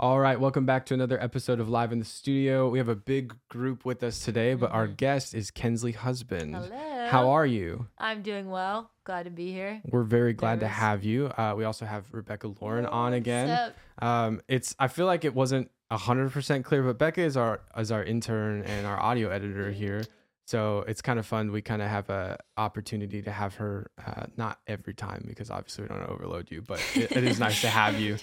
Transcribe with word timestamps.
All 0.00 0.20
right, 0.20 0.38
welcome 0.38 0.64
back 0.64 0.86
to 0.86 0.94
another 0.94 1.20
episode 1.20 1.58
of 1.58 1.68
Live 1.68 1.90
in 1.90 1.98
the 1.98 2.04
Studio. 2.04 2.68
We 2.68 2.78
have 2.78 2.88
a 2.88 2.94
big 2.94 3.34
group 3.48 3.84
with 3.84 4.04
us 4.04 4.24
today, 4.24 4.54
but 4.54 4.70
our 4.70 4.86
guest 4.86 5.34
is 5.34 5.50
Kensley 5.50 5.90
Husband. 5.90 6.54
Hello. 6.54 7.08
How 7.08 7.30
are 7.30 7.44
you? 7.44 7.88
I'm 7.98 8.22
doing 8.22 8.48
well. 8.48 8.92
Glad 9.02 9.24
to 9.24 9.30
be 9.30 9.50
here. 9.50 9.80
We're 9.84 10.04
very 10.04 10.34
glad 10.34 10.60
to 10.60 10.68
have 10.68 11.02
you. 11.02 11.26
Uh, 11.36 11.54
we 11.56 11.64
also 11.64 11.84
have 11.84 12.04
Rebecca 12.12 12.54
Lauren 12.60 12.86
on 12.86 13.12
again. 13.12 13.72
Um, 14.00 14.40
it's 14.46 14.76
I 14.78 14.86
feel 14.86 15.06
like 15.06 15.24
it 15.24 15.34
wasn't 15.34 15.68
hundred 15.90 16.30
percent 16.30 16.64
clear, 16.64 16.84
but 16.84 16.96
Becca 16.96 17.20
is 17.20 17.36
our 17.36 17.60
is 17.76 17.90
our 17.90 18.04
intern 18.04 18.62
and 18.62 18.86
our 18.86 19.00
audio 19.00 19.30
editor 19.30 19.72
here. 19.72 20.04
So 20.46 20.84
it's 20.86 21.02
kind 21.02 21.18
of 21.18 21.26
fun. 21.26 21.50
We 21.50 21.60
kind 21.60 21.82
of 21.82 21.88
have 21.88 22.08
a 22.08 22.38
opportunity 22.56 23.20
to 23.20 23.32
have 23.32 23.56
her, 23.56 23.90
uh, 24.06 24.26
not 24.36 24.60
every 24.66 24.94
time 24.94 25.24
because 25.26 25.50
obviously 25.50 25.82
we 25.82 25.88
don't 25.88 26.08
overload 26.08 26.50
you, 26.50 26.62
but 26.62 26.80
it, 26.94 27.12
it 27.12 27.24
is 27.24 27.38
nice 27.40 27.60
to 27.62 27.68
have 27.68 28.00
you. 28.00 28.16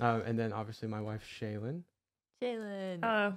Um, 0.00 0.22
and 0.26 0.38
then 0.38 0.52
obviously 0.52 0.88
my 0.88 1.00
wife 1.00 1.22
Shaylin 1.40 1.82
Jalen. 2.42 2.98
Oh, 3.02 3.34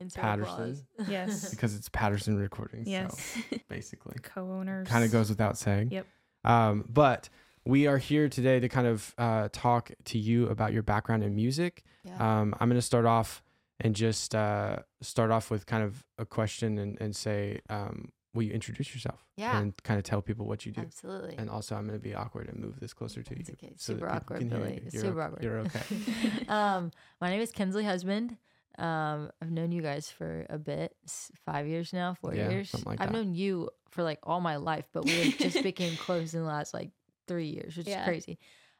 Insert 0.00 0.22
Patterson. 0.22 0.52
applause. 0.52 0.84
yes. 1.08 1.50
because 1.50 1.74
it's 1.74 1.88
Patterson 1.90 2.36
Recordings. 2.38 2.88
yes. 2.88 3.36
So 3.50 3.58
basically, 3.68 4.16
Co-owners. 4.22 4.88
kind 4.88 5.04
of 5.04 5.12
goes 5.12 5.28
without 5.28 5.58
saying. 5.58 5.90
Yep. 5.90 6.06
Um, 6.44 6.84
but 6.88 7.28
we 7.66 7.86
are 7.86 7.98
here 7.98 8.28
today 8.28 8.58
to 8.60 8.68
kind 8.68 8.86
of 8.86 9.14
uh, 9.18 9.48
talk 9.52 9.90
to 10.06 10.18
you 10.18 10.48
about 10.48 10.72
your 10.72 10.82
background 10.82 11.22
in 11.22 11.34
music. 11.34 11.82
Yeah. 12.04 12.14
Um, 12.40 12.54
I'm 12.58 12.68
going 12.68 12.78
to 12.80 12.82
start 12.82 13.04
off 13.04 13.42
and 13.78 13.94
just 13.94 14.34
uh, 14.34 14.76
start 15.02 15.30
off 15.30 15.50
with 15.50 15.66
kind 15.66 15.84
of 15.84 16.04
a 16.16 16.24
question 16.24 16.78
and, 16.78 16.98
and 17.00 17.14
say, 17.14 17.60
um, 17.68 18.10
will 18.34 18.42
you 18.42 18.52
introduce 18.52 18.94
yourself? 18.94 19.24
Yeah. 19.36 19.58
And 19.58 19.74
kind 19.82 19.98
of 19.98 20.04
tell 20.04 20.22
people 20.22 20.46
what 20.46 20.64
you 20.66 20.72
do. 20.72 20.82
Absolutely. 20.82 21.36
And 21.38 21.50
also, 21.50 21.74
I'm 21.76 21.86
going 21.86 21.98
to 21.98 22.02
be 22.02 22.14
awkward 22.14 22.48
and 22.48 22.58
move 22.60 22.78
this 22.80 22.92
closer 22.92 23.22
to 23.22 23.34
It's 23.38 23.48
you. 23.48 23.56
okay. 23.62 23.74
so 23.76 23.94
Super 23.94 24.06
people 24.06 24.16
awkward, 24.16 24.38
can 24.38 24.48
Billy. 24.48 24.74
you. 24.74 24.82
It's 24.86 24.94
You're 24.94 25.02
super 25.04 25.22
o- 25.22 25.24
awkward. 25.26 25.42
You're 25.42 25.58
okay. 25.60 25.82
um, 26.48 26.90
my 27.20 27.30
name 27.30 27.40
is 27.40 27.50
Kensley 27.50 27.84
Husband. 27.84 28.36
Um, 28.78 29.30
I've 29.42 29.50
known 29.50 29.72
you 29.72 29.82
guys 29.82 30.10
for 30.10 30.46
a 30.48 30.58
bit, 30.58 30.96
five 31.44 31.66
years 31.66 31.92
now, 31.92 32.14
four 32.14 32.34
Yeah, 32.34 32.48
years. 32.50 32.72
like 32.86 33.00
I've 33.00 33.08
that. 33.08 33.12
known 33.12 33.34
you 33.34 33.68
for 33.90 34.02
like 34.02 34.20
all 34.22 34.40
my 34.40 34.56
life, 34.56 34.86
but 34.92 35.04
we 35.04 35.32
just 35.32 35.62
became 35.62 35.96
close 36.06 36.32
in 36.34 36.40
the 36.40 36.46
last 36.46 36.72
like 36.72 36.90
three 37.26 37.48
years, 37.48 37.76
which 37.76 37.88
Yeah. 37.88 38.00
is 38.02 38.04
crazy. 38.06 38.38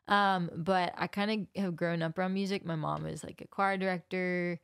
Um, 0.09 0.51
but 0.57 0.95
I 0.97 1.07
kind 1.07 1.49
of 1.57 1.63
have 1.63 1.77
grown 1.77 2.03
up 2.03 2.19
around 2.19 2.35
music. 2.35 2.65
My 2.65 2.77
mom 2.77 3.07
is 3.07 3.23
like 3.23 3.41
a 3.43 3.47
choir 3.49 3.77
director. 3.77 4.59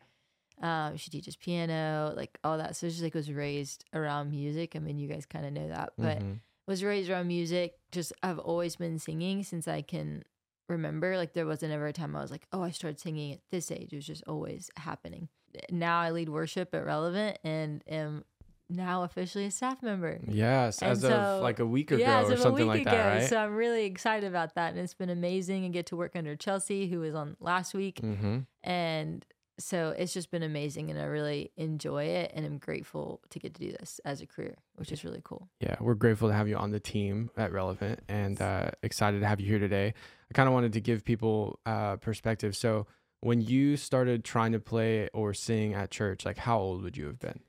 Um, 0.62 0.96
she 0.96 1.10
teaches 1.10 1.36
piano, 1.36 2.12
like 2.16 2.38
all 2.42 2.58
that. 2.58 2.76
So 2.76 2.88
she 2.88 3.02
like 3.02 3.14
was 3.14 3.30
raised 3.30 3.84
around 3.92 4.30
music. 4.30 4.74
I 4.74 4.78
mean, 4.78 4.98
you 4.98 5.08
guys 5.08 5.26
kind 5.26 5.44
of 5.46 5.52
know 5.52 5.68
that, 5.68 5.92
but 5.98 6.18
Mhm. 6.20 6.40
was 6.66 6.82
raised 6.82 7.10
around 7.10 7.28
music. 7.28 7.74
Just 7.92 8.12
I've 8.22 8.38
always 8.38 8.76
been 8.76 8.98
singing 8.98 9.42
since 9.42 9.68
I 9.68 9.82
can 9.82 10.24
remember. 10.68 11.16
Like 11.16 11.34
there 11.34 11.46
wasn't 11.46 11.72
ever 11.72 11.86
a 11.86 11.92
time 11.92 12.16
I 12.16 12.22
was 12.22 12.30
like, 12.30 12.46
oh, 12.52 12.62
I 12.62 12.70
started 12.70 12.98
singing 12.98 13.32
at 13.34 13.40
this 13.50 13.70
age. 13.70 13.92
It 13.92 13.96
was 13.96 14.06
just 14.06 14.24
always 14.26 14.70
happening. 14.76 15.28
Now 15.70 16.00
I 16.00 16.10
lead 16.10 16.28
worship 16.28 16.74
at 16.74 16.84
Relevant 16.84 17.38
and 17.44 17.82
am 17.88 18.24
now 18.68 19.04
officially 19.04 19.44
a 19.44 19.50
staff 19.50 19.80
member. 19.82 20.18
Yes, 20.26 20.82
And 20.82 20.90
as 20.92 21.00
so- 21.02 21.10
of 21.10 21.42
like 21.42 21.60
a 21.60 21.66
week 21.66 21.92
ago 21.92 22.00
yeah, 22.00 22.24
or 22.24 22.36
something 22.36 22.66
like 22.66 22.78
week 22.78 22.84
that, 22.86 22.94
ago. 22.94 23.08
right? 23.20 23.28
So 23.28 23.36
I'm 23.38 23.54
really 23.54 23.84
excited 23.84 24.26
about 24.26 24.54
that, 24.56 24.70
and 24.72 24.80
it's 24.80 24.92
been 24.94 25.08
amazing. 25.08 25.64
And 25.64 25.72
get 25.72 25.86
to 25.86 25.96
work 25.96 26.16
under 26.16 26.34
Chelsea, 26.34 26.88
who 26.88 26.98
was 27.00 27.14
on 27.14 27.36
last 27.40 27.74
week, 27.74 28.00
mm-hmm. 28.02 28.40
and 28.64 29.24
so 29.58 29.94
it's 29.96 30.12
just 30.12 30.30
been 30.30 30.42
amazing, 30.42 30.90
and 30.90 30.98
I 30.98 31.04
really 31.04 31.50
enjoy 31.56 32.04
it, 32.04 32.32
and 32.34 32.44
I'm 32.44 32.58
grateful 32.58 33.20
to 33.30 33.38
get 33.38 33.54
to 33.54 33.60
do 33.60 33.72
this 33.72 34.00
as 34.04 34.20
a 34.20 34.26
career, 34.26 34.56
which 34.76 34.92
is 34.92 35.04
really 35.04 35.20
cool. 35.24 35.48
Yeah, 35.60 35.76
we're 35.80 35.94
grateful 35.94 36.28
to 36.28 36.34
have 36.34 36.48
you 36.48 36.56
on 36.56 36.70
the 36.70 36.80
team 36.80 37.30
at 37.36 37.52
Relevant 37.52 38.00
and 38.08 38.40
uh, 38.40 38.70
excited 38.82 39.20
to 39.20 39.26
have 39.26 39.40
you 39.40 39.46
here 39.46 39.58
today. 39.58 39.94
I 40.30 40.34
kind 40.34 40.46
of 40.46 40.52
wanted 40.52 40.72
to 40.74 40.80
give 40.80 41.04
people 41.04 41.58
uh, 41.64 41.96
perspective. 41.96 42.56
So, 42.56 42.86
when 43.20 43.40
you 43.40 43.76
started 43.76 44.24
trying 44.24 44.52
to 44.52 44.60
play 44.60 45.08
or 45.14 45.32
sing 45.32 45.74
at 45.74 45.90
church, 45.90 46.24
like 46.24 46.36
how 46.36 46.58
old 46.58 46.82
would 46.82 46.96
you 46.96 47.06
have 47.06 47.18
been? 47.18 47.40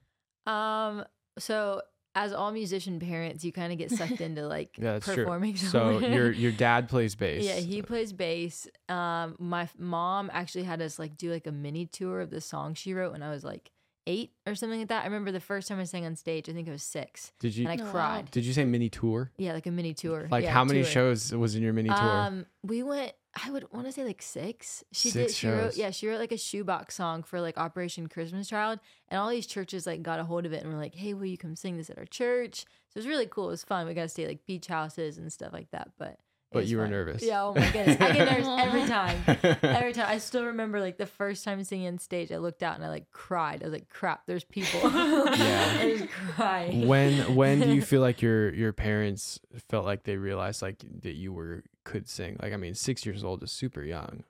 Um, 0.45 1.03
so 1.37 1.81
as 2.17 2.33
all 2.33 2.51
musician 2.51 2.99
parents, 2.99 3.43
you 3.45 3.51
kind 3.51 3.71
of 3.71 3.77
get 3.77 3.91
sucked 3.91 4.21
into 4.21 4.47
like 4.55 4.77
Yeah, 4.77 4.93
that's 4.93 5.05
true. 5.05 5.15
performing. 5.17 5.55
So, 5.55 5.99
your 5.99 6.31
your 6.31 6.51
dad 6.65 6.89
plays 6.89 7.15
bass. 7.15 7.43
yeah, 7.45 7.55
he 7.55 7.81
plays 7.81 8.11
bass. 8.11 8.67
Um, 8.89 9.35
my 9.39 9.63
f- 9.63 9.75
mom 9.77 10.29
actually 10.33 10.63
had 10.65 10.81
us 10.81 10.97
like 10.97 11.15
do 11.15 11.31
like 11.31 11.45
a 11.47 11.51
mini 11.51 11.85
tour 11.85 12.19
of 12.21 12.29
the 12.31 12.41
song 12.41 12.73
she 12.73 12.93
wrote 12.93 13.11
when 13.13 13.21
I 13.23 13.29
was 13.29 13.43
like 13.43 13.71
eight 14.07 14.31
or 14.47 14.55
something 14.55 14.79
like 14.79 14.87
that. 14.89 15.01
I 15.03 15.05
remember 15.05 15.31
the 15.31 15.39
first 15.41 15.67
time 15.67 15.79
I 15.79 15.83
sang 15.83 16.05
on 16.05 16.15
stage. 16.15 16.49
I 16.49 16.53
think 16.53 16.67
I 16.67 16.71
was 16.71 16.81
six, 16.83 17.33
Did 17.39 17.55
you 17.55 17.67
and 17.67 17.79
I 17.79 17.83
Oh, 17.83 17.85
wow. 17.87 17.91
cried. 17.91 18.31
did 18.31 18.45
you 18.45 18.53
say 18.53 18.63
mini 18.65 18.89
tour? 18.89 19.31
Yeah, 19.37 19.53
like 19.53 19.67
a 19.67 19.71
mini 19.71 19.93
tour. 19.93 20.27
Like 20.31 20.43
Yeah, 20.45 20.51
how 20.53 20.63
many 20.63 20.81
tour. 20.83 20.91
shows 20.91 21.33
was 21.35 21.55
in 21.55 21.61
your 21.61 21.73
mini 21.73 21.89
tour? 21.89 21.97
Um, 21.97 22.45
we 22.63 22.83
went. 22.83 23.11
I 23.45 23.51
would 23.51 23.71
want 23.71 23.85
to 23.85 23.91
say 23.91 24.03
like 24.03 24.21
six. 24.21 24.83
She 24.91 25.11
did. 25.11 25.29
Six 25.29 25.33
She 25.33 25.47
wrote. 25.47 25.77
Yeah, 25.77 25.91
she 25.91 26.07
wrote 26.07 26.19
like 26.19 26.31
a 26.31 26.37
shoebox 26.37 26.95
song 26.95 27.23
for 27.23 27.41
like 27.41 27.57
Operation 27.57 28.07
Christmas 28.07 28.47
Child, 28.47 28.79
and 29.09 29.19
all 29.19 29.29
these 29.29 29.47
churches 29.47 29.85
like 29.85 30.01
got 30.01 30.19
a 30.19 30.23
hold 30.23 30.45
of 30.45 30.53
it 30.53 30.63
and 30.63 30.71
were 30.71 30.79
like, 30.79 30.95
"Hey, 30.95 31.13
will 31.13 31.25
you 31.25 31.37
come 31.37 31.55
sing 31.55 31.77
this 31.77 31.89
at 31.89 31.97
our 31.97 32.05
church?" 32.05 32.61
So 32.61 32.97
it 32.97 32.99
was 32.99 33.07
really 33.07 33.27
cool. 33.27 33.47
It 33.47 33.51
was 33.51 33.63
fun. 33.63 33.85
We 33.85 33.93
got 33.93 34.03
to 34.03 34.09
stay 34.09 34.23
at, 34.23 34.29
like 34.29 34.45
beach 34.45 34.67
houses 34.67 35.17
and 35.17 35.31
stuff 35.31 35.53
like 35.53 35.71
that. 35.71 35.91
But 35.97 36.17
But 36.51 36.61
was 36.63 36.71
you 36.71 36.77
were 36.77 36.83
fun. 36.83 36.91
nervous. 36.91 37.23
Yeah. 37.23 37.43
Oh 37.43 37.53
my 37.53 37.69
goodness, 37.71 37.97
I 37.99 38.13
get 38.13 38.31
nervous 38.31 38.47
every 38.47 38.87
time. 38.87 39.57
Every 39.63 39.91
time. 39.93 40.05
I 40.07 40.17
still 40.17 40.45
remember 40.45 40.79
like 40.79 40.97
the 40.97 41.05
first 41.05 41.43
time 41.43 41.61
singing 41.65 41.87
on 41.87 41.99
stage, 41.99 42.31
I 42.31 42.37
looked 42.37 42.63
out 42.63 42.75
and 42.75 42.85
I 42.85 42.89
like 42.89 43.11
cried. 43.11 43.61
I 43.61 43.65
was 43.65 43.73
like, 43.73 43.89
"Crap, 43.89 44.25
there's 44.27 44.45
people." 44.45 44.79
Yeah. 44.89 45.77
I 45.81 45.85
was 45.99 46.03
crying. 46.35 46.87
when 46.87 47.35
when 47.35 47.59
do 47.59 47.73
you 47.73 47.81
feel 47.81 47.99
like 48.01 48.21
your 48.21 48.53
your 48.53 48.71
parents 48.71 49.39
felt 49.69 49.85
like 49.85 50.03
they 50.03 50.15
realized 50.15 50.61
like 50.61 50.83
that 51.01 51.15
you 51.15 51.33
were 51.33 51.63
could 51.83 52.07
sing? 52.07 52.37
Like 52.41 52.53
I 52.53 52.57
mean, 52.57 52.75
six 52.75 53.05
years 53.05 53.23
old 53.25 53.43
is 53.43 53.51
super 53.51 53.83
young. 53.83 54.23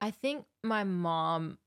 I 0.00 0.10
think 0.12 0.44
my 0.62 0.84
mom 0.84 1.58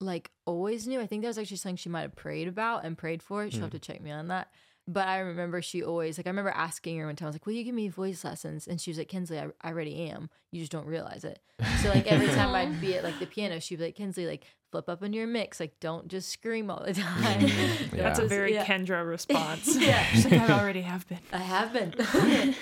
like 0.00 0.30
always 0.46 0.86
knew. 0.86 1.00
I 1.00 1.06
think 1.06 1.22
that 1.22 1.28
was 1.28 1.38
actually 1.38 1.56
something 1.56 1.76
she 1.76 1.88
might 1.88 2.02
have 2.02 2.14
prayed 2.16 2.48
about 2.48 2.84
and 2.84 2.96
prayed 2.96 3.22
for. 3.22 3.50
She'll 3.50 3.62
have 3.62 3.70
Hmm. 3.70 3.76
to 3.76 3.78
check 3.80 4.00
me 4.00 4.10
on 4.12 4.28
that. 4.28 4.48
But 4.88 5.08
I 5.08 5.18
remember 5.18 5.60
she 5.62 5.82
always 5.82 6.16
like 6.16 6.28
I 6.28 6.30
remember 6.30 6.50
asking 6.54 6.96
her 6.98 7.06
one 7.06 7.16
time, 7.16 7.26
I 7.26 7.30
was 7.30 7.34
like, 7.34 7.46
Will 7.46 7.54
you 7.54 7.64
give 7.64 7.74
me 7.74 7.88
voice 7.88 8.22
lessons? 8.24 8.68
And 8.68 8.80
she 8.80 8.90
was 8.90 8.98
like, 8.98 9.08
Kensley, 9.08 9.38
I, 9.38 9.48
I 9.60 9.70
already 9.70 10.10
am. 10.10 10.30
You 10.52 10.60
just 10.60 10.70
don't 10.70 10.86
realize 10.86 11.24
it. 11.24 11.40
So 11.82 11.88
like 11.88 12.06
every 12.06 12.28
time 12.28 12.54
I'd 12.54 12.80
be 12.80 12.94
at 12.96 13.02
like 13.02 13.18
the 13.18 13.26
piano, 13.26 13.58
she'd 13.60 13.78
be 13.80 13.86
like, 13.86 13.96
Kensley, 13.96 14.26
like 14.26 14.44
flip 14.70 14.88
up 14.88 15.02
into 15.02 15.18
your 15.18 15.26
mix. 15.26 15.58
Like 15.58 15.78
don't 15.80 16.06
just 16.06 16.28
scream 16.28 16.70
all 16.70 16.84
the 16.84 16.94
time. 16.94 17.40
Mhm. 17.40 17.90
Don't 17.90 17.90
That's 17.98 18.20
a 18.20 18.26
very 18.28 18.54
yeah. 18.54 18.64
Kendra 18.64 19.04
response. 19.08 19.76
Yeah. 19.76 20.04
She's 20.06 20.24
like, 20.30 20.40
I 20.48 20.60
already 20.60 20.82
have 20.82 21.08
been. 21.08 21.18
I 21.32 21.38
have 21.38 21.72
been. 21.72 21.92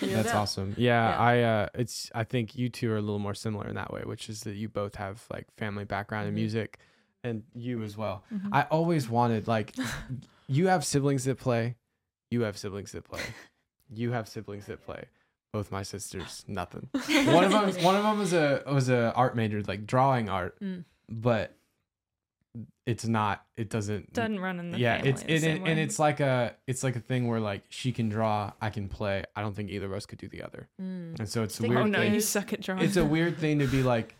You 0.00 0.14
That's 0.16 0.32
know? 0.32 0.38
awesome. 0.40 0.74
Yeah, 0.78 1.10
Yeah. 1.10 1.18
I 1.18 1.40
uh 1.42 1.68
it's 1.74 2.10
I 2.14 2.24
think 2.24 2.56
you 2.56 2.70
two 2.70 2.90
are 2.90 2.96
a 2.96 3.02
little 3.02 3.18
more 3.18 3.34
similar 3.34 3.68
in 3.68 3.74
that 3.74 3.92
way, 3.92 4.00
which 4.04 4.30
is 4.30 4.44
that 4.44 4.54
you 4.56 4.70
both 4.70 4.94
have 4.94 5.24
like 5.30 5.46
family 5.58 5.84
background 5.84 6.26
in 6.28 6.32
Mhm. 6.32 6.36
music 6.38 6.78
and 7.22 7.42
you 7.54 7.82
as 7.82 7.98
well. 7.98 8.24
Mhm. 8.32 8.48
I 8.50 8.62
always 8.70 9.10
wanted 9.10 9.46
like 9.46 9.74
you 10.46 10.68
have 10.68 10.84
siblings 10.86 11.24
that 11.24 11.38
play, 11.38 11.76
you 12.30 12.42
have 12.42 12.56
siblings 12.56 12.92
that 12.92 13.04
play. 13.04 13.20
You 13.92 14.12
have 14.12 14.28
siblings 14.28 14.66
that 14.66 14.84
play. 14.84 15.04
Both 15.52 15.70
my 15.70 15.82
sisters, 15.82 16.44
nothing. 16.48 16.88
One 16.92 17.44
of 17.44 17.50
them 17.52 17.70
one 17.84 17.94
of 17.96 18.02
them 18.02 18.18
was 18.18 18.32
a 18.32 18.62
was 18.66 18.88
a 18.88 19.12
art 19.14 19.36
major, 19.36 19.62
like 19.62 19.86
drawing 19.86 20.28
art, 20.28 20.58
Mm. 20.60 20.84
but 21.08 21.56
it's 22.86 23.04
not 23.04 23.44
it 23.56 23.68
doesn't 23.68 24.12
Doesn't 24.12 24.38
run 24.38 24.60
in 24.60 24.70
the 24.70 24.78
yeah 24.78 24.96
family 24.98 25.10
it's 25.10 25.22
the 25.24 25.32
it, 25.34 25.40
same 25.40 25.56
and 25.66 25.76
way. 25.76 25.82
it's 25.82 25.98
like 25.98 26.20
a 26.20 26.54
it's 26.68 26.84
like 26.84 26.94
a 26.94 27.00
thing 27.00 27.26
where 27.26 27.40
like 27.40 27.64
she 27.68 27.90
can 27.90 28.08
draw 28.08 28.52
i 28.60 28.70
can 28.70 28.88
play 28.88 29.24
i 29.34 29.40
don't 29.42 29.56
think 29.56 29.70
either 29.70 29.86
of 29.86 29.92
us 29.92 30.06
could 30.06 30.18
do 30.20 30.28
the 30.28 30.40
other 30.42 30.68
Mm. 30.80 31.18
and 31.18 31.28
so 31.28 31.42
it's 31.42 31.58
a 31.58 31.64
weird 31.64 31.76
oh 31.80 31.86
no, 31.86 31.98
thing 31.98 32.14
you 32.14 32.20
suck 32.20 32.52
at 32.52 32.60
drawing. 32.60 32.82
it's 32.82 32.96
a 32.96 33.04
weird 33.04 33.38
thing 33.38 33.58
to 33.58 33.66
be 33.66 33.82
like 33.82 34.14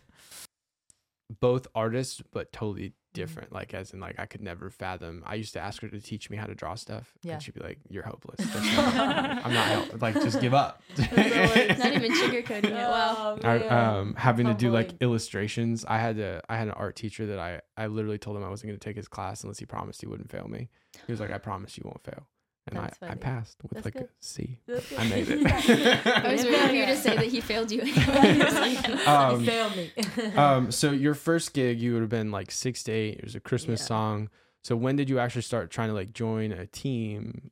both 1.41 1.67
artists 1.75 2.23
but 2.33 2.53
totally 2.53 2.93
different 3.13 3.53
like 3.53 3.73
as 3.75 3.93
in 3.93 4.01
like 4.01 4.19
i 4.19 4.27
could 4.27 4.41
never 4.41 4.71
fathom 4.71 5.23
i 5.25 5.37
used 5.37 5.53
to 5.53 5.61
ask 5.61 5.81
her 5.83 5.89
to 5.89 6.01
teach 6.01 6.31
me 6.31 6.37
how 6.37 6.47
to 6.47 6.55
draw 6.55 6.75
stuff 6.75 7.13
Yeah. 7.23 7.35
and 7.35 7.43
she'd 7.43 7.55
be 7.55 7.61
like 7.61 7.79
you're 7.89 8.03
hopeless 8.03 8.39
There's 8.53 8.77
no- 8.77 8.83
i'm 8.83 9.53
not 9.55 9.67
help- 9.69 10.03
like 10.03 10.15
just 10.15 10.41
give 10.41 10.53
up 10.53 10.83
Not 10.99 11.13
even 11.13 12.13
sugarcoating 12.13 12.65
it. 12.65 12.73
Wow. 12.73 13.39
Oh, 13.45 13.49
I, 13.49 13.59
man. 13.59 13.73
um, 13.73 14.15
having 14.17 14.47
to 14.47 14.55
do 14.55 14.71
like 14.71 14.95
illustrations. 15.01 15.85
I 15.87 15.99
had 15.99 16.17
to. 16.17 16.41
I 16.49 16.57
had 16.57 16.69
an 16.69 16.75
art 16.75 16.97
teacher 16.97 17.27
that 17.27 17.39
I. 17.39 17.61
I 17.77 17.87
literally 17.87 18.19
told 18.19 18.37
him 18.37 18.45
I 18.45 18.49
wasn't 18.49 18.69
going 18.71 18.79
to 18.79 18.85
take 18.85 18.97
his 18.97 19.09
class 19.09 19.43
unless 19.43 19.59
he 19.59 19.67
promised 19.67 20.01
he 20.01 20.07
wouldn't 20.07 20.31
fail 20.31 20.47
me. 20.49 20.69
He 21.07 21.13
was 21.13 21.21
like, 21.21 21.31
"I 21.33 21.39
promise 21.39 21.77
you 21.77 21.83
won't 21.85 22.03
fail," 22.05 22.27
and 22.67 22.79
I, 22.79 22.91
I 23.03 23.15
passed 23.15 23.59
with 23.63 23.73
That's 23.73 23.85
like 23.85 23.95
a 23.97 23.99
good. 24.01 24.09
C. 24.21 24.59
That's 24.67 24.89
good. 24.89 24.99
I 24.99 25.09
made 25.09 25.29
it. 25.29 25.47
I 26.07 26.33
was 26.33 26.45
waiting 26.45 26.69
for 26.69 26.75
you 26.75 26.87
to 26.87 26.97
say 26.97 27.15
that 27.17 27.27
he 27.27 27.41
failed 27.41 27.71
you. 27.71 27.83
Um, 29.07 29.41
you 29.41 29.47
failed 29.47 29.77
me. 29.77 29.93
um, 30.37 30.71
so 30.73 30.91
your 30.91 31.15
first 31.15 31.53
gig, 31.53 31.79
you 31.81 31.93
would 31.93 32.01
have 32.01 32.09
been 32.11 32.31
like 32.31 32.51
six 32.51 32.83
to 32.85 32.93
eight. 32.93 33.19
It 33.19 33.25
was 33.25 33.35
a 33.35 33.41
Christmas 33.41 33.81
Yeah. 33.81 33.87
song. 33.87 34.31
So 34.63 34.77
when 34.77 34.97
did 34.97 35.11
you 35.11 35.19
actually 35.19 35.43
start 35.43 35.71
trying 35.71 35.89
to 35.89 35.95
like 35.95 36.15
join 36.15 36.51
a 36.53 36.67
team 36.67 37.51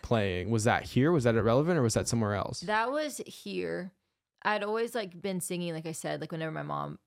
playing? 0.00 0.48
Was 0.50 0.64
that 0.64 0.84
here? 0.84 1.12
Was 1.12 1.24
that 1.24 1.34
irrelevant, 1.34 1.78
or 1.78 1.82
was 1.82 1.92
that 1.94 2.08
somewhere 2.08 2.34
else? 2.34 2.60
That 2.60 2.90
was 2.90 3.20
here. 3.26 3.92
I'd 4.42 4.62
always 4.62 4.94
like 4.94 5.20
been 5.20 5.40
singing, 5.42 5.74
like 5.74 5.84
I 5.86 5.92
said, 5.92 6.20
like 6.22 6.32
whenever 6.32 6.52
my 6.52 6.62
mom 6.62 6.98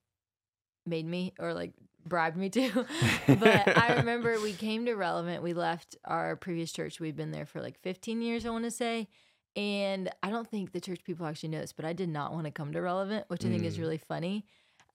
made 0.86 1.04
me 1.06 1.32
or 1.40 1.52
like 1.52 1.72
bribed 2.06 2.36
me 2.36 2.48
to. 2.50 2.86
but 3.26 3.76
I 3.78 3.94
remember 3.96 4.40
we 4.40 4.52
came 4.52 4.86
to 4.86 4.94
Relevant. 4.94 5.42
We 5.42 5.52
left 5.54 5.96
our 6.04 6.36
previous 6.36 6.72
church. 6.72 7.00
We'd 7.00 7.16
been 7.16 7.30
there 7.30 7.46
for 7.46 7.60
like 7.60 7.78
15 7.80 8.22
years, 8.22 8.44
I 8.46 8.50
want 8.50 8.64
to 8.64 8.70
say. 8.70 9.08
And 9.56 10.08
I 10.22 10.30
don't 10.30 10.48
think 10.48 10.72
the 10.72 10.80
church 10.80 11.02
people 11.04 11.26
actually 11.26 11.48
know 11.50 11.60
this, 11.60 11.72
but 11.72 11.84
I 11.84 11.92
did 11.92 12.08
not 12.08 12.32
want 12.32 12.44
to 12.46 12.50
come 12.52 12.72
to 12.72 12.80
Relevant, 12.80 13.24
which 13.28 13.44
I 13.44 13.48
think 13.48 13.64
is 13.64 13.76
Mm. 13.76 13.80
really 13.80 13.98
funny. 13.98 14.46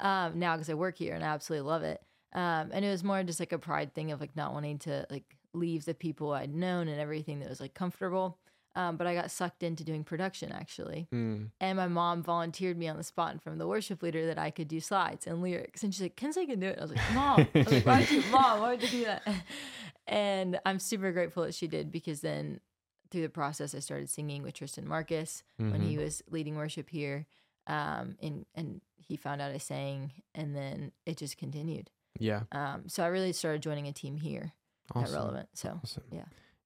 um, 0.01 0.39
now 0.39 0.55
because 0.55 0.69
I 0.69 0.73
work 0.73 0.97
here 0.97 1.13
and 1.15 1.23
I 1.23 1.27
absolutely 1.27 1.67
love 1.69 1.83
it. 1.83 2.01
Um, 2.33 2.69
and 2.73 2.83
it 2.83 2.89
was 2.89 3.01
more 3.03 3.23
just 3.23 3.39
like 3.39 3.53
a 3.53 3.57
pride 3.59 3.93
thing 3.93 4.11
of 4.11 4.19
like 4.19 4.35
not 4.35 4.51
wanting 4.53 4.77
to 4.79 5.05
like 5.09 5.23
leave 5.53 5.85
the 5.85 5.93
people 5.93 6.33
I'd 6.33 6.53
known 6.53 6.89
and 6.89 6.99
everything 6.99 7.39
that 7.39 7.47
was 7.49 7.61
like 7.61 7.73
comfortable. 7.73 8.37
Um, 8.77 8.97
but 8.97 9.07
I 9.07 9.13
got 9.15 9.31
sucked 9.31 9.63
into 9.63 9.83
doing 9.85 10.03
production 10.03 10.51
actually. 10.51 11.07
Mm. 11.13 11.49
And 11.61 11.77
my 11.77 11.87
mom 11.87 12.21
volunteered 12.23 12.77
me 12.77 12.87
on 12.89 12.97
the 12.97 13.03
spot 13.03 13.31
and 13.31 13.41
from 13.41 13.57
the 13.57 13.67
worship 13.67 14.03
leader 14.03 14.25
that 14.27 14.37
I 14.37 14.51
could 14.51 14.67
do 14.67 14.81
slides 14.81 15.27
and 15.27 15.41
lyrics. 15.41 15.81
And 15.83 15.93
she's 15.93 16.01
like, 16.01 16.17
Kenzie 16.17 16.45
can 16.45 16.59
do 16.59 16.67
it. 16.67 16.77
I 16.77 16.81
was 16.81 16.91
like, 16.91 17.13
Mom, 17.13 17.47
I 17.55 17.59
was 17.59 17.71
like, 17.71 17.85
why 17.85 17.99
would 18.01 18.11
you, 18.11 18.23
Mom, 18.31 18.59
why 18.59 18.69
would 18.71 18.83
you 18.83 18.89
do 18.89 19.05
that? 19.05 19.23
And 20.07 20.59
I'm 20.65 20.79
super 20.79 21.11
grateful 21.11 21.43
that 21.43 21.55
she 21.55 21.67
did 21.67 21.91
because 21.91 22.21
then 22.21 22.59
through 23.11 23.21
the 23.21 23.29
process, 23.29 23.73
I 23.73 23.79
started 23.79 24.09
singing 24.09 24.43
with 24.43 24.53
Tristan 24.55 24.87
Marcus 24.87 25.43
when 25.57 25.81
he 25.81 25.95
Mhm. 25.95 26.03
was 26.03 26.21
leading 26.29 26.55
worship 26.55 26.89
here. 26.89 27.27
Um, 27.67 28.15
and, 28.21 28.45
and 28.55 28.81
he 28.97 29.15
found 29.17 29.41
out 29.41 29.51
I 29.51 29.57
sang 29.57 30.11
and 30.35 30.55
then 30.55 30.91
it 31.05 31.17
just 31.17 31.37
continued. 31.37 31.89
Yeah. 32.19 32.41
Um, 32.51 32.83
so 32.87 33.03
I 33.03 33.07
really 33.07 33.31
started 33.33 33.61
joining 33.61 33.87
a 33.87 33.93
team 33.93 34.17
here 34.17 34.51
at 34.95 35.09
Relevant. 35.11 35.49
So 35.53 35.79
Awesome. 35.83 36.03
Yeah. 36.11 36.25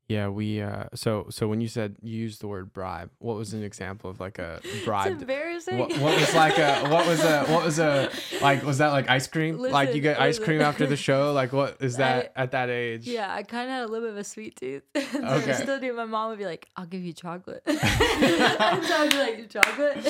Yeah, 0.09 0.29
we 0.29 0.59
uh 0.59 0.85
so 0.95 1.27
so 1.29 1.47
when 1.47 1.61
you 1.61 1.67
said 1.67 1.95
you 2.01 2.17
used 2.17 2.41
the 2.41 2.47
word 2.47 2.73
bribe, 2.73 3.11
what 3.19 3.37
was 3.37 3.53
an 3.53 3.61
example 3.63 4.09
of 4.09 4.19
like 4.19 4.39
a 4.39 4.59
bribe? 4.83 5.11
it's 5.13 5.21
embarrassing. 5.21 5.77
What, 5.77 5.95
what 5.99 6.19
was 6.19 6.33
like 6.33 6.57
a 6.57 6.89
what 6.89 7.05
was 7.05 7.23
a 7.23 7.43
what 7.45 7.63
was 7.63 7.77
a 7.77 8.09
like 8.41 8.63
was 8.63 8.79
that 8.79 8.87
like 8.87 9.07
ice 9.07 9.27
cream? 9.27 9.59
like 9.59 9.93
you 9.93 10.01
get 10.01 10.19
ice 10.19 10.39
cream 10.39 10.61
after 10.61 10.87
the 10.87 10.95
show? 10.97 11.31
Like 11.33 11.53
what 11.53 11.77
is 11.79 11.97
that 11.97 12.33
at 12.35 12.51
that 12.51 12.71
age? 12.71 13.05
Yeah, 13.07 13.31
I 13.31 13.43
kind 13.43 13.65
of 13.69 13.69
had 13.69 13.83
a 13.83 13.87
little 13.87 14.07
bit 14.07 14.13
of 14.13 14.17
a 14.17 14.23
sweet 14.23 14.55
tooth. 14.55 14.81
so 14.95 15.23
Okay. 15.23 15.51
I 15.51 15.53
still 15.53 15.79
do. 15.79 15.93
My 15.93 16.05
mom 16.05 16.31
would 16.31 16.39
be 16.39 16.45
like, 16.45 16.67
"I'll 16.75 16.87
give 16.87 17.03
you 17.03 17.13
chocolate," 17.13 17.61
and 17.67 17.77
so 17.79 18.95
I'd 18.95 19.09
be 19.11 19.17
like, 19.17 19.49
"Chocolate." 19.51 20.03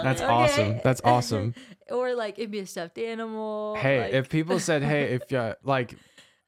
That's 0.00 0.22
awesome. 0.22 0.80
That's 0.84 1.00
awesome. 1.02 1.56
or 1.90 2.14
like 2.14 2.38
it'd 2.38 2.52
be 2.52 2.60
a 2.60 2.66
stuffed 2.66 2.98
animal. 2.98 3.74
Hey, 3.74 4.00
like- 4.00 4.12
if 4.12 4.28
people 4.28 4.60
said, 4.60 4.84
"Hey, 4.84 5.14
if 5.14 5.22
you 5.32 5.54
like," 5.64 5.96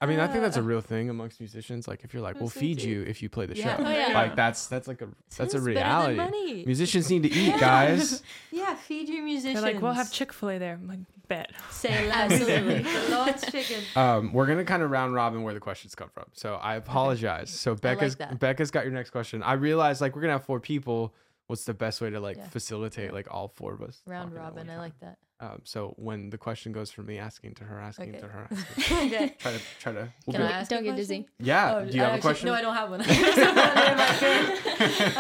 I 0.02 0.06
mean, 0.06 0.19
I 0.20 0.26
think 0.26 0.43
that's 0.43 0.56
a 0.56 0.62
real 0.62 0.81
thing 0.81 1.08
amongst 1.10 1.38
musicians. 1.40 1.87
Like, 1.87 2.02
if 2.02 2.12
you're 2.12 2.22
like, 2.22 2.40
"We'll 2.40 2.49
feed 2.50 2.82
you 2.82 3.02
if 3.02 3.22
you 3.22 3.28
play 3.28 3.46
the 3.46 3.56
Yeah. 3.56 3.76
show," 3.76 3.84
Oh, 3.84 3.90
yeah. 3.90 4.08
like 4.12 4.34
that's 4.37 4.66
that's 4.66 4.88
like 4.88 5.00
a 5.00 5.06
that's 5.06 5.14
a 5.31 5.34
Sounds 5.37 5.52
better 5.52 5.64
than 5.64 5.75
reality. 5.75 6.16
money. 6.16 6.64
Musicians 6.66 7.08
need 7.08 7.22
to 7.22 7.28
eat, 7.31 7.46
Yeah. 7.54 7.58
guys. 7.60 8.22
yeah, 8.50 8.75
feed 8.75 9.08
your 9.08 9.22
musicians. 9.25 9.62
They're 9.62 9.72
like, 9.75 9.81
we'll 9.82 9.93
have 9.93 10.10
Chick 10.10 10.32
Fil 10.32 10.50
A 10.50 10.58
there. 10.58 10.75
I'm 10.75 10.88
like, 10.88 10.99
bet. 11.28 11.52
Say 11.70 12.06
less. 12.08 12.32
Absolutely. 12.32 12.82
the 12.82 13.08
Lord's 13.16 13.50
chicken. 13.50 13.81
Um, 13.96 14.32
we're 14.32 14.46
gonna 14.46 14.64
kind 14.64 14.82
of 14.82 14.90
round 14.90 15.14
robin 15.14 15.44
where 15.44 15.54
the 15.54 15.60
questions 15.60 15.94
come 15.94 16.10
from. 16.12 16.25
So 16.32 16.56
I 16.56 16.75
apologize. 16.75 17.50
So 17.50 17.75
Becca's 17.76 18.16
that. 18.16 18.38
Becca's 18.40 18.70
got 18.72 18.84
your 18.84 18.93
next 18.93 19.10
question. 19.10 19.43
I 19.43 19.52
realized 19.52 20.00
like 20.00 20.16
we're 20.16 20.22
gonna 20.22 20.32
have 20.34 20.44
four 20.44 20.58
people. 20.60 21.14
What's 21.49 21.65
the 21.65 21.75
best 21.75 22.00
way 22.00 22.11
to 22.11 22.21
like 22.21 22.37
Yeah. 22.37 22.49
facilitate 22.49 23.12
like 23.12 23.27
all 23.31 23.49
four 23.49 23.75
of 23.75 23.83
us 23.83 24.00
Round 24.06 24.33
robin. 24.35 24.71
I 24.71 24.79
like 24.79 24.99
that. 25.00 25.19
Um, 25.41 25.61
so 25.65 25.93
when 25.99 26.31
the 26.31 26.39
question 26.39 26.71
goes 26.73 26.93
from 26.93 27.06
me 27.06 27.19
asking 27.19 27.55
to 27.55 27.65
her, 27.65 27.81
asking 27.81 28.11
Okay. 28.11 28.21
to 28.21 28.29
her, 28.29 28.47
asking, 28.53 28.97
okay. 29.12 29.35
try 29.41 29.53
to 29.53 29.61
try 29.81 29.93
to. 29.93 30.09
We'll 30.25 30.35
Can 30.35 30.43
I 30.43 30.53
ask 30.53 30.71
Don't 30.71 30.85
get 30.85 30.94
dizzy. 30.94 31.27
yeah. 31.41 31.75
Oh, 31.75 31.85
Do 31.85 31.97
you 31.97 32.03
I 32.03 32.05
have 32.11 32.19
a 32.21 32.23
question? 32.23 32.47
No, 32.47 32.55
I 32.55 32.62
don't 32.62 32.77
have 32.77 32.91
one. 32.91 33.00
I 33.06 33.09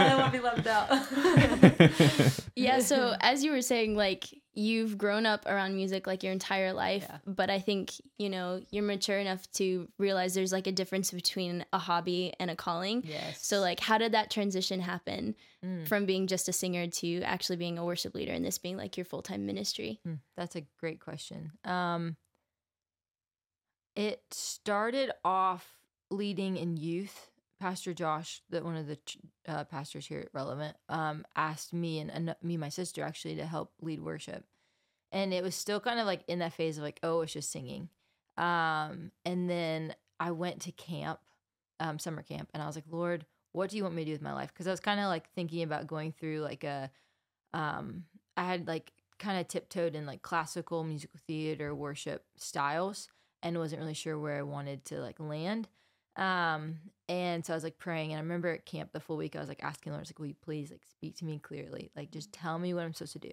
don't 0.08 0.18
want 0.20 0.32
to 0.32 0.38
be 0.38 0.44
left 0.44 0.66
out. 0.68 0.88
Yeah, 2.54 2.78
so 2.80 3.14
as 3.20 3.42
you 3.44 3.50
were 3.50 3.62
saying, 3.62 3.96
like 3.96 4.26
you've 4.54 4.98
grown 4.98 5.24
up 5.24 5.46
around 5.46 5.74
music 5.74 6.06
like 6.06 6.22
your 6.22 6.32
entire 6.32 6.72
life, 6.72 7.06
Yeah. 7.08 7.18
but 7.26 7.48
I 7.50 7.58
think, 7.58 7.92
you 8.18 8.28
know, 8.28 8.60
you're 8.70 8.82
mature 8.84 9.18
enough 9.18 9.50
to 9.52 9.88
realize 9.98 10.34
there's 10.34 10.52
like 10.52 10.66
a 10.66 10.72
difference 10.72 11.10
between 11.10 11.64
a 11.72 11.78
hobby 11.78 12.32
and 12.38 12.50
a 12.50 12.56
calling. 12.56 13.02
yes. 13.04 13.44
So 13.46 13.60
like 13.60 13.80
how 13.80 13.96
did 13.98 14.12
that 14.12 14.30
transition 14.30 14.80
happen 14.80 15.34
Mm. 15.64 15.86
from 15.88 16.06
being 16.06 16.26
just 16.26 16.48
a 16.48 16.52
singer 16.52 16.86
to 16.88 17.22
actually 17.22 17.56
being 17.56 17.78
a 17.78 17.84
worship 17.84 18.14
leader 18.14 18.32
and 18.32 18.44
this 18.44 18.58
being 18.58 18.76
like 18.76 18.96
your 18.96 19.04
full-time 19.06 19.46
ministry? 19.46 20.00
Hmm, 20.04 20.14
That's 20.36 20.56
a 20.56 20.62
great 20.78 21.00
question. 21.00 21.52
Um, 21.64 22.16
it 23.94 24.22
started 24.30 25.12
off 25.24 25.78
leading 26.10 26.56
in 26.56 26.76
youth. 26.76 27.30
Pastor 27.62 27.94
Josh, 27.94 28.42
that 28.50 28.64
one 28.64 28.74
of 28.74 28.88
the 28.88 28.98
uh, 29.46 29.62
pastors 29.62 30.04
here 30.04 30.18
at 30.18 30.30
Relevant, 30.32 30.76
um, 30.88 31.24
asked 31.36 31.72
me 31.72 32.00
and, 32.00 32.34
me 32.42 32.54
and 32.54 32.60
my 32.60 32.68
sister 32.68 33.04
actually 33.04 33.36
to 33.36 33.46
help 33.46 33.70
lead 33.80 34.00
worship, 34.00 34.44
and 35.12 35.32
it 35.32 35.44
was 35.44 35.54
still 35.54 35.78
kind 35.78 36.00
of 36.00 36.06
like 36.06 36.24
in 36.26 36.40
that 36.40 36.54
phase 36.54 36.76
of 36.76 36.82
like, 36.82 36.98
oh, 37.04 37.20
it's 37.20 37.34
just 37.34 37.52
singing. 37.52 37.88
Um, 38.36 39.12
and 39.24 39.48
then 39.48 39.94
I 40.18 40.32
went 40.32 40.62
to 40.62 40.72
camp, 40.72 41.20
um, 41.78 42.00
summer 42.00 42.22
camp, 42.22 42.48
and 42.52 42.60
I 42.60 42.66
was 42.66 42.74
like, 42.74 42.86
Lord, 42.90 43.26
what 43.52 43.70
do 43.70 43.76
you 43.76 43.84
want 43.84 43.94
me 43.94 44.02
to 44.02 44.06
do 44.06 44.12
with 44.12 44.22
my 44.22 44.32
life? 44.32 44.52
Because 44.52 44.66
I 44.66 44.72
was 44.72 44.80
kind 44.80 44.98
of 44.98 45.06
like 45.06 45.30
thinking 45.30 45.62
about 45.62 45.86
going 45.86 46.10
through 46.10 46.40
like 46.40 46.64
a, 46.64 46.90
um, 47.54 48.06
I 48.36 48.42
had 48.42 48.66
like 48.66 48.90
kind 49.20 49.38
of 49.38 49.46
tiptoed 49.46 49.94
in 49.94 50.04
like 50.04 50.22
classical 50.22 50.82
musical 50.82 51.20
theater 51.28 51.76
worship 51.76 52.24
styles 52.36 53.06
and 53.40 53.56
wasn't 53.56 53.80
really 53.80 53.94
sure 53.94 54.18
where 54.18 54.38
I 54.38 54.42
wanted 54.42 54.84
to 54.86 55.00
like 55.00 55.20
land. 55.20 55.68
Um, 56.16 56.78
and 57.08 57.44
so 57.44 57.52
I 57.52 57.56
was 57.56 57.64
like 57.64 57.78
praying, 57.78 58.12
and 58.12 58.18
I 58.18 58.22
remember 58.22 58.48
at 58.48 58.66
camp 58.66 58.92
the 58.92 59.00
full 59.00 59.16
week 59.16 59.36
I 59.36 59.40
was 59.40 59.48
like 59.48 59.64
asking 59.64 59.92
Lord, 59.92 60.00
I 60.00 60.02
was 60.02 60.10
like, 60.10 60.18
"Will 60.18 60.26
you 60.26 60.36
please 60.42 60.70
like 60.70 60.84
speak 60.84 61.16
to 61.18 61.24
me 61.24 61.38
clearly? 61.38 61.90
Like 61.96 62.10
just 62.10 62.32
tell 62.32 62.58
me 62.58 62.74
what 62.74 62.84
I'm 62.84 62.92
supposed 62.92 63.14
to 63.14 63.18
do." 63.18 63.32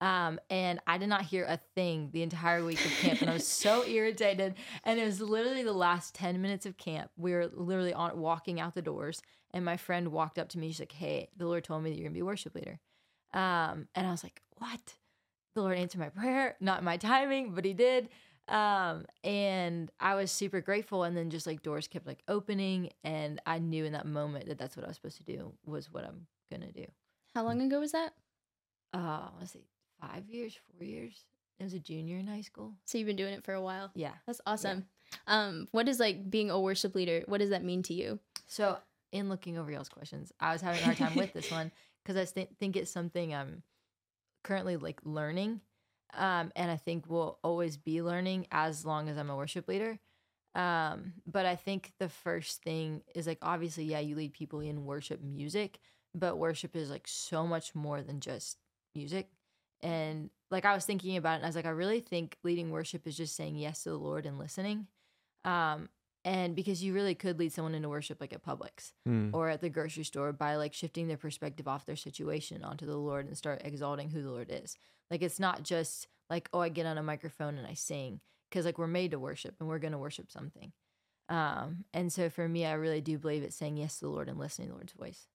Um, 0.00 0.38
and 0.48 0.80
I 0.86 0.98
did 0.98 1.08
not 1.08 1.22
hear 1.22 1.44
a 1.44 1.58
thing 1.74 2.10
the 2.12 2.22
entire 2.22 2.64
week 2.64 2.84
of 2.84 2.92
camp, 2.92 3.20
and 3.20 3.30
I 3.30 3.34
was 3.34 3.46
so 3.46 3.84
irritated. 3.86 4.54
And 4.84 5.00
it 5.00 5.04
was 5.04 5.20
literally 5.20 5.62
the 5.64 5.72
last 5.72 6.14
ten 6.14 6.40
minutes 6.40 6.66
of 6.66 6.76
camp. 6.76 7.10
We 7.16 7.32
were 7.32 7.48
literally 7.52 7.94
on 7.94 8.18
walking 8.18 8.60
out 8.60 8.74
the 8.74 8.82
doors, 8.82 9.22
and 9.52 9.64
my 9.64 9.76
friend 9.76 10.08
walked 10.08 10.38
up 10.38 10.48
to 10.50 10.58
me. 10.58 10.68
She's 10.68 10.80
like, 10.80 10.92
"Hey, 10.92 11.28
the 11.36 11.46
Lord 11.46 11.64
told 11.64 11.82
me 11.82 11.90
that 11.90 11.96
you're 11.96 12.06
gonna 12.08 12.14
be 12.14 12.20
a 12.20 12.24
worship 12.24 12.54
leader." 12.54 12.80
Um, 13.32 13.88
and 13.94 14.06
I 14.06 14.10
was 14.10 14.22
like, 14.24 14.42
"What?" 14.58 14.94
The 15.54 15.62
Lord 15.62 15.78
answered 15.78 15.98
my 15.98 16.10
prayer, 16.10 16.56
not 16.60 16.84
my 16.84 16.96
timing, 16.96 17.52
but 17.52 17.64
He 17.64 17.72
did. 17.72 18.10
Um, 18.48 19.06
and 19.22 19.90
I 20.00 20.14
was 20.14 20.30
super 20.30 20.60
grateful. 20.60 21.04
And 21.04 21.16
then 21.16 21.30
just 21.30 21.46
like 21.46 21.62
doors 21.62 21.88
kept 21.88 22.06
like 22.06 22.22
opening, 22.28 22.90
and 23.04 23.40
I 23.46 23.58
knew 23.58 23.84
in 23.84 23.92
that 23.92 24.06
moment 24.06 24.46
that 24.46 24.58
that's 24.58 24.76
what 24.76 24.84
I 24.84 24.88
was 24.88 24.96
supposed 24.96 25.18
to 25.18 25.24
do 25.24 25.52
was 25.64 25.92
what 25.92 26.04
I'm 26.04 26.26
gonna 26.50 26.72
do. 26.72 26.86
How 27.34 27.44
long 27.44 27.60
ago 27.60 27.80
was 27.80 27.92
that? 27.92 28.14
Uh, 28.92 29.28
let's 29.38 29.52
see, 29.52 29.66
five 30.00 30.28
years, 30.28 30.58
four 30.72 30.84
years. 30.86 31.24
I 31.60 31.64
was 31.64 31.74
a 31.74 31.78
junior 31.78 32.18
in 32.18 32.26
high 32.26 32.40
school. 32.40 32.74
So 32.84 32.98
you've 32.98 33.06
been 33.06 33.16
doing 33.16 33.34
it 33.34 33.44
for 33.44 33.52
a 33.52 33.60
while. 33.60 33.90
Yeah. 33.94 34.12
That's 34.26 34.40
awesome. 34.46 34.86
Um, 35.26 35.66
what 35.72 35.88
is 35.88 35.98
like 35.98 36.30
being 36.30 36.50
a 36.50 36.60
worship 36.60 36.94
leader? 36.94 37.22
What 37.26 37.38
does 37.38 37.50
that 37.50 37.64
mean 37.64 37.82
to 37.84 37.94
you? 37.94 38.20
So 38.46 38.78
in 39.12 39.28
looking 39.28 39.58
over 39.58 39.70
y'all's 39.70 39.88
questions, 39.88 40.32
I 40.38 40.52
was 40.52 40.62
having 40.62 40.80
a 40.80 40.84
hard 40.84 40.96
time 40.98 41.16
with 41.16 41.32
this 41.32 41.50
one 41.50 41.72
because 42.04 42.16
I 42.16 42.24
th- 42.32 42.50
think 42.60 42.76
it's 42.76 42.90
something 42.90 43.34
I'm 43.34 43.62
currently 44.44 44.76
like 44.76 45.00
learning, 45.04 45.60
um, 46.14 46.52
and 46.56 46.70
I 46.70 46.76
think 46.76 47.04
we'll 47.08 47.38
always 47.42 47.76
be 47.76 48.02
learning 48.02 48.46
as 48.50 48.84
long 48.84 49.08
as 49.08 49.16
I'm 49.16 49.30
a 49.30 49.36
worship 49.36 49.68
leader. 49.68 49.98
Um, 50.54 51.12
but 51.26 51.46
I 51.46 51.56
think 51.56 51.92
the 51.98 52.08
first 52.08 52.62
thing 52.62 53.02
is 53.14 53.26
like 53.26 53.38
obviously, 53.42 53.84
yeah, 53.84 54.00
you 54.00 54.16
lead 54.16 54.32
people 54.32 54.60
in 54.60 54.84
worship 54.84 55.22
music, 55.22 55.78
but 56.14 56.38
worship 56.38 56.74
is 56.74 56.90
like 56.90 57.06
so 57.06 57.46
much 57.46 57.74
more 57.74 58.02
than 58.02 58.20
just 58.20 58.58
music. 58.94 59.28
And 59.80 60.30
like 60.50 60.64
I 60.64 60.74
was 60.74 60.84
thinking 60.84 61.16
about 61.16 61.34
it, 61.34 61.36
and 61.36 61.44
I 61.44 61.48
was 61.48 61.56
like, 61.56 61.66
I 61.66 61.70
really 61.70 62.00
think 62.00 62.38
leading 62.42 62.70
worship 62.70 63.06
is 63.06 63.16
just 63.16 63.36
saying 63.36 63.56
yes 63.56 63.82
to 63.84 63.90
the 63.90 63.96
Lord 63.96 64.26
and 64.26 64.38
listening. 64.38 64.86
Um, 65.44 65.88
and 66.28 66.54
because 66.54 66.82
you 66.84 66.92
really 66.92 67.14
could 67.14 67.38
lead 67.38 67.52
someone 67.52 67.74
into 67.74 67.88
worship 67.88 68.20
like 68.20 68.32
at 68.32 68.44
Publix 68.44 68.92
Hmm. 69.06 69.30
or 69.32 69.48
at 69.48 69.60
the 69.60 69.70
grocery 69.70 70.04
store 70.04 70.32
by 70.32 70.56
like 70.56 70.74
shifting 70.74 71.08
their 71.08 71.16
perspective 71.16 71.66
off 71.66 71.86
their 71.86 71.96
situation 71.96 72.62
onto 72.62 72.84
the 72.86 72.96
Lord 72.96 73.26
and 73.26 73.36
start 73.36 73.62
exalting 73.64 74.10
who 74.10 74.22
the 74.22 74.30
Lord 74.30 74.48
is. 74.50 74.76
Like 75.10 75.22
it's 75.22 75.40
not 75.40 75.62
just 75.62 76.06
like, 76.28 76.48
oh, 76.52 76.60
I 76.60 76.68
get 76.68 76.86
on 76.86 76.98
a 76.98 77.02
microphone 77.02 77.56
and 77.56 77.66
I 77.66 77.74
sing 77.74 78.20
because 78.50 78.66
like 78.66 78.78
we're 78.78 78.86
made 79.00 79.12
to 79.12 79.18
worship 79.18 79.54
and 79.58 79.68
we're 79.68 79.78
going 79.78 79.92
to 79.92 79.98
worship 80.06 80.30
something. 80.30 80.72
Um, 81.30 81.84
and 81.94 82.12
so 82.12 82.28
for 82.30 82.48
me, 82.48 82.64
I 82.66 82.72
really 82.72 83.00
do 83.00 83.18
believe 83.18 83.42
it's 83.42 83.56
saying 83.56 83.76
yes 83.78 83.98
to 83.98 84.04
the 84.06 84.10
Lord 84.10 84.28
and 84.28 84.38
listening 84.38 84.68
to 84.68 84.72
the 84.72 84.76
Lord's 84.76 84.92
voice. 84.94 85.26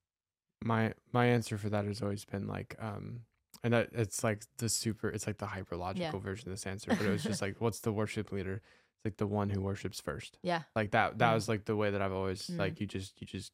my 0.63 0.93
my 1.11 1.25
answer 1.25 1.57
for 1.57 1.69
that 1.69 1.85
has 1.85 2.01
always 2.01 2.23
been 2.25 2.47
like 2.47 2.75
um 2.79 3.21
and 3.63 3.73
that 3.73 3.89
it's 3.93 4.23
like 4.23 4.43
the 4.57 4.69
super 4.69 5.09
it's 5.09 5.27
like 5.27 5.37
the 5.37 5.45
hyperlogical 5.45 6.21
version 6.21 6.47
of 6.49 6.53
this 6.53 6.65
answer 6.65 6.89
but 6.95 7.01
it 7.05 7.09
was 7.11 7.23
just 7.23 7.41
like 7.41 7.59
what's 7.59 7.81
the 7.81 7.91
worship 7.91 8.31
leader 8.31 8.61
it's 9.03 9.05
like 9.05 9.17
the 9.17 9.27
one 9.27 9.49
who 9.49 9.61
worships 9.61 9.99
first 9.99 10.37
Yeah. 10.43 10.63
like 10.75 10.91
that 10.91 11.17
that 11.19 11.31
Mm. 11.31 11.33
was 11.35 11.49
like 11.49 11.65
the 11.65 11.75
way 11.75 11.91
that 11.91 12.01
i've 12.01 12.13
always 12.13 12.47
Mm. 12.47 12.57
like 12.57 12.79
you 12.79 12.87
just 12.87 13.19
you 13.19 13.27
just 13.27 13.51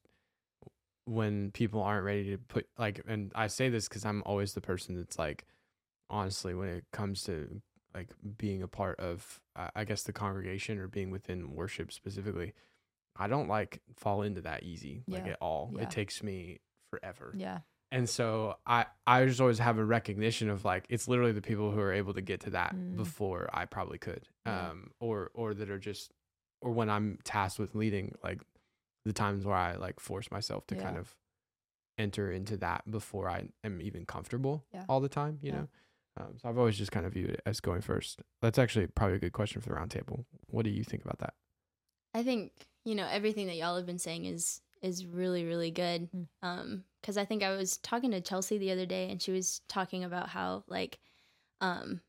when 1.04 1.50
people 1.50 1.82
aren't 1.82 2.04
ready 2.04 2.30
to 2.30 2.38
put 2.38 2.68
like 2.78 3.00
and 3.08 3.32
i 3.34 3.46
say 3.46 3.68
this 3.68 3.88
because 3.88 4.04
i'm 4.04 4.22
always 4.24 4.52
the 4.54 4.60
person 4.60 4.94
that's 4.96 5.18
like 5.18 5.44
honestly 6.08 6.54
when 6.54 6.68
it 6.68 6.84
comes 6.92 7.22
to 7.24 7.60
like 7.94 8.08
being 8.36 8.62
a 8.62 8.68
part 8.68 9.00
of 9.00 9.40
i 9.74 9.84
guess 9.84 10.02
the 10.04 10.12
congregation 10.12 10.78
or 10.78 10.86
being 10.86 11.10
within 11.10 11.54
worship 11.54 11.92
specifically 11.92 12.52
i 13.16 13.26
don't 13.26 13.48
like 13.48 13.80
fall 13.96 14.22
into 14.22 14.40
that 14.42 14.62
easy 14.62 15.02
like 15.08 15.24
Yeah. 15.26 15.32
at 15.32 15.38
all 15.40 15.72
Yeah. 15.74 15.82
it 15.82 15.90
takes 15.90 16.22
me 16.22 16.60
forever 16.90 17.32
Yeah. 17.36 17.60
And 17.92 18.08
so 18.08 18.56
I 18.66 18.86
I 19.06 19.24
just 19.26 19.40
always 19.40 19.58
have 19.58 19.78
a 19.78 19.84
recognition 19.84 20.48
of 20.50 20.64
like 20.64 20.84
it's 20.88 21.08
literally 21.08 21.32
the 21.32 21.42
people 21.42 21.70
who 21.72 21.80
are 21.80 21.92
able 21.92 22.14
to 22.14 22.20
get 22.22 22.40
to 22.42 22.50
that 22.50 22.74
Mm. 22.74 22.96
before 22.96 23.48
I 23.52 23.64
probably 23.66 23.98
could. 23.98 24.28
Yeah. 24.46 24.70
Um 24.70 24.90
or 25.00 25.30
or 25.34 25.54
that 25.54 25.70
are 25.70 25.78
just 25.78 26.12
or 26.62 26.72
when 26.72 26.88
I'm 26.90 27.18
tasked 27.24 27.58
with 27.58 27.74
leading 27.74 28.14
like 28.22 28.42
the 29.04 29.12
times 29.12 29.44
where 29.44 29.56
I 29.56 29.76
like 29.76 29.98
force 29.98 30.30
myself 30.30 30.66
to 30.68 30.76
kind 30.76 30.96
of 30.98 31.16
enter 31.98 32.30
into 32.30 32.56
that 32.58 32.88
before 32.90 33.28
I 33.28 33.48
am 33.64 33.80
even 33.80 34.04
comfortable 34.06 34.64
Yeah. 34.72 34.84
all 34.88 35.00
the 35.00 35.08
time, 35.08 35.38
you 35.42 35.50
Yeah. 35.50 35.56
know. 35.60 35.68
Um, 36.16 36.38
so 36.38 36.48
I've 36.48 36.58
always 36.58 36.76
just 36.76 36.92
kind 36.92 37.06
of 37.06 37.12
viewed 37.14 37.30
it 37.30 37.40
as 37.46 37.60
going 37.60 37.80
first. 37.82 38.20
That's 38.42 38.58
actually 38.58 38.86
probably 38.88 39.16
a 39.16 39.20
good 39.20 39.32
question 39.32 39.60
for 39.60 39.68
the 39.70 39.74
roundtable. 39.76 40.24
What 40.48 40.64
do 40.64 40.70
you 40.70 40.84
think 40.84 41.02
about 41.04 41.18
that? 41.20 41.34
I 42.14 42.22
think 42.22 42.52
you 42.84 42.94
know 42.94 43.06
everything 43.06 43.46
that 43.46 43.56
y'all 43.56 43.76
have 43.76 43.86
been 43.86 43.98
saying 43.98 44.24
is 44.24 44.60
is 44.82 45.04
really 45.06 45.44
really 45.44 45.70
good. 45.70 46.08
Mm. 46.12 46.26
Um, 46.42 46.84
because 47.00 47.16
I 47.16 47.24
think 47.24 47.42
I 47.42 47.56
was 47.56 47.78
talking 47.78 48.10
to 48.10 48.20
Chelsea 48.20 48.58
the 48.58 48.72
other 48.72 48.84
day, 48.86 49.10
and 49.10 49.22
she 49.22 49.32
was 49.32 49.62
talking 49.68 50.04
about 50.04 50.28
how 50.28 50.64
like, 50.68 50.98
um, 51.62 52.02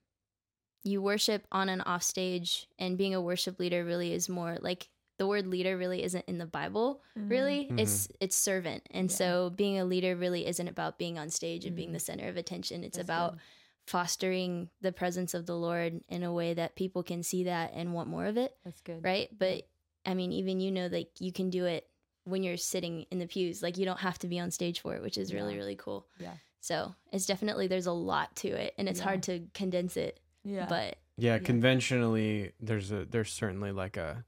you 0.84 1.01
worship 1.01 1.46
on 1.51 1.70
and 1.70 1.82
off 1.86 2.04
stage, 2.04 2.68
and 2.80 2.98
being 2.98 3.13
a 3.16 3.22
worship 3.22 3.60
leader 3.60 3.86
really 3.86 4.12
is 4.13 4.28
more 4.28 4.58
like 4.62 4.90
the 5.18 5.28
word 5.28 5.46
leader 5.48 5.78
really 5.78 6.04
isn't 6.04 6.25
in 6.28 6.40
the 6.40 6.46
Bible. 6.46 7.04
Really, 7.16 7.72
it's 7.78 8.08
it's 8.20 8.36
servant, 8.36 8.84
and 8.92 9.10
Yeah. 9.10 9.16
so 9.16 9.50
being 9.51 9.80
a 9.80 9.86
leader 9.86 10.16
really 10.16 10.46
isn't 10.48 10.68
about 10.68 10.98
being 10.98 11.18
on 11.20 11.30
stage 11.30 11.66
and 11.66 11.75
being 11.75 11.90
Mhm. 11.90 11.94
the 11.94 12.00
center 12.00 12.28
of 12.28 12.36
attention. 12.38 12.84
It's 12.84 12.98
That's 12.98 13.06
about 13.08 13.34
good. 13.34 13.42
fostering 13.88 14.70
the 14.82 14.92
presence 14.92 15.34
of 15.34 15.46
the 15.46 15.56
Lord 15.58 16.01
in 16.10 16.24
a 16.24 16.34
way 16.34 16.54
that 16.54 16.75
people 16.75 17.04
can 17.04 17.24
see 17.24 17.44
that 17.46 17.72
and 17.74 17.94
want 17.94 18.10
more 18.10 18.25
of 18.25 18.38
it 18.38 18.58
That's 18.63 18.82
good. 18.82 19.04
right? 19.04 19.30
But 19.38 19.68
I 20.06 20.13
mean, 20.16 20.32
even 20.32 20.60
you 20.60 20.72
know, 20.72 20.88
like 20.88 21.12
you 21.20 21.32
can 21.32 21.50
do 21.51 21.66
it 21.66 21.88
when 22.25 22.44
you're 22.44 22.58
sitting 22.58 23.06
in 23.12 23.20
the 23.20 23.28
pews. 23.28 23.62
Like 23.63 23.78
you 23.78 23.86
don't 23.86 24.00
have 24.00 24.20
to 24.20 24.28
be 24.28 24.40
on 24.40 24.51
stage 24.51 24.80
for 24.82 24.96
it, 24.96 25.01
which 25.01 25.18
is 25.18 25.34
really 25.34 25.54
Yeah. 25.54 25.60
really 25.60 25.75
cool. 25.75 26.08
Yeah. 26.20 26.36
So 26.60 26.94
it's 27.12 27.25
definitely 27.25 27.68
there's 27.68 27.88
a 27.88 27.92
lot 27.92 28.36
to 28.38 28.50
it, 28.50 28.74
and 28.78 28.88
it's 28.88 29.00
Yeah. 29.00 29.06
hard 29.06 29.24
to 29.24 29.48
condense 29.54 29.98
it. 29.98 30.20
Yeah. 30.44 30.68
But 30.68 30.98
Yeah, 31.18 31.36
Yeah. 31.36 31.40
conventionally, 31.40 32.54
there's 32.60 32.92
a 32.92 33.06
there's 33.06 33.32
certainly 33.32 33.72
like 33.72 33.98
a 33.98 34.25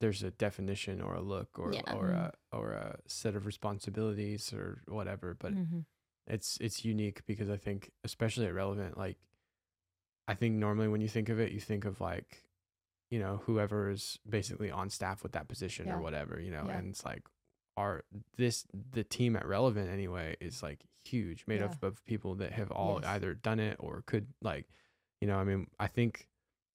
there's 0.00 0.22
a 0.22 0.30
definition 0.30 1.00
or 1.00 1.14
a 1.14 1.20
look 1.20 1.58
or 1.58 1.72
Yeah. 1.74 1.92
or 1.94 2.10
a 2.10 2.32
or 2.52 2.72
a 2.72 3.00
set 3.06 3.34
of 3.34 3.46
responsibilities 3.46 4.52
or 4.52 4.82
whatever, 4.86 5.34
but 5.34 5.52
Mhm. 5.54 5.84
it's 6.26 6.56
it's 6.60 6.84
unique 6.84 7.24
because 7.26 7.50
I 7.50 7.56
think 7.56 7.90
especially 8.04 8.46
at 8.46 8.54
relevant 8.54 8.96
like 8.96 9.18
I 10.28 10.34
think 10.34 10.54
normally 10.56 10.88
when 10.88 11.00
you 11.00 11.08
think 11.08 11.28
of 11.30 11.40
it 11.40 11.52
you 11.52 11.60
think 11.60 11.84
of 11.84 12.00
like 12.00 12.44
you 13.10 13.18
know 13.18 13.40
whoever 13.46 13.90
is 13.90 14.18
basically 14.28 14.70
on 14.70 14.90
staff 14.90 15.22
with 15.22 15.32
that 15.32 15.48
position 15.48 15.86
Yeah. 15.86 15.94
or 15.96 16.00
whatever 16.00 16.40
you 16.40 16.50
know 16.50 16.64
Yeah. 16.66 16.78
and 16.78 16.90
it's 16.90 17.04
like 17.04 17.22
our 17.76 18.04
this 18.36 18.66
the 18.92 19.04
team 19.04 19.36
at 19.36 19.46
relevant 19.46 19.90
anyway 19.90 20.36
is 20.40 20.62
like 20.62 20.80
huge 21.04 21.44
made 21.46 21.60
Yeah. 21.60 21.66
up 21.66 21.82
of 21.82 22.04
people 22.04 22.34
that 22.36 22.52
have 22.52 22.70
all 22.70 22.98
Yes. 23.02 23.10
either 23.10 23.34
done 23.34 23.60
it 23.60 23.76
or 23.78 24.02
could 24.06 24.26
like 24.42 24.66
you 25.20 25.26
know 25.28 25.38
I 25.38 25.44
mean 25.44 25.68
I 25.78 25.86
think 25.86 26.28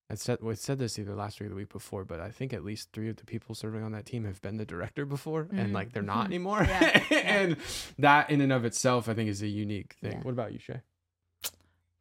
I 0.09 0.15
said 0.15 0.39
we 0.41 0.53
said 0.55 0.79
this 0.79 0.99
either 0.99 1.15
last 1.15 1.39
week 1.39 1.47
or 1.47 1.49
the 1.49 1.55
week 1.55 1.69
before, 1.69 2.03
but 2.05 2.19
I 2.19 2.29
think 2.29 2.53
at 2.53 2.63
least 2.63 2.89
three 2.93 3.09
of 3.09 3.15
the 3.15 3.25
people 3.25 3.55
serving 3.55 3.81
on 3.83 3.93
that 3.93 4.05
team 4.05 4.25
have 4.25 4.41
been 4.41 4.57
the 4.57 4.65
director 4.65 5.05
before, 5.05 5.47
and 5.51 5.69
Mhm. 5.69 5.73
like 5.73 5.93
they're 5.93 6.03
not 6.03 6.23
Mhm. 6.25 6.25
anymore. 6.25 6.63
Yeah, 6.63 7.03
yeah. 7.11 7.17
and 7.17 7.57
that 7.97 8.29
in 8.29 8.41
and 8.41 8.51
of 8.51 8.63
itself, 8.65 9.07
I 9.09 9.13
think, 9.15 9.29
is 9.29 9.41
a 9.41 9.47
unique 9.47 9.93
thing. 9.93 10.11
Yeah. 10.11 10.21
What 10.21 10.31
about 10.31 10.51
you, 10.53 10.59
Shay? 10.59 10.81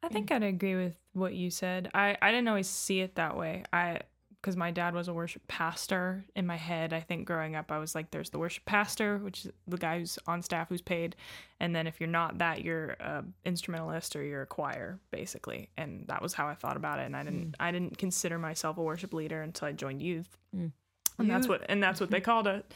I 0.02 0.08
think 0.08 0.30
I'd 0.32 0.42
agree 0.42 0.74
with 0.74 0.96
what 1.12 1.32
you 1.34 1.48
said. 1.48 1.90
I, 1.94 2.18
I 2.20 2.32
didn't 2.32 2.48
always 2.48 2.68
see 2.68 3.00
it 3.00 3.14
that 3.14 3.36
way. 3.36 3.62
I 3.72 4.00
because 4.42 4.56
my 4.56 4.70
dad 4.72 4.92
was 4.92 5.06
a 5.08 5.14
worship 5.14 5.46
pastor 5.46 6.24
in 6.36 6.46
my 6.46 6.56
head. 6.56 6.92
I 6.92 6.98
think 7.00 7.26
growing 7.26 7.54
up, 7.54 7.70
I 7.70 7.78
was 7.78 7.94
like, 7.94 8.10
there's 8.10 8.30
the 8.30 8.38
worship 8.40 8.64
pastor, 8.64 9.18
which 9.18 9.44
is 9.46 9.52
the 9.68 9.76
guy 9.78 10.00
who's 10.00 10.18
on 10.26 10.42
staff 10.42 10.68
who's 10.68 10.82
paid, 10.82 11.14
and 11.60 11.74
then 11.74 11.86
if 11.86 12.00
you're 12.00 12.08
not 12.08 12.38
that, 12.38 12.62
you're 12.64 12.90
a 13.00 13.24
instrumentalist 13.44 14.16
or 14.16 14.22
you're 14.24 14.42
a 14.42 14.46
choir, 14.46 14.98
basically. 15.12 15.68
And 15.76 16.06
that 16.08 16.20
was 16.20 16.34
how 16.34 16.48
I 16.48 16.54
thought 16.56 16.76
about 16.76 16.98
it. 16.98 17.06
And 17.06 17.16
I 17.16 17.22
didn't 17.22 17.54
I 17.60 17.70
didn't 17.70 17.96
consider 17.98 18.38
myself 18.38 18.76
a 18.78 18.82
worship 18.82 19.14
leader 19.14 19.40
until 19.42 19.68
I 19.68 19.72
joined 19.72 20.02
youth, 20.02 20.36
Mm. 20.54 20.72
and 21.18 21.30
that's 21.30 21.46
what 21.48 21.64
and 21.68 21.82
that's 21.82 22.00
what 22.00 22.10
they 22.10 22.20
called 22.28 22.46
it. 22.48 22.74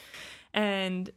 And 0.55 1.11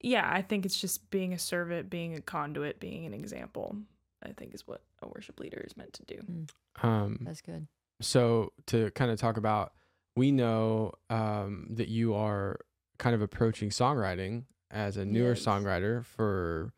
yeah, 0.00 0.28
I 0.32 0.40
think 0.40 0.64
it's 0.64 0.80
just 0.80 1.10
being 1.10 1.34
a 1.34 1.38
servant, 1.38 1.90
being 1.90 2.14
a 2.14 2.22
conduit, 2.22 2.80
being 2.80 3.04
an 3.04 3.12
example. 3.12 3.76
I 4.22 4.32
think 4.32 4.54
is 4.54 4.66
what 4.66 4.80
a 5.02 5.08
worship 5.08 5.38
leader 5.40 5.62
is 5.66 5.76
meant 5.76 5.92
to 5.94 6.04
do. 6.04 6.46
Um, 6.82 7.18
That's 7.22 7.40
good. 7.40 7.66
so 8.00 8.52
to 8.66 8.90
kind 8.92 9.10
of 9.10 9.18
talk 9.18 9.36
about, 9.36 9.72
we 10.20 10.30
know 10.42 10.92
um, 11.08 11.66
that 11.78 11.88
you 11.88 12.14
are 12.14 12.58
kind 12.98 13.14
of 13.14 13.22
approaching 13.22 13.70
songwriting 13.70 14.44
as 14.70 14.96
a 14.96 15.04
newer 15.04 15.30
Yes. 15.34 15.44
songwriter 15.46 16.04
for 16.04 16.72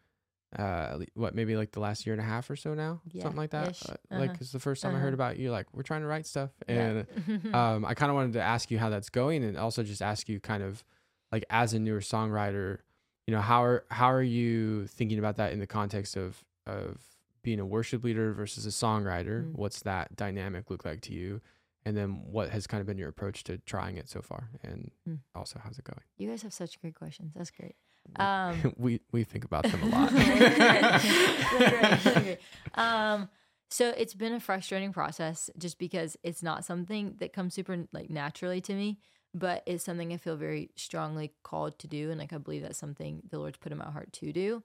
uh 0.58 0.98
what 1.14 1.34
maybe 1.34 1.56
like 1.56 1.72
the 1.72 1.80
last 1.80 2.04
year 2.04 2.12
and 2.16 2.20
a 2.22 2.28
half 2.34 2.44
or 2.50 2.56
so 2.56 2.74
now 2.74 3.00
Yeah, 3.10 3.22
something 3.22 3.38
like 3.44 3.50
that. 3.58 3.68
Uh, 3.88 3.92
Uh-huh. 4.10 4.20
like 4.22 4.36
it's 4.40 4.52
the 4.52 4.58
first 4.68 4.82
time 4.82 4.94
i 4.94 4.98
heard 4.98 5.14
Uh-huh. 5.14 5.14
about 5.30 5.38
you 5.38 5.50
like 5.50 5.66
we're 5.74 5.82
trying 5.90 6.02
to 6.02 6.06
write 6.12 6.26
stuff 6.26 6.50
Yeah. 6.68 6.76
and 6.78 7.54
um, 7.60 7.78
I 7.90 7.94
kind 7.94 8.10
of 8.10 8.16
wanted 8.16 8.34
to 8.34 8.42
ask 8.54 8.70
you 8.70 8.78
how 8.78 8.88
that's 8.94 9.10
going, 9.10 9.42
and 9.44 9.56
also 9.56 9.82
just 9.82 10.02
ask 10.12 10.28
you 10.28 10.38
kind 10.40 10.62
of 10.62 10.84
like 11.32 11.44
as 11.50 11.72
a 11.74 11.78
newer 11.78 12.00
songwriter, 12.14 12.78
you 13.26 13.32
know, 13.34 13.40
how 13.50 13.60
are 13.64 13.84
how 13.90 14.10
are 14.18 14.22
you 14.38 14.86
thinking 14.98 15.18
about 15.18 15.36
that 15.36 15.52
in 15.54 15.58
the 15.58 15.66
context 15.66 16.16
of 16.16 16.44
of 16.66 16.98
being 17.42 17.60
a 17.60 17.66
worship 17.66 18.04
leader 18.04 18.32
versus 18.32 18.64
a 18.66 18.74
songwriter? 18.84 19.38
Mm. 19.44 19.54
What's 19.62 19.80
that 19.82 20.14
dynamic 20.16 20.70
look 20.70 20.84
like 20.84 21.00
to 21.08 21.12
you? 21.20 21.40
And 21.84 21.96
then 21.96 22.22
what 22.30 22.50
has 22.50 22.66
kind 22.66 22.80
of 22.80 22.86
been 22.86 22.98
your 22.98 23.08
approach 23.08 23.42
to 23.44 23.58
trying 23.58 23.96
it 23.96 24.08
so 24.08 24.22
far? 24.22 24.50
And 24.62 24.90
Mm. 25.08 25.18
also, 25.34 25.58
how's 25.62 25.78
it 25.78 25.84
going? 25.84 26.00
you 26.16 26.28
guys 26.28 26.42
have 26.42 26.52
such 26.52 26.80
great 26.80 26.94
questions. 26.94 27.32
That's 27.34 27.50
great. 27.50 27.74
Um, 28.18 28.72
we 28.76 29.00
we 29.12 29.24
think 29.24 29.44
about 29.44 29.64
them 29.64 29.82
a 29.82 29.86
lot. 29.96 30.12
Um, 32.74 33.28
so 33.70 33.88
it's 33.96 34.14
been 34.14 34.34
a 34.34 34.40
frustrating 34.40 34.92
process 34.92 35.48
just 35.58 35.78
because 35.78 36.16
it's 36.22 36.42
not 36.42 36.64
something 36.64 37.14
that 37.18 37.32
comes 37.32 37.54
super 37.54 37.86
like 37.92 38.10
naturally 38.10 38.60
to 38.62 38.74
me, 38.74 38.98
but 39.34 39.62
it's 39.66 39.84
something 39.84 40.12
I 40.12 40.18
feel 40.18 40.36
very 40.36 40.70
strongly 40.76 41.32
called 41.42 41.78
to 41.80 41.88
do, 41.88 42.10
and 42.10 42.18
like 42.20 42.32
I 42.32 42.38
believe 42.38 42.62
that's 42.62 42.78
something 42.78 43.22
the 43.30 43.38
Lord's 43.38 43.58
put 43.58 43.72
in 43.72 43.78
my 43.78 43.90
heart 43.90 44.12
to 44.14 44.32
do. 44.32 44.62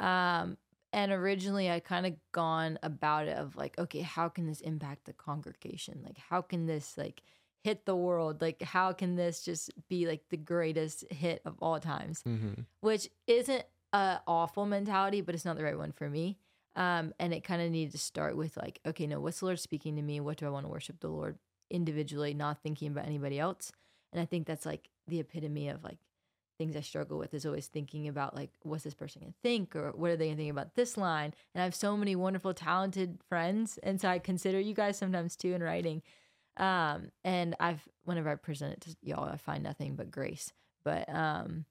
Um, 0.00 0.56
and 0.92 1.12
originally 1.12 1.70
I 1.70 1.80
kind 1.80 2.06
of 2.06 2.14
gone 2.32 2.78
about 2.82 3.26
it 3.28 3.36
of 3.36 3.56
like, 3.56 3.78
okay, 3.78 4.00
how 4.00 4.28
can 4.28 4.46
this 4.46 4.60
impact 4.60 5.04
the 5.06 5.12
congregation? 5.12 6.02
Like, 6.04 6.18
how 6.18 6.42
can 6.42 6.66
this 6.66 6.96
like 6.98 7.22
hit 7.62 7.86
the 7.86 7.96
world? 7.96 8.42
Like, 8.42 8.62
how 8.62 8.92
can 8.92 9.16
this 9.16 9.42
just 9.44 9.70
be 9.88 10.06
like 10.06 10.28
the 10.28 10.36
greatest 10.36 11.04
hit 11.10 11.42
of 11.44 11.56
all 11.60 11.80
times? 11.80 12.22
hmm 12.22 12.52
which 12.80 13.08
isn't 13.28 13.64
a 13.92 14.20
awful 14.26 14.66
mentality, 14.66 15.20
but 15.20 15.34
it's 15.34 15.44
not 15.44 15.56
the 15.56 15.62
right 15.64 15.78
one 15.78 15.92
for 15.92 16.10
me. 16.10 16.36
Um, 16.74 17.12
and 17.18 17.32
it 17.32 17.44
kind 17.44 17.62
of 17.62 17.70
needed 17.70 17.92
to 17.92 17.98
start 17.98 18.36
with 18.36 18.56
like, 18.56 18.80
okay, 18.84 19.06
no, 19.06 19.20
what's 19.20 19.40
the 19.40 19.46
Lord 19.46 19.60
speaking 19.60 19.96
to 19.96 20.02
me? 20.02 20.20
What 20.20 20.38
do 20.38 20.46
I 20.46 20.50
want 20.50 20.66
to 20.66 20.70
worship 20.70 21.00
the 21.00 21.08
Lord 21.08 21.38
individually, 21.70 22.34
not 22.34 22.62
thinking 22.62 22.90
about 22.90 23.06
anybody 23.06 23.38
else? 23.38 23.70
And 24.12 24.20
I 24.20 24.24
think 24.24 24.46
that's 24.46 24.66
like 24.66 24.88
the 25.06 25.20
epitome 25.20 25.68
of 25.68 25.84
like 25.84 25.98
things 26.62 26.76
I 26.76 26.80
struggle 26.80 27.18
with 27.18 27.34
is 27.34 27.44
always 27.44 27.66
thinking 27.66 28.06
about 28.06 28.36
like, 28.36 28.50
what's 28.62 28.84
this 28.84 28.94
person 28.94 29.22
gonna 29.22 29.34
think, 29.42 29.74
or 29.74 29.90
what 29.90 30.10
are 30.10 30.16
they 30.16 30.26
gonna 30.26 30.36
think 30.36 30.50
about 30.50 30.74
this 30.74 30.96
line? 30.96 31.34
And 31.54 31.62
I 31.62 31.64
have 31.64 31.74
so 31.74 31.96
many 31.96 32.14
wonderful, 32.14 32.54
talented 32.54 33.18
friends, 33.28 33.78
and 33.82 34.00
so 34.00 34.08
I 34.08 34.18
consider 34.18 34.60
you 34.60 34.74
guys 34.74 34.96
sometimes 34.96 35.36
too 35.36 35.54
in 35.54 35.62
writing. 35.62 36.02
Um, 36.56 37.10
and 37.24 37.56
I've 37.58 37.88
whenever 38.04 38.30
I 38.30 38.36
present 38.36 38.74
it 38.74 38.80
to 38.82 38.96
y'all, 39.02 39.24
I 39.28 39.36
find 39.36 39.62
nothing 39.62 39.96
but 39.96 40.10
grace. 40.10 40.52
But 40.84 41.08
um, 41.08 41.64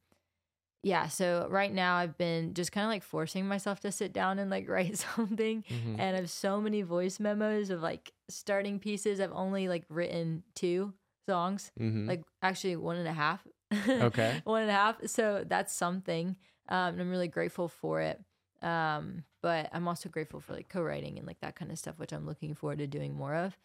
yeah, 0.84 1.08
so 1.08 1.48
right 1.50 1.72
now 1.74 1.96
I've 1.96 2.18
been 2.18 2.54
just 2.54 2.72
kind 2.72 2.86
of 2.86 2.90
like 2.90 3.04
forcing 3.04 3.48
myself 3.48 3.80
to 3.82 3.92
sit 3.92 4.14
down 4.14 4.40
and 4.40 4.50
like 4.50 4.68
write 4.76 4.98
something. 4.98 5.64
hmm 5.68 5.96
And 6.00 6.16
I 6.16 6.20
have 6.20 6.30
so 6.30 6.60
many 6.60 6.82
voice 6.82 7.20
memos 7.20 7.70
of 7.70 7.82
like 7.82 8.12
starting 8.30 8.80
pieces. 8.80 9.20
I've 9.20 9.32
only 9.34 9.68
like 9.68 9.86
written 9.90 10.44
two 10.56 10.94
songs, 11.30 11.72
hmm 11.78 12.08
like 12.08 12.24
actually 12.42 12.76
one 12.76 12.98
and 12.98 13.08
a 13.08 13.14
half. 13.14 13.46
Okay. 13.72 14.42
one 14.44 14.62
and 14.64 14.72
a 14.72 14.74
half. 14.74 15.06
So 15.08 15.44
that's 15.48 15.74
something. 15.74 16.36
Um, 16.70 16.94
and 16.94 17.02
I'm 17.02 17.10
really 17.10 17.28
grateful 17.28 17.68
for 17.68 18.02
it. 18.02 18.22
Um, 18.62 19.24
but 19.42 19.70
I'm 19.74 19.88
also 19.88 20.08
grateful 20.10 20.40
for 20.40 20.54
like 20.54 20.70
co-writing 20.70 21.18
and 21.18 21.26
like 21.26 21.40
that 21.42 21.56
kind 21.56 21.72
of 21.72 21.80
stuff, 21.80 21.98
which 21.98 22.12
I'm 22.14 22.26
looking 22.26 22.54
forward 22.54 22.78
to 22.80 22.88
doing 22.88 23.16
more 23.16 23.34
of. 23.36 23.58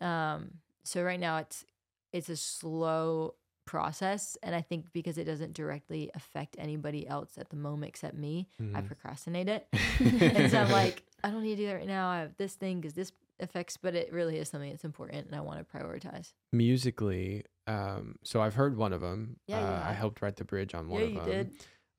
Um, 0.00 0.58
so 0.84 1.02
right 1.02 1.20
now 1.20 1.38
it's 1.38 1.64
it's 2.12 2.28
a 2.28 2.36
slow 2.36 3.34
process, 3.64 4.36
and 4.42 4.54
I 4.54 4.60
think 4.60 4.92
because 4.92 5.16
it 5.16 5.24
doesn't 5.24 5.54
directly 5.54 6.10
affect 6.14 6.56
anybody 6.58 7.06
else 7.08 7.38
at 7.38 7.48
the 7.48 7.56
moment 7.56 7.88
except 7.88 8.16
me, 8.16 8.48
I 8.74 8.80
Mhm. 8.82 8.86
procrastinate 8.86 9.48
it. 9.48 9.66
and 10.00 10.50
so 10.50 10.58
I'm 10.60 10.70
like, 10.70 11.04
I 11.24 11.30
don't 11.30 11.42
need 11.42 11.56
to 11.56 11.62
do 11.62 11.66
that 11.68 11.74
right 11.76 11.86
now. 11.86 12.08
I 12.08 12.20
have 12.20 12.36
this 12.36 12.54
thing 12.54 12.80
because 12.80 12.94
this 12.94 13.12
affects, 13.42 13.76
but 13.76 13.94
it 13.94 14.12
really 14.12 14.38
is 14.38 14.48
something 14.48 14.70
that's 14.70 14.84
important, 14.84 15.26
and 15.26 15.34
I 15.34 15.40
want 15.40 15.58
to 15.58 15.64
prioritize. 15.76 16.32
musically 16.52 17.44
um 17.68 18.16
so 18.24 18.40
i've 18.42 18.54
heard 18.54 18.76
one 18.76 18.92
of 18.92 19.00
them. 19.00 19.36
Yeah, 19.46 19.58
uh, 19.60 19.84
i 19.88 19.92
helped 19.92 20.20
write 20.20 20.36
the 20.36 20.44
bridge 20.44 20.74
on 20.74 20.88
one 20.88 21.00
yeah, 21.00 21.06
of 21.06 21.12
you 21.12 21.18
them. 21.20 21.26
did. 21.28 21.50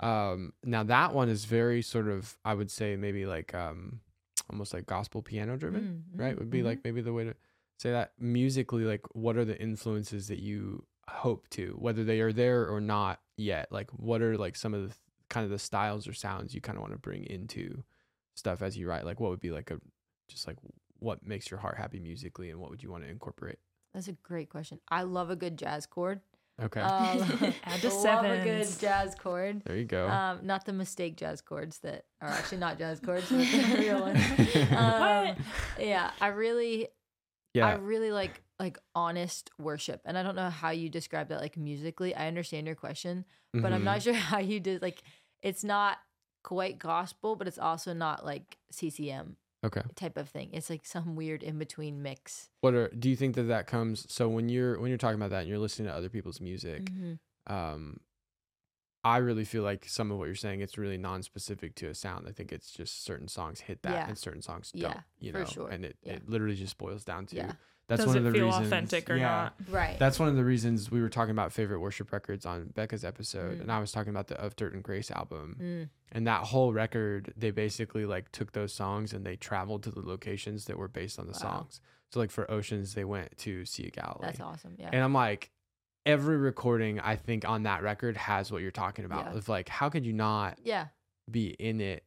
um 0.08 0.54
now 0.66 0.84
that 0.84 1.14
one 1.14 1.30
is 1.30 1.46
very 1.46 1.82
sort 1.82 2.08
of 2.10 2.38
i 2.44 2.54
would 2.54 2.70
say 2.72 2.96
maybe 2.98 3.26
like 3.26 3.54
um 3.56 4.02
almost 4.50 4.74
like 4.74 4.86
gospel 4.86 5.22
piano 5.22 5.56
driven 5.56 6.04
Mm, 6.14 6.20
right? 6.20 6.38
Would 6.38 6.50
be 6.50 6.60
mhm. 6.62 6.66
like 6.66 6.80
maybe 6.84 7.02
the 7.02 7.14
way 7.14 7.24
to 7.24 7.34
say 7.80 7.92
that. 7.92 8.12
Musically 8.20 8.84
like 8.84 9.02
what 9.14 9.38
are 9.38 9.46
the 9.46 9.58
influences 9.60 10.28
that 10.28 10.40
you 10.40 10.86
hope 11.08 11.48
to 11.52 11.76
whether 11.80 12.04
they 12.04 12.20
are 12.20 12.34
there 12.34 12.68
or 12.68 12.82
not 12.82 13.22
yet? 13.38 13.72
Like 13.72 13.90
what 13.92 14.22
are 14.22 14.38
like 14.38 14.56
some 14.58 14.74
of 14.74 14.82
the 14.82 14.88
th- 14.90 15.00
kind 15.30 15.46
of 15.46 15.50
the 15.50 15.60
styles 15.60 16.08
or 16.08 16.14
sounds 16.14 16.54
you 16.54 16.60
kind 16.62 16.78
of 16.78 16.82
want 16.82 16.94
to 16.94 17.00
bring 17.00 17.24
into 17.26 17.84
stuff 18.36 18.62
as 18.62 18.78
you 18.78 18.88
write? 18.90 19.06
Like 19.06 19.20
what 19.22 19.30
would 19.32 19.40
be 19.40 19.52
like 19.52 19.72
a 19.72 19.80
just 20.28 20.46
like 20.46 20.58
what 21.04 21.26
makes 21.26 21.52
your 21.52 21.60
heart 21.60 21.78
happy 21.78 22.00
musically 22.00 22.50
and 22.50 22.60
what 22.60 22.70
would 22.70 22.82
you 22.82 22.90
want 22.92 23.04
to 23.04 23.10
incorporate 23.10 23.60
That's 23.94 24.08
a 24.08 24.14
great 24.14 24.50
question. 24.50 24.80
I 24.90 25.04
love 25.04 25.30
a 25.30 25.36
good 25.36 25.58
jazz 25.58 25.86
chord. 25.86 26.22
Okay. 26.62 26.82
Um, 26.82 27.56
Add 27.64 27.82
to 27.82 27.90
love 27.94 28.24
a 28.26 28.38
good 28.44 28.68
jazz 28.80 29.16
chord. 29.16 29.62
there 29.66 29.76
you 29.78 29.86
go. 29.86 30.08
Um, 30.08 30.40
not 30.44 30.66
the 30.66 30.74
mistake 30.74 31.16
jazz 31.18 31.42
chords 31.42 31.80
that 31.80 32.06
are 32.22 32.30
actually 32.30 32.60
not 32.60 32.78
jazz 32.78 33.00
chords, 33.06 33.30
but 33.30 33.52
the 33.52 33.78
real 33.80 34.02
ones. 34.02 34.20
Um, 34.72 35.02
What? 35.02 35.38
Yeah, 35.80 36.12
I 36.22 36.28
really, 36.28 36.88
yeah, 37.54 37.68
I 37.68 37.74
really 37.74 38.12
like 38.12 38.42
like 38.60 38.78
honest 38.96 39.50
worship, 39.60 40.02
and 40.06 40.18
I 40.18 40.24
don't 40.24 40.36
know 40.36 40.50
how 40.50 40.70
you 40.70 40.88
describe 40.90 41.30
that 41.30 41.42
like 41.42 41.58
musically. 41.58 42.16
I 42.16 42.28
understand 42.28 42.66
your 42.68 42.76
question, 42.76 43.26
but 43.54 43.74
I'm 43.74 43.82
Mhm. 43.82 43.86
not 43.86 44.02
sure 44.04 44.14
how 44.14 44.38
you 44.40 44.60
did. 44.60 44.82
Like, 44.82 45.02
it's 45.42 45.64
not 45.64 45.98
quite 46.44 46.78
gospel, 46.80 47.36
but 47.36 47.48
it's 47.48 47.58
also 47.60 47.94
not 47.94 48.24
like 48.24 48.58
CCM 48.72 49.36
Okay. 49.64 49.82
type 49.96 50.18
of 50.18 50.30
thing. 50.30 50.50
It's 50.54 50.70
like 50.70 50.86
some 50.86 51.16
weird 51.16 51.42
in 51.44 51.58
between 51.58 52.02
mix. 52.02 52.50
What 52.62 52.74
are 52.74 52.90
do 52.90 53.10
you 53.10 53.16
think 53.16 53.36
that 53.36 53.44
that 53.44 53.68
comes 53.68 54.12
so 54.12 54.28
when 54.30 54.50
you're 54.50 54.80
when 54.80 54.90
you're 54.90 54.98
talking 54.98 55.16
about 55.20 55.30
that 55.32 55.42
and 55.42 55.50
you're 55.50 55.58
listening 55.60 55.88
to 55.88 55.94
other 55.96 56.10
people's 56.10 56.42
music, 56.42 56.86
Mhm. 56.86 57.20
um 57.48 58.00
I 59.06 59.18
really 59.18 59.44
feel 59.44 59.64
like 59.64 59.86
some 59.86 60.12
of 60.12 60.18
what 60.18 60.26
you're 60.26 60.36
saying 60.36 60.62
it's 60.62 60.78
really 60.78 60.98
non-specific 60.98 61.76
to 61.76 61.88
a 61.88 61.94
sound. 61.96 62.26
I 62.28 62.32
think 62.32 62.54
it's 62.54 62.72
just 62.72 63.04
certain 63.04 63.28
songs 63.28 63.60
hit 63.62 63.82
that 63.84 63.92
Yeah. 63.92 64.08
and 64.08 64.18
certain 64.18 64.42
songs 64.42 64.72
Yeah, 64.74 64.94
don't, 64.94 65.04
you 65.20 65.32
for 65.34 65.40
know. 65.40 65.46
sure. 65.46 65.70
And 65.70 65.84
it, 65.86 65.98
Yeah. 66.04 66.14
it 66.14 66.30
literally 66.30 66.56
just 66.56 66.78
boils 66.78 67.04
down 67.04 67.26
to 67.28 67.36
Yeah. 67.36 67.52
That's 67.88 68.00
Does 68.00 68.08
one 68.08 68.16
it 68.16 68.20
of 68.20 68.26
the 68.26 68.32
feel 68.32 68.46
reasons 68.48 68.68
authentic 68.68 69.10
or 69.10 69.16
yeah. 69.18 69.24
not? 69.24 69.54
Right. 69.70 70.00
That's 70.00 70.18
one 70.20 70.30
of 70.30 70.36
the 70.36 70.44
reasons 70.46 70.90
we 70.90 71.02
were 71.02 71.10
talking 71.10 71.32
about 71.32 71.52
favorite 71.52 71.80
worship 71.80 72.12
records 72.12 72.46
on 72.46 72.68
Becca's 72.74 73.04
episode, 73.04 73.58
Mm. 73.58 73.62
and 73.62 73.72
I 73.72 73.80
was 73.80 73.92
talking 73.92 74.10
about 74.12 74.28
the 74.28 74.40
Of 74.40 74.56
Dirt 74.56 74.74
and 74.74 74.82
Grace 74.84 75.12
album. 75.12 75.58
Mm, 75.62 75.90
And 76.14 76.28
that 76.28 76.44
whole 76.46 76.72
record, 76.74 77.34
they 77.36 77.52
basically 77.52 78.06
like 78.06 78.32
took 78.32 78.54
those 78.54 78.74
songs 78.74 79.12
and 79.14 79.26
they 79.26 79.36
traveled 79.36 79.84
to 79.84 79.92
the 79.92 80.00
locations 80.02 80.66
that 80.66 80.78
were 80.78 80.88
based 80.88 81.20
on 81.20 81.26
the 81.26 81.34
Wow. 81.34 81.38
songs. 81.40 81.82
So 82.12 82.20
like 82.20 82.32
for 82.32 82.50
Oceans, 82.50 82.94
they 82.94 83.04
went 83.06 83.38
to 83.40 83.66
Sea 83.66 83.88
of 83.88 83.94
Galilee. 83.94 84.20
that's 84.28 84.40
awesome. 84.40 84.76
Yeah. 84.78 84.90
And 84.94 85.04
I'm 85.04 85.14
like, 85.14 85.52
every 86.06 86.38
recording 86.38 87.00
I 87.00 87.16
think 87.16 87.48
on 87.48 87.64
that 87.64 87.82
record 87.82 88.16
has 88.18 88.52
what 88.52 88.62
you're 88.62 88.72
talking 88.72 89.04
about. 89.06 89.26
Yeah. 89.26 89.38
Of 89.38 89.50
like, 89.50 89.68
how 89.70 89.90
could 89.90 90.06
you 90.06 90.14
not 90.14 90.60
yeah. 90.64 90.88
be 91.30 91.48
in 91.60 91.82
it 91.82 92.04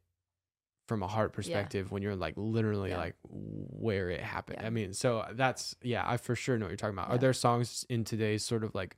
from 0.87 1.03
a 1.03 1.07
heart 1.07 1.33
perspective 1.33 1.91
when 1.91 2.03
you're 2.03 2.17
like 2.17 2.35
literally 2.37 2.91
Yeah. 2.91 2.99
like 2.99 3.17
where 3.29 4.09
it 4.11 4.21
happened? 4.21 4.59
Yeah. 4.61 4.67
I 4.67 4.71
mean, 4.71 4.93
so 4.93 5.25
that's 5.33 5.75
yeah, 5.83 6.05
I 6.07 6.17
for 6.17 6.35
sure 6.35 6.59
know 6.59 6.67
what 6.67 6.71
you're 6.71 6.77
talking 6.77 6.97
about. 6.97 7.11
Are 7.11 7.19
there 7.19 7.33
songs 7.33 7.85
in 7.89 8.05
today's 8.05 8.45
sort 8.45 8.63
of 8.65 8.75
like, 8.75 8.97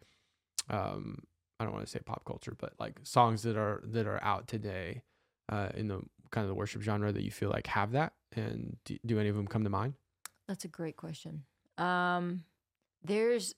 um, 0.69 1.23
I 1.59 1.65
don't 1.65 1.73
want 1.73 1.87
to 1.87 1.91
say 1.91 2.01
pop 2.05 2.25
culture, 2.25 2.55
but 2.59 2.75
like 2.79 3.01
songs 3.03 3.43
that 3.43 3.57
are 3.57 3.83
that 3.85 4.07
are 4.07 4.23
out 4.23 4.49
today, 4.49 5.03
uh, 5.51 5.71
in 5.75 5.89
the 5.89 6.01
kind 6.31 6.45
of 6.45 6.49
the 6.49 6.55
worship 6.55 6.83
genre 6.83 7.11
that 7.11 7.23
you 7.23 7.31
feel 7.31 7.51
like 7.51 7.67
have 7.69 7.93
that? 7.93 8.13
And 8.37 8.77
do, 8.85 8.99
do 9.07 9.19
any 9.19 9.31
of 9.31 9.37
them 9.37 9.47
come 9.47 9.65
to 9.65 9.71
mind? 9.71 9.95
That's 10.47 10.65
a 10.65 10.69
great 10.69 10.97
question. 10.97 11.45
Um, 11.79 12.45
there's 13.03 13.55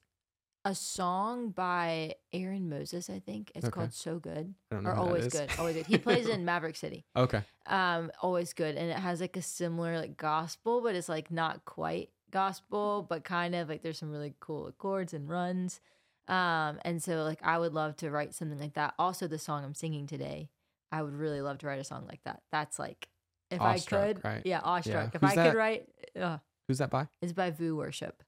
a 0.65 0.75
song 0.75 1.51
by 1.51 2.15
Aaron 2.33 2.69
Moses, 2.69 3.09
I 3.11 3.19
think. 3.19 3.53
It's 3.55 3.67
Okay. 3.67 3.71
called 3.75 3.93
"So 3.95 4.19
Good" 4.19 4.55
I 4.71 4.75
don't 4.75 4.85
know. 4.85 4.91
or 4.91 4.95
"Always. 4.97 5.29
Good." 5.29 5.51
Always 5.59 5.77
good. 5.77 5.87
He 5.93 5.99
plays 5.99 6.29
in 6.29 6.45
Maverick 6.45 6.77
City. 6.77 7.05
Okay. 7.17 7.43
Um, 7.67 8.11
"Always 8.23 8.53
Good," 8.53 8.77
and 8.77 8.91
it 8.91 8.97
has 8.99 9.21
like 9.21 9.37
a 9.37 9.43
similar 9.43 9.99
like 9.99 10.17
gospel, 10.17 10.81
but 10.83 10.95
it's 10.95 11.09
like 11.09 11.31
not 11.31 11.65
quite 11.65 12.11
gospel, 12.31 13.07
but 13.09 13.25
kind 13.25 13.55
of 13.55 13.69
like 13.69 13.83
there's 13.83 13.99
some 13.99 14.11
really 14.11 14.35
cool 14.41 14.71
chords 14.79 15.15
and 15.15 15.29
runs. 15.29 15.81
Um, 16.29 16.79
and 16.85 17.03
so 17.03 17.25
like 17.25 17.41
I 17.43 17.59
would 17.59 17.73
love 17.75 17.97
to 17.97 18.11
write 18.11 18.35
something 18.35 18.59
like 18.59 18.75
that. 18.75 18.95
Also, 18.99 19.27
the 19.27 19.39
song 19.39 19.65
I'm 19.65 19.75
singing 19.75 20.07
today, 20.07 20.51
I 20.93 21.03
would 21.03 21.15
really 21.15 21.41
love 21.41 21.59
to 21.59 21.67
write 21.67 21.81
a 21.81 21.85
song 21.85 22.07
like 22.07 22.23
that. 22.25 22.43
That's 22.53 22.79
like 22.79 23.09
if 23.51 23.61
Awestruck, 23.61 24.01
I 24.01 24.07
could, 24.13 24.25
right? 24.25 24.43
yeah, 24.45 24.61
awestruck. 24.63 25.15
If 25.15 25.23
Who's 25.23 25.31
I 25.31 25.35
that? 25.37 25.47
could 25.49 25.57
write, 25.57 25.89
uh, 26.21 26.39
Who's 26.69 26.79
that 26.79 26.91
by? 26.91 27.09
it's 27.21 27.33
by 27.33 27.51
Vous 27.51 27.75
Worship. 27.75 28.23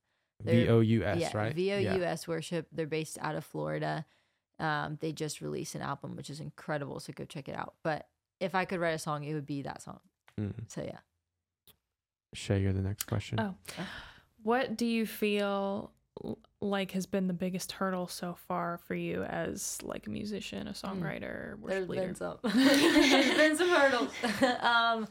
They're- 0.45 0.67
V 0.67 0.69
O 0.71 0.81
U 0.81 1.05
S, 1.05 1.19
yeah, 1.19 1.37
right? 1.37 1.55
V 1.55 1.73
O 1.73 1.79
Yeah. 1.79 2.17
Worship. 2.27 2.67
They're 2.73 2.87
based 2.87 3.19
out 3.21 3.35
of 3.35 3.45
Florida. 3.45 4.05
Um, 4.59 4.99
they 5.01 5.13
just 5.13 5.41
released 5.41 5.75
an 5.75 5.83
album, 5.83 6.17
which 6.17 6.31
is 6.31 6.41
incredible. 6.41 7.01
So 7.01 7.13
go 7.13 7.25
check 7.25 7.49
it 7.49 7.57
out. 7.57 7.75
But 7.83 8.09
if 8.41 8.55
I 8.55 8.65
could 8.65 8.81
write 8.81 8.95
a 8.95 8.99
song, 8.99 9.25
it 9.25 9.35
would 9.35 9.47
be 9.47 9.63
that 9.63 9.83
song. 9.83 10.01
Mm. 10.41 10.55
So 10.69 10.83
yeah. 10.83 10.99
Shay, 12.35 12.61
you're 12.61 12.73
the 12.73 12.81
next 12.81 13.05
question. 13.05 13.41
Oh. 13.41 13.55
What 14.43 14.77
do 14.77 14.87
you 14.87 15.07
feel 15.07 15.93
like 16.61 16.93
has 16.93 17.07
been 17.07 17.27
the 17.27 17.35
biggest 17.35 17.73
hurdle 17.73 18.07
so 18.07 18.37
far 18.47 18.79
for 18.79 18.95
you 18.95 19.25
as 19.25 19.79
like 19.83 20.07
a 20.07 20.11
musician, 20.11 20.69
a 20.69 20.73
songwriter, 20.73 21.59
worship 21.59 21.69
There's 21.69 21.89
leader? 21.89 22.07
been 22.07 22.15
some. 22.15 22.39
There's 22.43 23.37
been 23.37 23.57
some 23.57 23.69
hurdles. 23.69 24.11
um, 24.61 25.09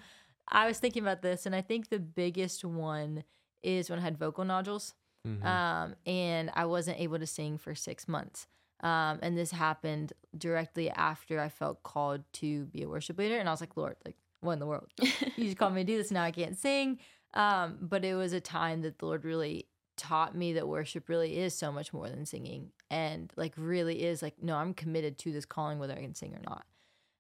I 0.48 0.68
was 0.68 0.80
thinking 0.80 1.02
about 1.02 1.22
this, 1.22 1.46
and 1.46 1.56
I 1.56 1.62
think 1.62 1.90
the 1.90 2.00
biggest 2.00 2.66
one 2.66 3.24
is 3.64 3.90
when 3.90 4.00
I 4.00 4.02
had 4.02 4.18
vocal 4.18 4.44
nodules. 4.44 4.94
Mhm. 5.28 5.46
um, 5.46 5.96
and 6.06 6.50
I 6.54 6.66
wasn't 6.66 7.00
able 7.00 7.20
to 7.20 7.28
sing 7.28 7.58
for 7.58 7.76
six 7.76 8.08
months. 8.08 8.48
Um, 8.82 9.20
and 9.22 9.38
this 9.38 9.52
happened 9.52 10.14
directly 10.36 10.90
after 10.90 11.40
I 11.40 11.50
felt 11.50 11.84
called 11.84 12.24
to 12.34 12.66
be 12.66 12.82
a 12.84 12.90
worship 12.90 13.18
leader, 13.20 13.38
and 13.38 13.48
I 13.48 13.52
was 13.52 13.62
like, 13.62 13.78
Lord, 13.78 13.96
like, 14.06 14.16
what 14.40 14.54
in 14.54 14.60
the 14.60 14.66
world? 14.66 14.90
you 15.00 15.46
just 15.46 15.58
called 15.58 15.74
me 15.76 15.82
to 15.84 15.86
do 15.92 15.98
this. 15.98 16.10
Now 16.10 16.24
I 16.24 16.32
can't 16.32 16.58
sing. 16.58 16.98
Um, 17.36 17.78
but 17.82 18.04
it 18.04 18.16
was 18.16 18.34
a 18.34 18.42
time 18.42 18.82
that 18.82 18.98
the 19.00 19.06
Lord 19.06 19.24
really 19.24 19.68
taught 19.98 20.36
me 20.36 20.54
that 20.54 20.68
worship 20.68 21.08
really 21.08 21.38
is 21.38 21.54
so 21.54 21.72
much 21.72 21.94
more 21.94 22.10
than 22.10 22.26
singing, 22.26 22.72
and 22.90 23.32
like 23.38 23.54
really 23.56 24.04
is 24.04 24.24
like, 24.24 24.42
no, 24.42 24.56
I'm 24.56 24.74
committed 24.74 25.20
to 25.20 25.32
this 25.32 25.46
calling, 25.46 25.78
whether 25.78 25.94
I 25.94 26.02
can 26.02 26.16
sing 26.16 26.34
or 26.34 26.42
not. 26.42 26.66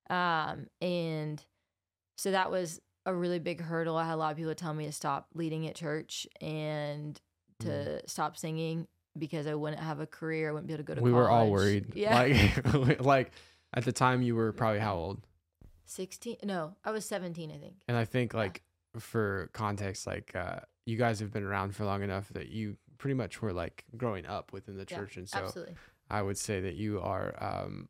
Um, 0.09 0.65
and 0.81 1.43
so 2.17 2.31
that 2.31 2.49
was 2.49 2.81
a 3.05 3.13
really 3.13 3.39
big 3.39 3.61
hurdle. 3.61 3.97
I 3.97 4.05
had 4.05 4.15
a 4.15 4.17
lot 4.17 4.31
of 4.31 4.37
people 4.37 4.53
tell 4.55 4.73
me 4.73 4.85
to 4.87 4.91
stop 4.91 5.27
leading 5.35 5.67
at 5.67 5.75
church 5.75 6.27
and 6.41 7.19
to 7.61 7.67
Mm. 8.03 8.09
stop 8.09 8.37
singing 8.37 8.87
because 9.17 9.45
I 9.47 9.55
wouldn't 9.55 9.81
have 9.81 9.99
a 9.99 10.07
career. 10.07 10.49
I 10.49 10.51
wouldn't 10.53 10.67
be 10.67 10.73
able 10.73 10.83
to 10.83 10.87
go 10.87 10.95
to 10.95 11.01
work. 11.01 11.05
we 11.05 11.11
college. 11.11 11.23
were 11.25 11.29
all 11.29 11.49
worried. 11.51 11.95
Yeah. 11.95 12.21
Like, 12.73 13.01
like 13.03 13.31
at 13.73 13.83
the 13.85 13.91
time, 13.91 14.21
you 14.21 14.35
were 14.35 14.51
probably 14.53 14.79
how 14.79 14.95
old? 14.95 15.25
16? 15.85 16.37
No, 16.43 16.75
I 16.85 16.91
was 16.91 17.05
17, 17.05 17.51
I 17.51 17.57
think. 17.57 17.75
And 17.87 17.97
I 17.97 18.05
think 18.05 18.33
like 18.33 18.61
for 18.97 19.49
context, 19.53 20.07
like 20.07 20.35
uh, 20.35 20.59
you 20.85 20.97
guys 20.97 21.19
have 21.19 21.31
been 21.31 21.43
around 21.43 21.75
for 21.75 21.85
long 21.85 22.03
enough 22.03 22.29
that 22.29 22.49
you 22.49 22.77
pretty 22.97 23.13
much 23.15 23.41
were 23.41 23.51
like 23.53 23.83
growing 23.97 24.25
up 24.25 24.53
within 24.53 24.77
the 24.77 24.85
Yeah, 24.89 24.97
church, 24.97 25.17
and 25.17 25.27
so 25.27 25.39
Absolutely. 25.39 25.75
I 26.09 26.21
would 26.21 26.37
say 26.37 26.61
that 26.61 26.75
you 26.75 26.99
are 27.01 27.33
um 27.43 27.89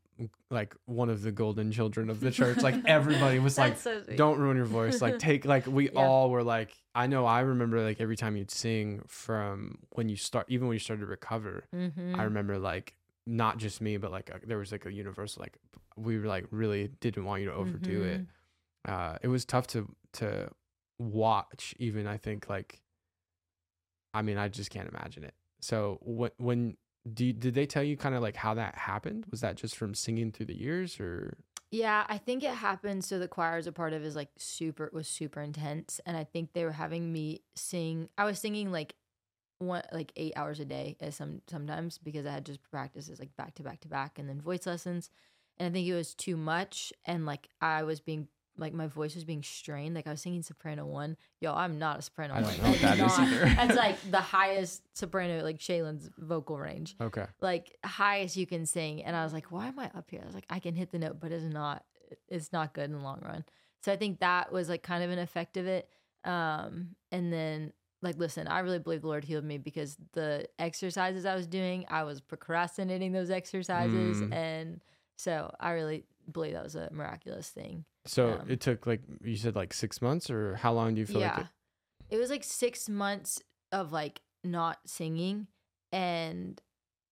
like 0.49 0.75
one 0.85 1.09
of 1.09 1.21
the 1.21 1.31
golden 1.31 1.71
children 1.71 2.09
of 2.09 2.19
the 2.19 2.31
church. 2.39 2.61
Like 2.61 2.75
everybody 2.85 3.39
was 3.39 3.57
like, 3.57 3.77
so 3.77 4.01
don't 4.15 4.37
ruin 4.39 4.57
your 4.57 4.65
voice. 4.65 5.01
Like 5.01 5.19
take 5.29 5.45
like 5.45 5.65
we 5.67 5.89
Yeah. 5.91 5.99
all 5.99 6.29
were 6.29 6.43
like 6.43 6.73
I 6.93 7.07
know 7.07 7.25
I 7.25 7.41
remember 7.41 7.81
like 7.81 8.01
every 8.01 8.15
time 8.17 8.35
you'd 8.35 8.51
sing 8.51 9.01
from 9.07 9.79
when 9.91 10.09
you 10.09 10.15
start 10.17 10.45
even 10.49 10.67
when 10.67 10.75
you 10.75 10.79
started 10.79 11.01
to 11.01 11.07
recover. 11.07 11.65
Mhm. 11.73 12.17
I 12.17 12.23
remember 12.23 12.57
like 12.59 12.95
not 13.25 13.57
just 13.57 13.81
me, 13.81 13.97
but 13.97 14.11
like 14.11 14.29
uh 14.33 14.39
there 14.45 14.57
was 14.57 14.71
like 14.71 14.85
a 14.85 14.91
universal 14.93 15.41
like 15.41 15.57
we 15.97 16.17
were 16.17 16.27
like 16.27 16.45
really 16.51 16.87
didn't 16.99 17.25
want 17.25 17.41
you 17.41 17.47
to 17.47 17.53
overdo 17.53 18.03
it. 18.03 18.21
Mm-hmm. 18.21 18.91
Uh, 18.93 19.15
it 19.21 19.27
was 19.27 19.45
tough 19.45 19.67
to 19.67 19.87
to 20.13 20.49
watch. 20.99 21.75
Even 21.79 22.07
I 22.07 22.17
think 22.17 22.49
like, 22.49 22.81
I 24.13 24.21
mean, 24.21 24.37
I 24.37 24.47
just 24.47 24.69
can't 24.71 24.89
imagine 24.89 25.23
it. 25.23 25.33
So 25.61 25.99
when 26.01 26.31
when 26.37 26.77
do 27.11 27.33
did 27.33 27.53
they 27.53 27.65
tell 27.65 27.83
you 27.83 27.97
kind 27.97 28.15
of 28.15 28.21
like 28.21 28.35
how 28.35 28.53
that 28.55 28.75
happened? 28.75 29.25
Was 29.31 29.41
that 29.41 29.55
just 29.57 29.75
from 29.75 29.93
singing 29.95 30.31
through 30.31 30.47
the 30.47 30.57
years 30.57 30.99
or? 30.99 31.37
Yeah, 31.71 32.05
I 32.09 32.17
think 32.17 32.43
it 32.43 32.53
happened. 32.53 33.05
So 33.05 33.17
the 33.17 33.29
choir 33.29 33.57
as 33.57 33.67
a 33.67 33.71
part 33.71 33.93
of 33.93 34.03
is 34.03 34.15
like 34.15 34.29
super 34.37 34.89
was 34.93 35.07
super 35.07 35.41
intense, 35.41 36.01
and 36.05 36.17
I 36.17 36.25
think 36.25 36.53
they 36.53 36.65
were 36.65 36.71
having 36.73 37.13
me 37.13 37.41
sing. 37.55 38.09
I 38.17 38.25
was 38.25 38.39
singing 38.39 38.71
like 38.71 38.95
one 39.59 39.83
like 39.93 40.11
eight 40.17 40.33
hours 40.35 40.59
a 40.59 40.65
day 40.65 40.97
as 40.99 41.15
some 41.15 41.41
sometimes 41.47 41.97
because 41.97 42.25
I 42.25 42.31
had 42.31 42.45
just 42.45 42.61
practices 42.63 43.19
like 43.19 43.35
back 43.37 43.55
to 43.55 43.63
back 43.63 43.79
to 43.81 43.87
back, 43.87 44.19
and 44.19 44.27
then 44.27 44.41
voice 44.41 44.65
lessons, 44.65 45.09
and 45.57 45.69
I 45.69 45.71
think 45.71 45.87
it 45.87 45.95
was 45.95 46.13
too 46.13 46.35
much, 46.35 46.91
and 47.05 47.25
like 47.25 47.47
I 47.61 47.83
was 47.83 48.01
being 48.01 48.27
like 48.61 48.73
my 48.73 48.87
voice 48.87 49.15
was 49.15 49.25
being 49.25 49.43
strained. 49.43 49.95
Like 49.95 50.07
I 50.07 50.11
was 50.11 50.21
singing 50.21 50.41
soprano 50.43 50.85
one. 50.85 51.17
Yo, 51.41 51.53
I'm 51.53 51.77
not 51.79 51.99
a 51.99 52.01
soprano 52.01 52.33
I 52.35 52.41
one. 52.41 52.53
don't 52.53 52.63
know 52.63 52.69
what 52.71 52.79
That's 52.81 52.99
that 52.99 53.05
is 53.27 53.33
either. 53.33 53.45
That's 53.55 53.75
like 53.75 53.97
the 54.11 54.21
highest 54.21 54.83
soprano, 54.97 55.43
like 55.43 55.57
Shaylin's 55.59 56.09
vocal 56.17 56.57
range 56.57 56.95
Okay. 57.01 57.25
like 57.41 57.75
highest 57.83 58.37
you 58.37 58.45
can 58.47 58.65
sing 58.65 59.03
and 59.03 59.15
i 59.15 59.23
was 59.23 59.33
like 59.33 59.51
why 59.51 59.67
am 59.67 59.77
i 59.79 59.85
up 59.95 60.05
here 60.09 60.21
i 60.23 60.25
was 60.25 60.35
like 60.35 60.45
i 60.49 60.59
can 60.59 60.75
hit 60.75 60.91
the 60.91 60.99
note 60.99 61.17
but 61.19 61.31
it's 61.31 61.43
not 61.43 61.83
it's 62.29 62.53
not 62.53 62.73
good 62.73 62.85
in 62.85 62.91
the 62.93 62.99
long 63.03 63.19
run 63.25 63.43
so 63.83 63.91
i 63.91 63.95
think 63.95 64.19
that 64.19 64.51
was 64.51 64.69
like 64.69 64.83
kind 64.83 65.03
of 65.03 65.09
an 65.09 65.19
effect 65.19 65.57
of 65.57 65.65
it 65.67 65.89
um 66.25 66.89
and 67.11 67.31
then 67.33 67.71
like 68.01 68.17
listen 68.17 68.47
i 68.47 68.59
really 68.59 68.79
believe 68.79 69.01
the 69.01 69.07
lord 69.07 69.23
healed 69.23 69.43
me 69.43 69.57
because 69.57 69.97
the 70.13 70.47
exercises 70.59 71.25
i 71.25 71.33
was 71.35 71.47
doing 71.47 71.85
i 71.89 72.03
was 72.03 72.21
procrastinating 72.21 73.11
those 73.11 73.29
exercises 73.31 74.21
Mm. 74.21 74.33
and 74.33 74.81
so 75.17 75.53
i 75.59 75.71
really 75.71 76.03
believe 76.31 76.53
that 76.53 76.63
was 76.63 76.75
a 76.75 76.89
miraculous 76.91 77.49
thing 77.49 77.85
So 78.05 78.39
Um, 78.39 78.49
it 78.49 78.59
took 78.61 78.87
like 78.87 79.01
you 79.23 79.35
said 79.35 79.55
like 79.55 79.73
six 79.73 80.01
months 80.01 80.29
or 80.29 80.55
how 80.55 80.73
long 80.73 80.95
do 80.95 80.99
you 81.01 81.05
feel 81.05 81.19
yeah 81.19 81.35
like 81.35 81.45
it? 82.09 82.15
it 82.15 82.17
was 82.17 82.29
like 82.29 82.43
six 82.43 82.89
months 82.89 83.41
of 83.71 83.91
like 83.91 84.21
not 84.43 84.79
singing 84.85 85.47
and 85.91 86.61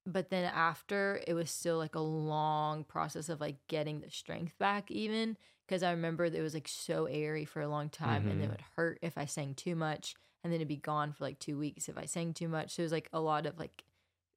but 0.05 0.29
then 0.29 0.45
after 0.45 1.21
it 1.27 1.33
was 1.33 1.51
still 1.51 1.77
like 1.77 1.93
a 1.95 1.99
long 1.99 2.83
process 2.83 3.29
of 3.29 3.39
like 3.39 3.57
getting 3.67 3.99
the 4.01 4.09
strength 4.09 4.57
back 4.57 4.89
even 4.89 5.37
because 5.67 5.83
i 5.83 5.91
remember 5.91 6.25
it 6.25 6.41
was 6.41 6.55
like 6.55 6.67
so 6.67 7.05
airy 7.05 7.45
for 7.45 7.61
a 7.61 7.67
long 7.67 7.89
time 7.89 8.27
and 8.27 8.41
it 8.41 8.49
would 8.49 8.63
hurt 8.75 8.97
if 9.03 9.15
i 9.17 9.25
sang 9.25 9.53
too 9.53 9.75
much 9.75 10.15
and 10.43 10.51
then 10.51 10.57
it'd 10.59 10.67
be 10.67 10.75
gone 10.75 11.11
for 11.13 11.23
like 11.23 11.37
two 11.37 11.57
weeks 11.57 11.87
if 11.87 11.97
i 11.99 12.05
sang 12.05 12.33
too 12.33 12.47
much 12.47 12.71
so 12.71 12.81
it 12.81 12.85
was 12.85 12.91
like 12.91 13.09
a 13.13 13.19
lot 13.19 13.45
of 13.45 13.59
like 13.59 13.83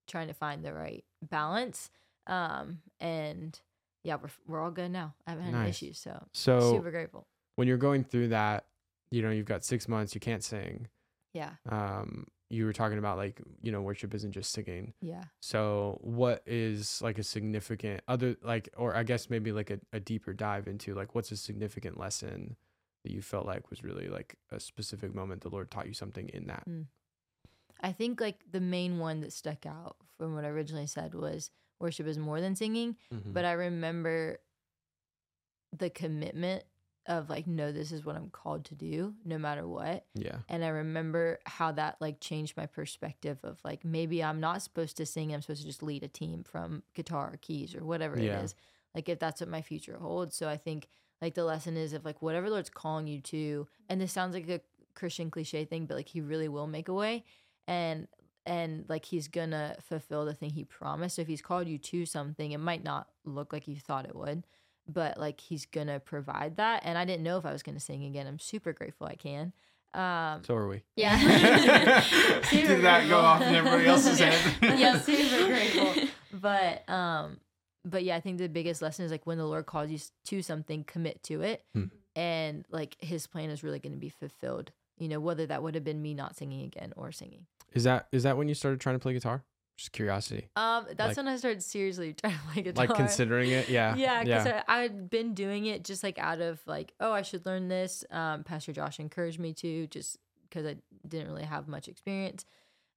trying 0.07 0.29
to 0.29 0.35
find 0.35 0.65
the 0.65 0.75
right 0.75 1.05
balance. 1.23 1.89
Um, 2.27 2.79
and 3.01 3.59
yeah, 4.05 4.17
we're 4.17 4.31
we're 4.47 4.61
all 4.63 4.71
good 4.71 4.91
now. 4.91 5.15
I 5.27 5.31
haven't 5.31 5.47
had 5.47 5.55
any 5.55 5.71
issues, 5.71 5.99
so 5.99 6.23
So 6.33 6.73
super 6.73 6.91
grateful. 6.91 7.27
when 7.57 7.69
you're 7.69 7.77
going 7.77 8.05
through 8.05 8.29
that, 8.29 8.67
you 9.11 9.23
know, 9.23 9.31
you've 9.31 9.47
got 9.47 9.65
six 9.65 9.89
months, 9.89 10.15
you 10.15 10.21
can't 10.21 10.43
sing. 10.45 10.89
Yeah, 11.35 11.53
Um, 11.69 12.27
you 12.51 12.67
were 12.67 12.75
talking 12.75 12.99
about 12.99 13.17
like, 13.17 13.41
you 13.63 13.73
know, 13.73 13.81
worship 13.81 14.13
isn't 14.15 14.33
just 14.33 14.53
singing. 14.53 14.93
yeah. 15.01 15.25
So 15.41 15.99
what 16.03 16.43
is 16.47 17.01
like 17.01 17.19
a 17.19 17.23
significant 17.23 18.03
other 18.07 18.37
like 18.43 18.69
or 18.77 18.95
I 18.95 19.03
guess 19.05 19.31
maybe 19.31 19.51
like 19.53 19.71
a, 19.71 19.81
a 19.95 20.01
deeper 20.01 20.35
dive 20.35 20.69
into 20.69 20.95
like 20.95 21.15
what's 21.15 21.33
a 21.33 21.37
significant 21.39 21.99
lesson 21.99 22.57
that 23.05 23.13
you 23.13 23.23
felt 23.23 23.47
like 23.47 23.71
was 23.71 23.83
really 23.83 24.09
like 24.09 24.37
a 24.51 24.61
specific 24.61 25.15
moment 25.15 25.41
the 25.41 25.49
Lord 25.49 25.71
taught 25.71 25.87
you 25.87 25.95
something 25.95 26.29
in 26.29 26.47
that. 26.49 26.65
I 27.81 27.93
think 27.93 28.21
like 28.21 28.45
the 28.51 28.61
main 28.61 28.99
one 28.99 29.21
that 29.23 29.33
stuck 29.33 29.65
out 29.67 29.97
from 30.19 30.35
what 30.35 30.45
I 30.45 30.49
originally 30.49 30.87
said 30.87 31.15
was 31.15 31.51
worship 31.83 32.07
is 32.07 32.17
more 32.19 32.41
than 32.41 32.55
singing. 32.57 32.97
Mhm. 33.13 33.33
But 33.35 33.45
I 33.45 33.53
remember 33.53 34.39
the 35.77 35.91
commitment 35.91 36.65
of 37.07 37.29
like, 37.29 37.47
no, 37.49 37.73
this 37.73 37.91
is 37.91 38.05
what 38.05 38.15
I'm 38.15 38.31
called 38.31 38.65
to 38.67 38.75
do, 38.77 39.15
no 39.25 39.37
matter 39.37 39.67
what. 39.67 40.07
yeah. 40.15 40.39
And 40.49 40.65
I 40.65 40.69
remember 40.69 41.41
how 41.47 41.73
that 41.73 41.97
like 42.01 42.21
changed 42.21 42.57
my 42.57 42.67
perspective 42.67 43.39
of 43.43 43.59
like 43.65 43.85
maybe 43.85 44.23
I'm 44.23 44.39
not 44.39 44.63
supposed 44.63 44.97
to 44.99 45.07
sing, 45.07 45.35
I'm 45.35 45.43
supposed 45.43 45.63
to 45.63 45.67
just 45.67 45.83
lead 45.83 46.05
a 46.05 46.09
team 46.09 46.45
from 46.45 46.85
guitar 46.95 47.33
or 47.33 47.37
keys 47.39 47.75
or 47.75 47.85
whatever 47.85 48.19
Yeah. 48.21 48.39
it 48.41 48.45
is. 48.45 48.55
Like 48.95 49.09
if 49.09 49.19
that's 49.19 49.41
what 49.41 49.51
my 49.51 49.63
future 49.63 49.99
holds. 49.99 50.37
So 50.37 50.49
I 50.49 50.57
think 50.57 50.87
like 51.21 51.35
the 51.35 51.45
lesson 51.45 51.77
is 51.77 51.93
of 51.93 52.05
like 52.05 52.23
whatever 52.23 52.49
Lord's 52.49 52.71
calling 52.71 53.09
you 53.09 53.21
to, 53.23 53.67
and 53.89 54.01
this 54.01 54.13
sounds 54.13 54.35
like 54.35 54.49
a 54.49 54.61
Christian 54.95 55.31
cliche 55.31 55.65
thing, 55.65 55.87
but 55.87 55.97
like 55.97 56.09
he 56.09 56.21
really 56.21 56.49
will 56.49 56.67
make 56.69 56.89
a 56.89 56.95
way. 56.95 57.25
And 57.67 58.07
and 58.47 58.85
like 58.89 59.05
he's 59.05 59.29
gonna 59.29 59.77
fulfill 59.81 60.25
the 60.25 60.35
thing 60.35 60.51
he 60.51 60.65
promised. 60.65 61.17
So 61.17 61.23
if 61.23 61.29
he's 61.29 61.43
called 61.43 61.69
you 61.69 61.79
to 61.79 62.07
something, 62.07 62.53
it 62.53 62.59
might 62.59 62.83
not 62.85 63.09
look 63.25 63.53
like 63.53 63.69
you 63.69 63.77
thought 63.77 64.05
it 64.07 64.15
would, 64.17 64.45
but 64.89 65.19
like 65.19 65.41
he's 65.41 65.67
gonna 65.67 66.01
provide 66.01 66.57
that. 66.57 66.83
And 66.85 66.97
I 66.99 67.05
didn't 67.05 67.23
know 67.23 67.39
if 67.39 67.47
I 67.47 67.53
was 67.53 67.63
gonna 67.63 67.81
sing 67.81 68.05
again. 68.05 68.27
I'm 68.27 68.39
super 68.39 68.73
grateful 68.73 69.07
I 69.07 69.15
can. 69.15 69.53
Um, 69.95 70.43
So 70.45 70.55
are 70.55 70.69
we. 70.69 70.83
Yeah. 70.97 72.01
Super 72.01 72.67
Did 72.67 72.85
that 72.85 73.09
go 73.09 73.19
off 73.19 73.43
in 73.43 73.55
everybody 73.55 73.87
else's 73.87 74.19
head? 74.19 74.35
yeah, 74.79 74.99
super 74.99 75.47
grateful. 75.47 76.05
But 76.33 76.89
um, 76.89 77.41
but 77.85 78.03
yeah, 78.03 78.17
I 78.17 78.21
think 78.21 78.39
the 78.39 78.49
biggest 78.49 78.81
lesson 78.81 79.05
is 79.05 79.11
like 79.11 79.27
when 79.27 79.37
the 79.39 79.45
Lord 79.45 79.67
calls 79.67 79.91
you 79.91 79.99
to 80.27 80.43
something, 80.43 80.85
commit 80.85 81.23
to 81.25 81.43
it, 81.43 81.65
Hmm. 81.75 81.85
and 82.17 82.65
like 82.71 82.97
His 83.01 83.27
plan 83.27 83.51
is 83.51 83.63
really 83.63 83.81
going 83.81 83.93
to 83.93 83.99
be 83.99 84.09
fulfilled. 84.09 84.73
You 85.03 85.09
know, 85.09 85.19
whether 85.19 85.47
that 85.47 85.65
would 85.65 85.75
have 85.75 85.83
been 85.83 86.01
me 86.01 86.15
not 86.15 86.37
singing 86.37 86.63
again 86.63 86.93
or 86.97 87.11
singing. 87.11 87.47
Is 87.73 87.83
that 87.83 88.07
is 88.13 88.23
that 88.23 88.37
when 88.37 88.49
you 88.49 88.55
started 88.55 88.81
trying 88.81 88.95
to 88.95 89.01
play 89.01 89.13
guitar? 89.15 89.43
Just 89.77 89.91
curiosity. 89.91 90.49
Um, 90.55 90.87
that's 90.97 91.09
Like- 91.09 91.17
when 91.17 91.27
I 91.27 91.37
started 91.37 91.61
seriously 91.61 92.13
trying 92.23 92.35
to 92.35 92.41
play 92.53 92.63
guitar. 92.63 92.87
Like 92.87 92.97
considering 92.97 93.51
it, 93.51 93.69
yeah. 93.79 93.97
yeah, 93.97 94.23
because 94.23 94.47
I, 94.47 94.63
I 94.69 94.83
had 94.83 95.11
been 95.11 95.35
doing 95.35 95.67
it 95.67 95.83
just 95.83 96.05
like 96.05 96.21
out 96.21 96.41
of 96.41 96.61
like, 96.67 96.93
oh, 97.01 97.11
I 97.11 97.23
should 97.23 97.45
learn 97.47 97.67
this. 97.67 98.05
Um, 98.11 98.45
Pastor 98.45 98.73
Josh 98.73 99.01
encouraged 99.01 99.41
me 99.41 99.55
to 99.55 99.89
just 99.89 100.19
because 100.49 100.67
I 100.67 100.77
didn't 101.09 101.27
really 101.29 101.45
have 101.45 101.67
much 101.67 101.89
experience. 101.89 102.45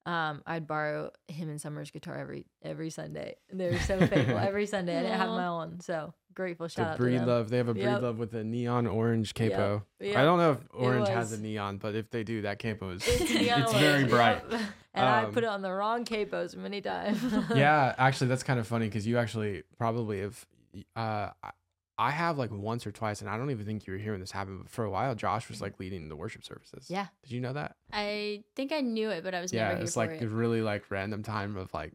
Um, 0.05 0.43
I'd 0.45 0.67
borrow 0.67 1.09
him 1.27 1.49
and 1.49 1.59
Summer's 1.59 1.89
guitar 1.89 2.15
every 2.15 2.45
every 2.61 2.91
Sunday. 2.91 3.37
They 3.51 3.71
were 3.71 3.79
so 3.79 3.97
faithful 4.07 4.37
every 4.37 4.67
Sunday. 4.67 4.99
I 4.99 5.01
didn't 5.01 5.17
have 5.17 5.29
my 5.29 5.47
own, 5.47 5.79
so 5.79 6.13
grateful. 6.35 6.67
Shout 6.67 6.85
the 6.85 6.91
out 6.91 6.97
breed 6.97 7.13
to 7.13 7.19
them. 7.19 7.27
love. 7.29 7.49
They 7.49 7.57
have 7.57 7.67
a 7.69 7.73
breed 7.73 7.83
Yep. 7.83 8.01
love 8.01 8.17
with 8.19 8.33
a 8.35 8.43
neon 8.43 8.85
orange 8.87 9.33
capo. 9.33 9.85
Yep. 9.99 10.15
I 10.17 10.23
don't 10.23 10.37
know 10.37 10.51
if 10.51 10.59
orange 10.73 11.07
has 11.07 11.31
a 11.31 11.39
neon, 11.39 11.77
but 11.77 11.95
if 11.95 12.09
they 12.11 12.23
do, 12.23 12.41
that 12.43 12.59
capo 12.59 12.91
is 12.91 13.03
It's, 13.07 13.33
neon 13.33 13.61
it's 13.63 13.73
very 13.73 13.93
orange, 13.93 14.09
bright. 14.09 14.43
yep. 14.51 14.61
And 14.93 15.05
I 15.09 15.23
Um, 15.23 15.31
put 15.33 15.43
it 15.43 15.47
on 15.49 15.61
the 15.61 15.71
wrong 15.71 16.05
capos 16.05 16.55
many 16.55 16.81
times. 16.81 17.21
yeah, 17.55 17.95
actually, 17.97 18.27
that's 18.27 18.43
kind 18.43 18.59
of 18.59 18.67
funny 18.67 18.85
because 18.87 19.05
you 19.07 19.17
actually 19.17 19.63
probably 19.77 20.21
have. 20.21 20.45
Uh, 20.95 21.29
I- 21.43 21.51
I 21.97 22.11
have 22.11 22.37
like 22.37 22.51
once 22.51 22.85
or 22.85 22.91
twice, 22.91 23.21
and 23.21 23.29
I 23.29 23.37
don't 23.37 23.51
even 23.51 23.65
think 23.65 23.87
you 23.87 23.93
were 23.93 23.99
here 23.99 24.11
when 24.11 24.19
this 24.19 24.29
happened. 24.31 24.63
But 24.63 24.69
for 24.69 24.83
a 24.83 24.89
while, 24.89 25.15
Josh 25.15 25.47
was 25.47 25.61
like 25.61 25.79
leading 25.79 26.09
the 26.09 26.15
worship 26.17 26.43
services. 26.43 26.87
Yeah. 26.89 27.07
Did 27.23 27.31
you 27.31 27.39
know 27.39 27.53
that? 27.53 27.77
I 27.93 28.43
think 28.53 28.73
I 28.73 28.81
knew 28.81 29.11
it, 29.11 29.23
but 29.23 29.33
I 29.33 29.39
was 29.39 29.53
yeah, 29.53 29.61
never 29.69 29.75
here 29.77 29.83
it's 29.85 29.93
for 29.93 30.01
like 30.01 30.09
it. 30.21 30.23
a 30.23 30.27
really 30.27 30.61
like 30.61 30.83
random 30.91 31.23
time 31.23 31.55
of 31.55 31.73
like 31.73 31.93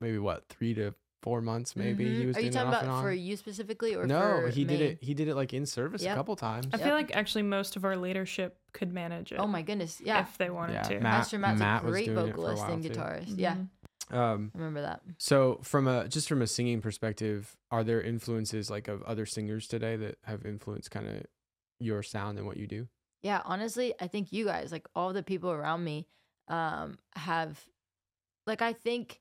maybe 0.00 0.18
what 0.18 0.44
three 0.48 0.72
to 0.74 0.94
four 1.22 1.40
months 1.42 1.76
maybe 1.76 2.04
Mhm. 2.06 2.18
he 2.20 2.26
was 2.26 2.36
Are 2.36 2.40
you 2.40 2.50
talking 2.50 2.68
it 2.72 2.74
off 2.76 2.82
about 2.84 3.02
for 3.02 3.12
you 3.12 3.36
specifically 3.36 3.94
or 3.94 4.06
no, 4.06 4.20
for 4.42 4.48
he 4.48 4.64
did 4.64 4.80
it. 4.80 5.02
He 5.02 5.12
did 5.14 5.28
it 5.28 5.34
like 5.34 5.52
in 5.52 5.66
service 5.66 6.02
a 6.02 6.14
couple 6.14 6.34
times. 6.36 6.68
I 6.72 6.78
Yep. 6.78 6.86
feel 6.86 6.94
like 6.94 7.14
actually 7.16 7.42
most 7.42 7.76
of 7.76 7.84
our 7.84 7.96
leadership 7.96 8.58
could 8.72 8.92
manage 8.92 9.32
it 9.32 9.36
Oh 9.36 9.46
my 9.46 9.62
goodness, 9.62 10.00
yeah. 10.00 10.20
if 10.20 10.38
they 10.38 10.48
wanted 10.50 10.74
Yeah, 10.74 10.82
to. 10.82 11.00
Matt- 11.00 11.12
Pastor 11.12 11.38
Matt's 11.38 11.58
Matt 11.58 11.82
a 11.82 11.84
was 11.86 11.92
great 11.92 12.04
doing 12.06 12.16
it 12.18 12.20
a 12.20 12.26
vocalist 12.32 12.62
while, 12.62 12.72
and 12.72 12.84
guitarist. 12.84 13.34
Yeah, 13.38 13.54
Mhm. 13.56 13.68
Um, 14.16 14.50
I 14.54 14.58
remember 14.58 14.80
that. 14.82 15.02
So 15.18 15.60
from 15.62 15.86
a 15.86 16.08
just 16.08 16.26
from 16.28 16.42
a 16.42 16.46
singing 16.46 16.80
perspective, 16.80 17.56
are 17.70 17.84
there 17.84 18.00
influences 18.02 18.68
like 18.70 18.88
of 18.88 19.02
other 19.04 19.24
singers 19.26 19.68
today 19.68 19.96
that 19.96 20.18
have 20.24 20.44
influenced 20.44 20.90
kind 20.90 21.06
of 21.06 21.26
your 21.78 22.02
sound 22.02 22.38
and 22.38 22.46
what 22.46 22.56
you 22.56 22.66
do? 22.66 22.88
Yeah, 23.22 23.40
honestly, 23.44 23.94
I 24.00 24.08
think 24.08 24.32
you 24.32 24.46
guys, 24.46 24.72
like 24.72 24.88
all 24.96 25.12
the 25.12 25.22
people 25.22 25.50
around 25.52 25.84
me, 25.84 26.08
um, 26.48 26.98
have 27.14 27.64
like 28.46 28.62
I 28.62 28.72
think 28.72 29.20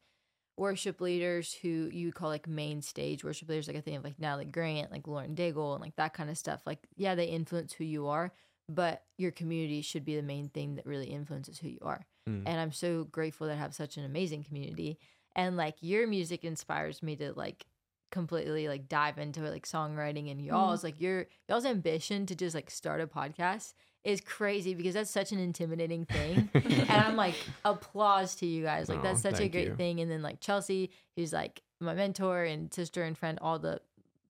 worship 0.59 0.99
leaders 0.99 1.53
who 1.53 1.89
you 1.91 2.07
would 2.07 2.15
call 2.15 2.29
like 2.29 2.47
main 2.47 2.81
stage 2.81 3.23
worship 3.23 3.47
leaders, 3.49 3.67
like 3.67 3.77
I 3.77 3.81
think 3.81 3.97
of 3.97 4.03
like 4.03 4.19
Natalie 4.19 4.45
Grant, 4.45 4.91
like 4.91 5.07
Lauren 5.07 5.35
Daigle, 5.35 5.73
and 5.73 5.81
like 5.81 5.95
that 5.95 6.13
kind 6.13 6.29
of 6.29 6.37
stuff. 6.37 6.61
Like, 6.65 6.79
yeah, 6.97 7.15
they 7.15 7.25
influence 7.25 7.73
who 7.73 7.85
you 7.85 8.07
are, 8.07 8.33
but 8.67 9.03
your 9.17 9.31
community 9.31 9.81
should 9.81 10.05
be 10.05 10.15
the 10.15 10.21
main 10.21 10.49
thing 10.49 10.75
that 10.75 10.85
really 10.85 11.07
influences 11.07 11.57
who 11.57 11.69
you 11.69 11.79
are. 11.81 12.05
Mm. 12.29 12.43
And 12.45 12.59
I'm 12.59 12.73
so 12.73 13.05
grateful 13.05 13.47
that 13.47 13.53
I 13.53 13.57
have 13.57 13.73
such 13.73 13.97
an 13.97 14.03
amazing 14.03 14.43
community. 14.43 14.99
And 15.35 15.55
like 15.55 15.75
your 15.79 16.05
music 16.07 16.43
inspires 16.43 17.01
me 17.01 17.15
to 17.15 17.31
like 17.33 17.65
completely 18.11 18.67
like 18.67 18.87
dive 18.89 19.17
into 19.17 19.41
like 19.41 19.65
songwriting 19.67 20.31
and 20.31 20.41
y'all's 20.41 20.83
like 20.83 20.99
your 20.99 21.27
y'all's 21.47 21.65
ambition 21.65 22.25
to 22.25 22.35
just 22.35 22.55
like 22.55 22.69
start 22.69 23.01
a 23.01 23.07
podcast 23.07 23.73
is 24.03 24.21
crazy 24.21 24.73
because 24.73 24.93
that's 24.93 25.11
such 25.11 25.31
an 25.33 25.39
intimidating 25.39 26.05
thing. 26.05 26.49
and 26.53 26.89
I'm 26.89 27.15
like 27.17 27.35
applause 27.65 28.35
to 28.35 28.45
you 28.45 28.63
guys. 28.63 28.87
Like 28.89 29.03
that's 29.03 29.21
such 29.21 29.39
a 29.41 29.49
great 29.49 29.67
you. 29.67 29.75
thing. 29.75 29.99
And 29.99 30.09
then 30.09 30.21
like 30.21 30.39
Chelsea, 30.39 30.91
who's 31.15 31.33
like 31.33 31.61
my 31.81 31.93
mentor 31.93 32.43
and 32.43 32.73
sister 32.73 33.03
and 33.03 33.17
friend, 33.17 33.37
all 33.41 33.59
the 33.59 33.81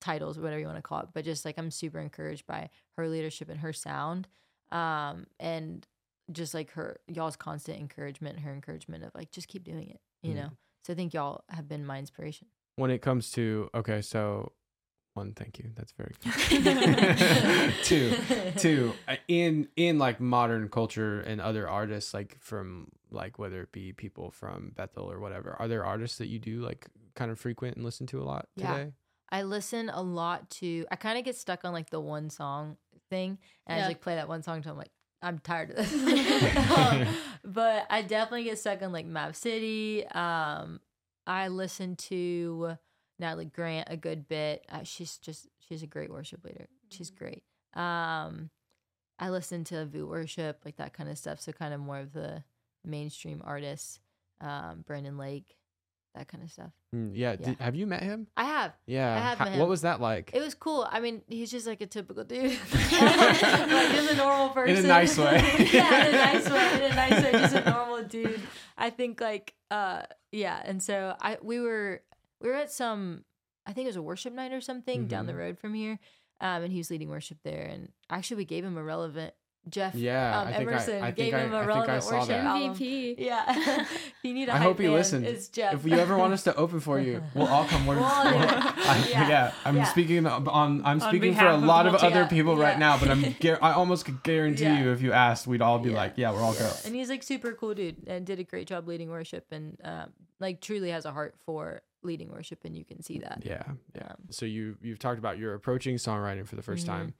titles, 0.01 0.39
whatever 0.39 0.59
you 0.59 0.65
want 0.65 0.77
to 0.77 0.81
call 0.81 1.01
it. 1.01 1.09
But 1.13 1.23
just 1.25 1.45
like 1.45 1.57
I'm 1.57 1.69
super 1.71 1.99
encouraged 1.99 2.47
by 2.47 2.69
her 2.97 3.07
leadership 3.07 3.49
and 3.49 3.59
her 3.59 3.71
sound. 3.73 4.27
Um 4.71 5.27
and 5.39 5.85
just 6.31 6.53
like 6.53 6.71
her 6.71 6.97
y'all's 7.07 7.35
constant 7.35 7.79
encouragement, 7.79 8.39
her 8.39 8.51
encouragement 8.53 9.03
of 9.03 9.11
like 9.15 9.31
just 9.31 9.47
keep 9.47 9.63
doing 9.63 9.89
it, 9.89 9.99
you 10.23 10.33
Mhm. 10.33 10.35
know. 10.37 10.49
So 10.85 10.93
I 10.93 10.95
think 10.95 11.13
y'all 11.13 11.43
have 11.49 11.67
been 11.67 11.85
my 11.85 11.99
inspiration. 11.99 12.47
When 12.79 12.91
it 12.91 13.01
comes 13.01 13.31
to 13.31 13.69
okay, 13.75 14.01
so 14.01 14.53
one, 15.13 15.33
thank 15.33 15.59
you. 15.59 15.71
That's 15.75 15.91
very 15.97 16.13
good. 16.23 17.73
two, 17.83 18.15
two. 18.57 18.93
uh, 19.07 19.15
In 19.27 19.67
in 19.75 19.99
like 19.99 20.19
modern 20.19 20.69
culture 20.69 21.19
and 21.21 21.41
other 21.41 21.67
artists, 21.67 22.13
like 22.13 22.37
from 22.39 22.87
like 23.11 23.37
whether 23.39 23.61
it 23.63 23.71
be 23.71 23.91
people 23.91 24.31
from 24.31 24.71
Bethel 24.75 25.11
or 25.11 25.19
whatever, 25.19 25.55
are 25.59 25.67
there 25.67 25.83
artists 25.85 26.17
that 26.19 26.27
you 26.27 26.39
do 26.39 26.61
like 26.61 26.87
kind 27.15 27.31
of 27.31 27.39
frequent 27.39 27.75
and 27.75 27.83
listen 27.83 28.07
to 28.07 28.21
a 28.21 28.23
lot 28.23 28.47
Yeah. 28.55 28.73
today? 28.77 28.91
I 29.31 29.43
listen 29.43 29.89
a 29.89 30.01
lot 30.01 30.49
to. 30.61 30.85
I 30.91 30.95
kind 30.95 31.17
of 31.19 31.25
get 31.25 31.35
stuck 31.35 31.65
on 31.65 31.73
like 31.73 31.89
the 31.89 31.99
one 31.99 32.29
song 32.29 32.77
thing, 33.09 33.37
and 33.67 33.75
I 33.75 33.79
just 33.79 33.89
like 33.89 34.01
play 34.01 34.15
that 34.15 34.27
one 34.27 34.41
song 34.41 34.57
until 34.57 34.71
I'm 34.71 34.77
like, 34.77 34.91
I'm 35.21 35.37
tired 35.39 35.71
of 35.71 35.75
this. 36.05 36.69
Um, 36.77 37.07
but 37.43 37.85
I 37.89 38.01
definitely 38.03 38.45
get 38.45 38.57
stuck 38.57 38.81
on 38.81 38.91
like 38.91 39.05
Mav 39.05 39.35
City. 39.35 40.05
Um, 40.07 40.79
I 41.29 41.47
listen 41.49 41.95
to 41.95 42.77
Natalie 43.19 43.45
Grant 43.45 43.87
a 43.91 43.95
good 43.95 44.27
bit. 44.27 44.65
Uh, 44.67 44.83
she's 44.83 45.19
just 45.19 45.47
she's 45.59 45.83
a 45.83 45.87
great 45.87 46.11
worship 46.11 46.43
leader. 46.43 46.67
She's 46.89 47.11
great. 47.11 47.43
Um, 47.75 48.49
I 49.19 49.29
listen 49.29 49.63
to 49.65 49.85
Vous 49.85 50.07
Worship, 50.07 50.61
like 50.65 50.77
that 50.77 50.93
kind 50.93 51.07
of 51.07 51.19
stuff. 51.19 51.39
So 51.39 51.51
kind 51.51 51.73
of 51.73 51.79
more 51.79 51.99
of 51.99 52.13
the 52.13 52.43
mainstream 52.83 53.43
artists. 53.45 53.99
Um, 54.41 54.83
Brandon 54.87 55.17
Lake, 55.17 55.55
that 56.19 56.27
kind 56.27 56.43
of 56.43 56.51
stuff. 56.51 56.71
Mm, 56.95 57.11
yeah. 57.15 57.31
Yeah. 57.39 57.45
Did, 57.47 57.57
have 57.59 57.75
you 57.75 57.87
met 57.87 58.03
him? 58.03 58.27
I 58.37 58.43
have. 58.43 58.73
Yeah. 58.85 59.29
have 59.29 59.37
Ho- 59.39 59.45
met 59.49 59.59
what 59.59 59.69
was 59.69 59.81
that 59.81 59.99
like? 60.01 60.31
It 60.33 60.41
was 60.41 60.53
cool. 60.53 60.87
I 60.91 60.99
mean, 60.99 61.21
he's 61.27 61.49
just 61.49 61.65
like 61.65 61.81
a 61.81 61.87
typical 61.87 62.23
dude, 62.25 62.51
like 62.73 63.39
just 63.39 64.11
a 64.13 64.15
normal 64.15 64.49
person 64.49 64.75
In 64.77 64.85
a 64.85 64.87
nice 64.87 65.17
way. 65.17 65.41
yeah, 65.73 66.07
in 66.07 66.13
a 66.13 66.17
nice 66.17 66.49
way. 66.49 66.75
In 66.85 66.91
a 66.91 66.95
nice 66.95 67.23
way, 67.23 67.31
just 67.31 67.55
a 67.55 67.69
normal 67.69 68.03
dude. 68.03 68.41
I 68.77 68.89
think 68.89 69.19
like 69.21 69.55
uh 69.71 70.03
yeah, 70.31 70.61
and 70.63 70.83
so 70.83 71.15
I 71.21 71.37
we 71.41 71.59
were 71.59 72.01
we 72.41 72.49
were 72.49 72.55
at 72.55 72.71
some 72.71 73.23
I 73.65 73.73
think 73.73 73.85
it 73.85 73.89
was 73.89 73.95
a 73.95 74.01
worship 74.01 74.33
night 74.33 74.51
or 74.51 74.61
something 74.61 75.07
down 75.07 75.25
the 75.25 75.33
Mhm. 75.33 75.37
road 75.37 75.59
from 75.59 75.73
here, 75.73 75.99
um, 76.41 76.63
and 76.63 76.71
he 76.71 76.79
was 76.79 76.89
leading 76.91 77.09
worship 77.09 77.37
there, 77.43 77.63
and 77.65 77.91
actually 78.09 78.37
we 78.37 78.45
gave 78.45 78.65
him 78.65 78.77
a 78.77 78.83
relevant 78.83 79.33
Jeff 79.69 79.93
yeah. 79.93 80.39
um, 80.41 80.47
I 80.47 80.53
think 80.53 80.69
Emerson 80.69 81.03
I, 81.03 81.07
I 81.07 81.11
gave 81.11 81.33
think 81.33 81.45
him 81.45 81.53
I, 81.53 81.57
a 81.57 81.59
I 81.59 81.65
think 81.65 81.73
I 81.73 81.77
relevant 81.77 82.03
saw 82.03 82.13
worship 82.19 82.27
that. 82.29 82.55
MVP. 82.55 83.15
Yeah, 83.17 83.43
if 83.81 84.13
you 84.23 84.33
need 84.33 84.49
a 84.49 84.53
I 84.53 84.57
hype 84.57 84.63
hope 84.67 84.79
he 84.79 84.85
man, 84.85 84.93
listened. 84.93 85.25
It's 85.27 85.47
Jeff. 85.49 85.73
If 85.73 85.85
you 85.85 85.93
ever 85.97 86.17
want 86.17 86.33
us 86.33 86.43
to 86.45 86.55
open 86.63 86.79
for 86.79 86.99
you, 86.99 87.21
we'll 87.35 87.47
all 87.47 87.65
come 87.65 87.85
work. 87.85 87.97
We'll 87.99 88.07
all 88.07 88.23
do 88.23 88.29
it. 88.29 88.35
I, 88.51 89.07
yeah. 89.09 89.27
Yeah. 89.29 89.51
I'm 89.65 89.75
Yeah. 89.75 89.83
speaking 89.83 90.25
on. 90.25 90.47
I'm 90.47 90.85
On 90.85 91.01
speaking 91.01 91.35
for 91.35 91.45
a 91.45 91.55
of 91.55 91.63
lot 91.63 91.85
of 91.85 91.95
whole 91.95 92.09
other 92.09 92.21
team. 92.21 92.29
people 92.29 92.57
right 92.57 92.79
now, 92.79 92.97
but 92.97 93.09
I'm. 93.09 93.23
I 93.61 93.73
almost 93.73 94.05
could 94.05 94.23
guarantee 94.23 94.63
Yeah. 94.63 94.81
you, 94.83 94.91
if 94.91 95.01
you 95.01 95.11
asked, 95.11 95.45
we'd 95.45 95.61
all 95.61 95.77
be 95.79 95.91
Yeah. 95.91 95.97
like, 95.97 96.13
"Yeah, 96.15 96.31
we're 96.31 96.41
all 96.41 96.53
Yeah. 96.53 96.59
girls." 96.61 96.85
And 96.85 96.95
he's 96.95 97.09
like 97.09 97.21
super 97.21 97.51
cool 97.53 97.75
dude 97.75 98.07
and 98.07 98.25
did 98.25 98.39
a 98.39 98.43
great 98.43 98.67
job 98.67 98.87
leading 98.87 99.09
worship 99.09 99.45
and 99.51 99.77
um, 99.83 100.13
like 100.39 100.61
truly 100.61 100.89
has 100.89 101.05
a 101.05 101.11
heart 101.11 101.35
for 101.45 101.81
leading 102.01 102.31
worship, 102.31 102.59
and 102.63 102.75
you 102.77 102.85
can 102.85 103.03
see 103.03 103.19
that. 103.19 103.43
Yeah, 103.45 103.61
yeah. 103.93 104.03
Um, 104.11 104.15
So 104.31 104.45
you 104.45 104.77
you've 104.81 104.99
talked 104.99 105.19
about 105.19 105.37
you're 105.37 105.53
approaching 105.53 105.95
songwriting 105.97 106.47
for 106.47 106.55
the 106.55 106.61
1st 106.63 106.83
Mhm. 106.83 106.87
time. 106.87 107.13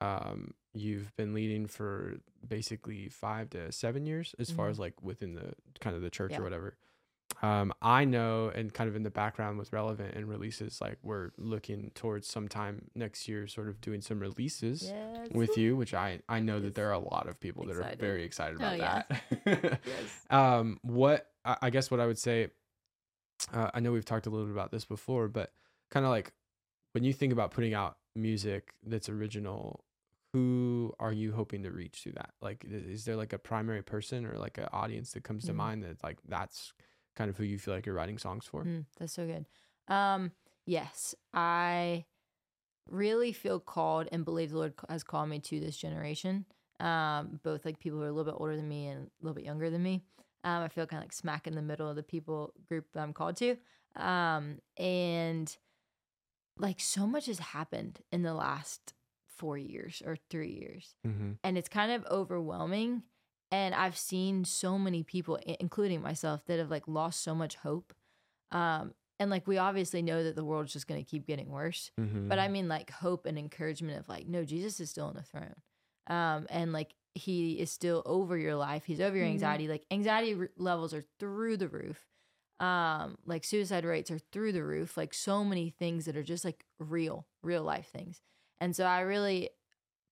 Um, 0.00 0.54
you've 0.74 1.14
been 1.16 1.34
leading 1.34 1.66
for 1.66 2.16
basically 2.46 3.08
five 3.08 3.50
to 3.50 3.72
seven 3.72 4.06
years, 4.06 4.34
as 4.38 4.50
far 4.50 4.66
Mhm. 4.68 4.70
as 4.70 4.78
like 4.78 5.02
within 5.02 5.34
the 5.34 5.54
kind 5.80 5.96
of 5.96 6.02
the 6.02 6.10
church 6.10 6.32
Yeah. 6.32 6.40
or 6.40 6.42
whatever. 6.44 6.76
Um, 7.42 7.72
I 7.82 8.04
know, 8.04 8.48
and 8.48 8.72
kind 8.72 8.88
of 8.88 8.96
in 8.96 9.02
the 9.02 9.10
background 9.10 9.58
with 9.58 9.72
relevant 9.72 10.14
and 10.16 10.26
releases, 10.28 10.80
like 10.80 10.98
we're 11.02 11.30
looking 11.36 11.90
towards 11.94 12.26
sometime 12.26 12.90
next 12.94 13.28
year, 13.28 13.46
sort 13.46 13.68
of 13.68 13.80
doing 13.80 14.00
some 14.00 14.18
releases 14.18 14.84
Yes. 14.84 15.28
with 15.32 15.56
you, 15.58 15.76
which 15.76 15.94
I 15.94 16.20
I 16.28 16.40
know 16.40 16.58
that 16.60 16.74
there 16.74 16.88
are 16.88 16.92
a 16.94 16.98
lot 16.98 17.28
of 17.28 17.38
people 17.38 17.66
that 17.66 17.76
are 17.76 17.94
very 17.96 18.24
excited 18.24 18.56
Oh, 18.60 18.64
about 18.64 18.78
yeah. 18.78 19.02
that. 19.08 19.80
Yes. 19.86 20.26
um 20.30 20.78
what 20.82 21.30
I, 21.44 21.56
I 21.62 21.70
guess 21.70 21.90
what 21.90 22.00
i 22.00 22.06
would 22.06 22.18
say 22.18 22.48
uh, 23.52 23.70
i 23.72 23.80
know 23.80 23.92
we've 23.92 24.04
talked 24.04 24.26
a 24.26 24.30
little 24.30 24.46
bit 24.46 24.52
about 24.52 24.70
this 24.72 24.84
before 24.84 25.28
but 25.28 25.52
kind 25.90 26.04
of 26.04 26.10
like 26.10 26.32
when 26.92 27.04
you 27.04 27.12
think 27.12 27.32
about 27.32 27.50
putting 27.52 27.72
out 27.74 27.98
music 28.16 28.74
that's 28.84 29.08
original 29.08 29.84
who 30.32 30.92
are 31.00 31.12
you 31.12 31.32
hoping 31.32 31.62
to 31.62 31.70
reach 31.70 32.00
through 32.02 32.12
that 32.12 32.34
like 32.42 32.64
is 32.68 33.04
there 33.04 33.16
like 33.16 33.32
a 33.32 33.38
primary 33.38 33.82
person 33.82 34.26
or 34.26 34.36
like 34.38 34.58
an 34.58 34.68
audience 34.72 35.12
that 35.12 35.24
comes 35.24 35.44
to 35.44 35.52
Mhm. 35.52 35.56
mind 35.56 35.82
that 35.82 36.02
like 36.04 36.18
that's 36.28 36.72
kind 37.16 37.30
of 37.30 37.36
who 37.36 37.44
you 37.44 37.58
feel 37.58 37.74
like 37.74 37.86
you're 37.86 37.94
writing 37.94 38.18
songs 38.18 38.44
for 38.46 38.64
Mm, 38.64 38.84
that's 38.98 39.12
so 39.12 39.26
good. 39.26 39.46
Um, 39.92 40.32
yes, 40.66 41.14
I 41.32 42.04
really 42.88 43.32
feel 43.32 43.60
called 43.60 44.08
and 44.12 44.24
believe 44.24 44.50
the 44.50 44.58
Lord 44.58 44.74
has 44.88 45.04
called 45.04 45.28
me 45.28 45.40
to 45.40 45.60
this 45.60 45.76
generation. 45.76 46.46
Um, 46.80 47.40
both 47.42 47.64
like 47.64 47.78
people 47.80 47.98
who 47.98 48.04
are 48.04 48.08
a 48.08 48.12
little 48.12 48.32
bit 48.32 48.40
older 48.40 48.56
than 48.56 48.68
me 48.68 48.86
and 48.86 49.06
a 49.06 49.10
little 49.20 49.34
bit 49.34 49.44
younger 49.44 49.68
than 49.70 49.82
me. 49.82 50.04
Um, 50.44 50.62
I 50.62 50.68
feel 50.68 50.86
kind 50.86 51.02
of 51.02 51.04
like 51.04 51.12
smack 51.12 51.46
in 51.46 51.54
the 51.54 51.62
middle 51.62 51.88
of 51.88 51.96
the 51.96 52.02
people 52.02 52.54
group 52.66 52.86
that 52.92 53.02
I'm 53.02 53.12
called 53.12 53.36
to. 53.38 53.56
Um, 53.96 54.60
and 54.76 55.56
like 56.56 56.80
so 56.80 57.06
much 57.06 57.26
has 57.26 57.38
happened 57.38 58.00
in 58.12 58.22
the 58.22 58.34
last 58.34 58.94
four 59.38 59.56
years 59.56 60.02
or 60.04 60.16
three 60.30 60.52
years. 60.62 60.94
Mm-hmm. 61.06 61.32
and 61.44 61.56
it's 61.58 61.68
kind 61.68 61.92
of 61.92 62.04
overwhelming. 62.10 63.02
And 63.50 63.74
i've 63.74 63.96
seen 63.96 64.44
so 64.44 64.78
many 64.78 65.02
people 65.02 65.38
including 65.60 66.02
myself 66.02 66.44
that 66.46 66.58
have 66.58 66.70
like 66.70 66.86
lost 66.86 67.22
so 67.22 67.34
much 67.34 67.54
hope. 67.56 67.94
Um 68.52 68.92
and 69.20 69.30
like 69.30 69.46
we 69.48 69.58
obviously 69.58 70.00
know 70.02 70.22
that 70.22 70.36
the 70.36 70.44
world's 70.44 70.72
just 70.72 70.86
going 70.86 71.02
to 71.04 71.10
keep 71.10 71.26
getting 71.26 71.48
worse. 71.50 71.90
Mm-hmm. 72.00 72.28
but 72.28 72.38
i 72.38 72.48
mean 72.48 72.68
like 72.68 72.90
hope 72.90 73.26
and 73.26 73.38
encouragement 73.38 73.98
of 73.98 74.08
like 74.08 74.26
no 74.26 74.44
jesus 74.44 74.80
is 74.80 74.90
still 74.90 75.06
on 75.06 75.14
the 75.14 75.22
throne. 75.32 75.54
Um 76.08 76.46
and 76.50 76.72
like 76.72 76.92
he 77.14 77.54
is 77.58 77.70
still 77.72 78.02
over 78.06 78.36
your 78.38 78.54
life. 78.54 78.84
He's 78.84 79.00
over 79.00 79.16
your 79.16 79.26
Mhm. 79.26 79.30
anxiety. 79.36 79.66
Like 79.66 79.84
anxiety 79.90 80.34
r- 80.38 80.50
levels 80.56 80.92
are 80.94 81.04
through 81.18 81.56
the 81.56 81.68
roof. 81.68 82.06
Um 82.60 83.16
like 83.24 83.44
suicide 83.44 83.84
rates 83.84 84.10
are 84.10 84.18
through 84.32 84.52
the 84.52 84.62
roof. 84.64 84.96
Like 84.96 85.14
so 85.14 85.42
many 85.44 85.70
things 85.70 86.04
that 86.06 86.16
are 86.16 86.22
just 86.22 86.44
like 86.44 86.64
real 86.78 87.26
real 87.42 87.62
life 87.62 87.88
things 87.92 88.20
and 88.60 88.74
so 88.74 88.84
i 88.84 89.00
really 89.00 89.50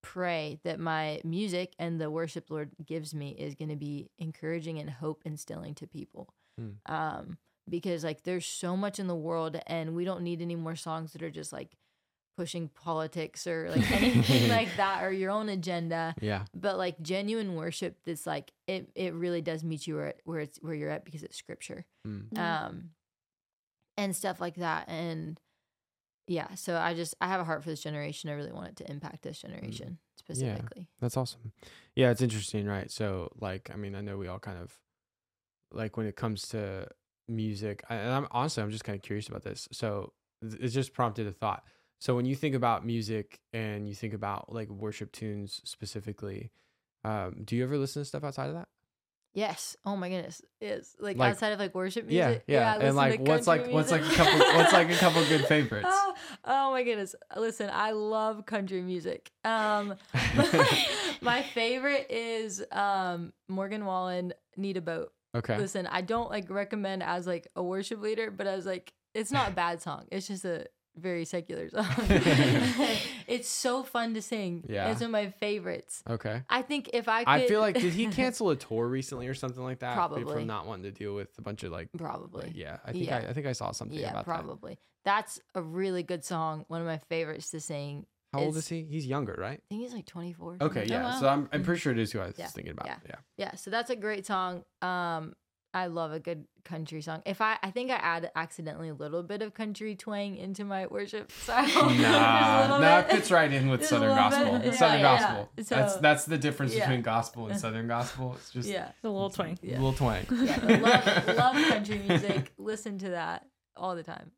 pray 0.02 0.61
that 0.62 0.78
my 0.78 1.20
music 1.24 1.74
and 1.78 2.00
the 2.00 2.11
worship 2.11 2.50
lord 2.50 2.70
gives 2.85 3.14
me 3.14 3.30
is 3.30 3.54
going 3.54 3.68
to 3.68 3.76
be 3.76 4.09
encouraging 4.18 4.78
and 4.78 4.88
hope 4.90 5.22
instilling 5.24 5.74
to 5.74 5.87
people. 5.87 6.32
Hmm. 6.59 6.70
um 6.87 7.38
because 7.68 8.04
like 8.04 8.22
there's 8.22 8.46
so 8.46 8.76
much 8.76 8.98
in 8.98 9.09
the 9.09 9.14
world 9.14 9.61
and 9.66 9.94
we 9.94 10.04
don't 10.04 10.22
need 10.22 10.40
any 10.40 10.56
more 10.56 10.76
songs 10.76 11.12
that 11.12 11.22
are 11.22 11.30
just 11.30 11.52
like 11.52 11.76
pushing 12.37 12.68
politics 12.68 13.46
or 13.46 13.70
like 13.70 13.90
anything 13.90 14.48
like 14.50 14.68
that 14.76 15.02
or 15.02 15.11
your 15.11 15.30
own 15.30 15.48
agenda. 15.48 16.14
Yeah. 16.20 16.44
But 16.54 16.76
like 16.76 17.00
genuine 17.00 17.54
worship 17.54 17.98
that's 18.04 18.26
like 18.26 18.52
it 18.66 18.90
it 18.94 19.14
really 19.14 19.40
does 19.40 19.64
meet 19.64 19.87
you 19.87 19.96
where 19.96 20.14
where 20.24 20.40
it's 20.40 20.59
where 20.59 20.74
you're 20.74 20.90
at 20.90 21.04
because 21.04 21.22
it's 21.22 21.37
scripture. 21.37 21.87
Mm. 22.06 22.38
Um 22.38 22.90
and 23.96 24.14
stuff 24.14 24.40
like 24.40 24.56
that. 24.56 24.88
And 24.88 25.40
yeah 26.27 26.55
so 26.55 26.77
i 26.77 26.93
just 26.95 27.15
i 27.21 27.27
have 27.29 27.41
a 27.41 27.45
heart 27.45 27.62
for 27.62 27.71
this 27.71 27.81
generation 27.83 28.29
i 28.31 28.33
really 28.33 28.53
want 28.53 28.69
it 28.69 28.77
to 28.77 28.91
impact 28.91 29.23
this 29.23 29.41
generation 29.41 29.99
specifically 30.17 30.83
yeah, 30.83 30.97
That's 31.01 31.17
awesome. 31.17 31.53
Yeah, 31.95 32.11
it's 32.11 32.21
interesting, 32.21 32.67
right? 32.67 32.91
So, 32.91 33.31
like, 33.41 33.71
I 33.73 33.77
mean, 33.77 33.95
I 33.95 34.01
know 34.01 34.19
we 34.19 34.27
all 34.27 34.41
kind 34.41 34.59
of 34.59 34.77
like 35.73 35.97
when 35.97 36.07
it 36.07 36.17
comes 36.17 36.49
to 36.49 36.89
music, 37.29 37.83
I- 37.89 37.97
and 37.97 38.12
I'm 38.12 38.29
honestly, 38.31 38.62
I'm 38.62 38.71
just 38.71 38.85
kind 38.85 38.97
of 38.97 39.03
curious 39.03 39.29
about 39.29 39.43
this. 39.43 39.69
So, 39.73 40.12
it 40.43 40.69
just 40.69 40.93
prompted 40.93 41.27
a 41.27 41.33
thought. 41.33 41.65
So, 42.01 42.15
when 42.15 42.27
you 42.27 42.35
think 42.37 42.55
about 42.55 42.85
music 42.85 43.41
and 43.53 43.89
you 43.89 43.95
think 43.95 44.15
about 44.15 44.53
like 44.53 44.69
worship 44.69 45.12
tunes 45.12 45.61
specifically, 45.65 46.51
um, 47.05 47.43
do 47.45 47.57
you 47.57 47.62
ever 47.65 47.79
listen 47.79 48.03
to 48.03 48.07
stuff 48.07 48.25
outside 48.25 48.49
of 48.49 48.55
that? 48.55 48.69
Yes 49.37 49.77
oh 49.85 49.94
my 49.96 50.09
goodness 50.09 50.42
yes 50.61 50.96
like, 50.99 51.16
Like- 51.16 51.31
outside 51.33 51.53
of 51.53 51.59
like 51.61 51.75
worship 51.75 52.07
Yeah, 52.09 52.27
music 52.29 52.44
yeah. 52.49 52.72
I 52.75 52.77
and 52.79 52.96
like, 52.96 53.20
what's 53.20 53.46
like, 53.46 53.68
what's 53.70 53.92
like 53.92 54.01
a 54.01 54.14
couple, 54.14 54.38
what's 54.38 54.72
like 54.72 54.90
a 54.90 54.94
couple 55.05 55.25
good 55.27 55.44
favorites? 55.46 55.87
oh, 55.88 56.14
oh 56.44 56.70
my 56.72 56.83
goodness 56.83 57.14
listen 57.37 57.70
i 57.72 57.90
love 57.92 58.46
country 58.46 58.83
music 58.83 59.31
um 59.44 59.94
my 61.20 61.42
favorite 61.42 62.07
is 62.11 62.64
um 62.72 63.33
morgan 63.49 63.85
wallen 63.85 64.33
need 64.57 64.77
a 64.77 64.83
boat 64.83 65.12
Okay. 65.35 65.59
Listen, 65.59 65.87
I 65.87 66.01
don't 66.01 66.31
like 66.31 66.49
recommend 66.49 67.03
as 67.03 67.27
like 67.27 67.46
a 67.55 67.62
worship 67.62 68.01
leader, 68.01 68.31
but 68.31 68.46
as 68.46 68.64
like 68.64 68.94
it's 69.14 69.31
not 69.31 69.51
a 69.51 69.53
bad 69.53 69.83
song. 69.83 70.07
It's 70.11 70.27
just 70.29 70.46
a 70.46 70.64
very 70.96 71.24
secular 71.24 71.68
song. 71.68 71.87
it's 73.26 73.48
so 73.48 73.82
fun 73.82 74.14
to 74.14 74.22
sing. 74.22 74.64
Yeah. 74.68 74.90
It's 74.90 75.00
one 75.00 75.06
of 75.09 75.12
my 75.12 75.30
favorites. 75.30 76.02
Okay. 76.09 76.42
I 76.48 76.62
think 76.62 76.90
if 76.92 77.09
I 77.09 77.20
could 77.24 77.28
I 77.30 77.46
feel 77.46 77.61
like 77.61 77.78
did 77.78 77.92
he 77.92 78.06
cancel 78.11 78.50
a 78.50 78.56
tour 78.56 78.87
recently 78.87 79.28
or 79.28 79.35
something 79.35 79.62
like 79.62 79.80
that? 79.80 79.94
Probably. 79.94 80.24
from 80.24 80.46
not 80.46 80.66
wanting 80.66 80.85
to 80.85 80.90
deal 80.90 81.14
with 81.14 81.28
a 81.38 81.42
bunch 81.42 81.62
of 81.62 81.72
like. 81.72 81.88
probably. 81.96 82.52
Yeah, 82.54 82.78
I 82.85 82.92
think 82.92 83.06
Yeah. 83.06 83.18
I, 83.18 83.30
I 83.30 83.32
think 83.32 83.46
I 83.46 83.52
saw 83.52 83.72
something 83.72 83.98
about 83.98 84.09
that. 84.09 84.14
Yeah, 84.14 84.20
about 84.20 84.24
probably. 84.46 84.78
That's 85.04 85.40
a 85.54 85.62
really 85.62 86.02
good 86.02 86.24
song. 86.24 86.64
One 86.68 86.80
of 86.80 86.87
my 86.87 86.98
favorites 86.98 87.50
to 87.50 87.61
sing. 87.61 88.06
that. 88.32 88.38
How 88.38 88.44
old 88.44 88.56
is 88.56 88.68
he? 88.68 88.82
He's 88.90 89.06
younger, 89.06 89.35
right? 89.38 89.61
I 89.62 89.66
think 89.68 89.82
he's 89.82 89.94
like 89.94 90.06
24. 90.06 90.56
Okay, 90.61 90.85
yeah. 90.87 91.04
wow. 91.04 91.20
So 91.20 91.28
I'm 91.28 91.48
I'm 91.52 91.62
pretty 91.62 91.80
sure 91.80 91.92
it 91.92 91.98
is 91.98 92.11
who 92.12 92.20
I 92.20 92.26
was 92.26 92.35
Yeah, 92.38 92.48
thinking 92.48 92.72
about. 92.72 92.87
yeah. 92.87 92.96
Yeah. 93.09 93.14
Yeah, 93.37 93.54
so 93.54 93.70
that's 93.70 93.90
a 93.90 93.96
great 93.96 94.26
song. 94.26 94.64
Um 94.82 95.35
I 95.77 95.87
love 95.89 96.11
a 96.12 96.19
good 96.19 96.47
country 96.65 97.03
song. 97.03 97.23
If 97.27 97.41
I 97.43 97.59
I 97.62 97.71
think 97.71 97.91
I 97.91 97.97
add 97.97 98.31
accidentally 98.35 98.89
a 98.89 98.95
little 98.95 99.23
bit 99.23 99.43
of 99.43 99.53
country 99.53 99.95
twang 99.95 100.37
into 100.37 100.65
my 100.65 100.87
worship 100.87 101.31
style. 101.43 101.67
Just 101.69 101.79
a 101.99 102.03
Nah, 102.03 102.61
little 102.62 102.79
that 102.81 103.11
fits 103.11 103.31
right 103.31 103.53
in 103.53 103.69
with 103.69 103.81
Just 103.81 103.91
Southern 103.91 104.17
gospel. 104.17 104.59
bit. 104.59 104.75
Southern 104.75 105.01
Yeah, 105.01 105.12
yeah, 105.12 105.21
gospel. 105.21 105.51
yeah. 105.59 105.65
that's 105.69 105.95
So- 105.95 106.01
that's 106.01 106.25
the 106.25 106.39
difference 106.39 106.75
yeah. 106.75 106.87
between 106.87 107.03
gospel 107.03 107.49
and 107.49 107.61
Southern 107.65 107.87
gospel. 107.89 108.35
It's 108.39 108.51
just 108.53 108.69
Yeah. 108.69 108.89
It's 108.89 109.05
a 109.05 109.09
little 109.11 109.29
twang. 109.31 109.59
a 109.62 109.67
Yeah. 109.67 109.73
little 109.75 109.93
twang. 109.93 110.27
Yeah, 110.31 110.57
love, 111.27 111.37
love 111.37 111.69
country 111.69 111.99
music. 111.99 112.53
Listen 112.57 112.99
to 112.99 113.11
that 113.11 113.47
all 113.77 113.95
the 113.95 114.03
time. 114.03 114.31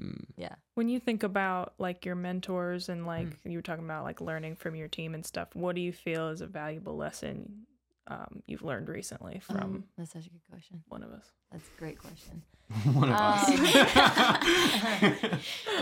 Mm, 0.00 0.24
Yeah. 0.36 0.54
When 0.74 0.88
you 0.90 1.00
think 1.00 1.22
about 1.22 1.72
like 1.78 2.04
your 2.04 2.16
mentors 2.16 2.88
and 2.90 3.06
like 3.06 3.42
Hmm. 3.42 3.50
you 3.50 3.58
were 3.58 3.62
talking 3.62 3.84
about 3.86 4.04
like 4.04 4.20
learning 4.20 4.56
from 4.56 4.74
your 4.76 4.88
team 4.88 5.14
and 5.14 5.24
stuff, 5.24 5.48
what 5.54 5.74
do 5.74 5.80
you 5.80 5.92
feel 5.92 6.28
is 6.28 6.42
a 6.42 6.46
valuable 6.46 6.96
lesson 6.96 7.66
um, 8.06 8.42
you've 8.46 8.62
learned 8.62 8.88
recently 8.88 9.38
from 9.40 9.56
Um, 9.56 9.84
that's 9.96 10.12
such 10.12 10.26
a 10.26 10.30
good 10.30 10.42
question. 10.50 10.82
one 10.88 11.02
of 11.02 11.10
us? 11.12 11.24
That's 11.52 11.64
a 11.76 11.78
great 11.80 11.98
question. 11.98 12.42
One 12.94 13.08
of 13.08 13.16
us. 13.16 13.48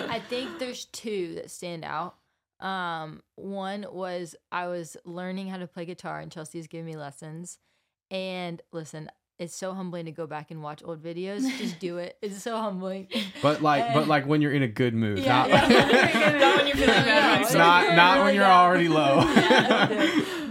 I 0.09 0.23
think 0.29 0.59
there's 0.59 0.87
two 0.87 1.35
that 1.35 1.51
stand 1.51 1.85
out. 1.85 2.17
Um, 2.61 3.23
one 3.37 3.85
was 3.93 4.35
I 4.51 4.69
was 4.69 4.97
learning 5.05 5.49
how 5.49 5.59
to 5.59 5.67
play 5.67 5.85
guitar, 5.85 6.19
and 6.21 6.33
Chelsea's 6.33 6.67
giving 6.67 6.87
me 6.87 6.97
lessons. 6.97 7.59
And 8.11 8.63
listen, 8.73 9.11
it's 9.39 9.55
so 9.55 9.75
humbling 9.75 10.07
to 10.07 10.13
go 10.13 10.27
back 10.27 10.51
and 10.51 10.63
watch 10.63 10.83
old 10.83 11.03
videos. 11.03 11.43
Just 11.59 11.79
do 11.79 11.99
it. 11.99 12.17
It's 12.23 12.43
so 12.43 12.57
humbling. 12.57 13.09
but 13.43 13.61
like, 13.63 13.93
but 13.95 14.09
like 14.09 14.27
when 14.27 14.41
you're 14.41 14.53
in 14.53 14.63
a 14.63 14.69
good 14.69 14.95
mood, 14.95 15.19
Yeah, 15.19 15.47
not, 15.47 15.49
yeah. 15.71 16.39
Not 16.39 16.57
when 16.57 16.67
you're 16.69 16.77
feeling 16.77 16.89
bad 16.89 17.07
Yeah, 17.07 17.41
It's 17.43 17.53
not 17.55 17.87
when 17.87 17.97
not 17.97 18.17
you're 18.17 18.25
when 18.25 18.35
you're 18.35 18.45
already 18.45 18.89
low. 18.89 19.21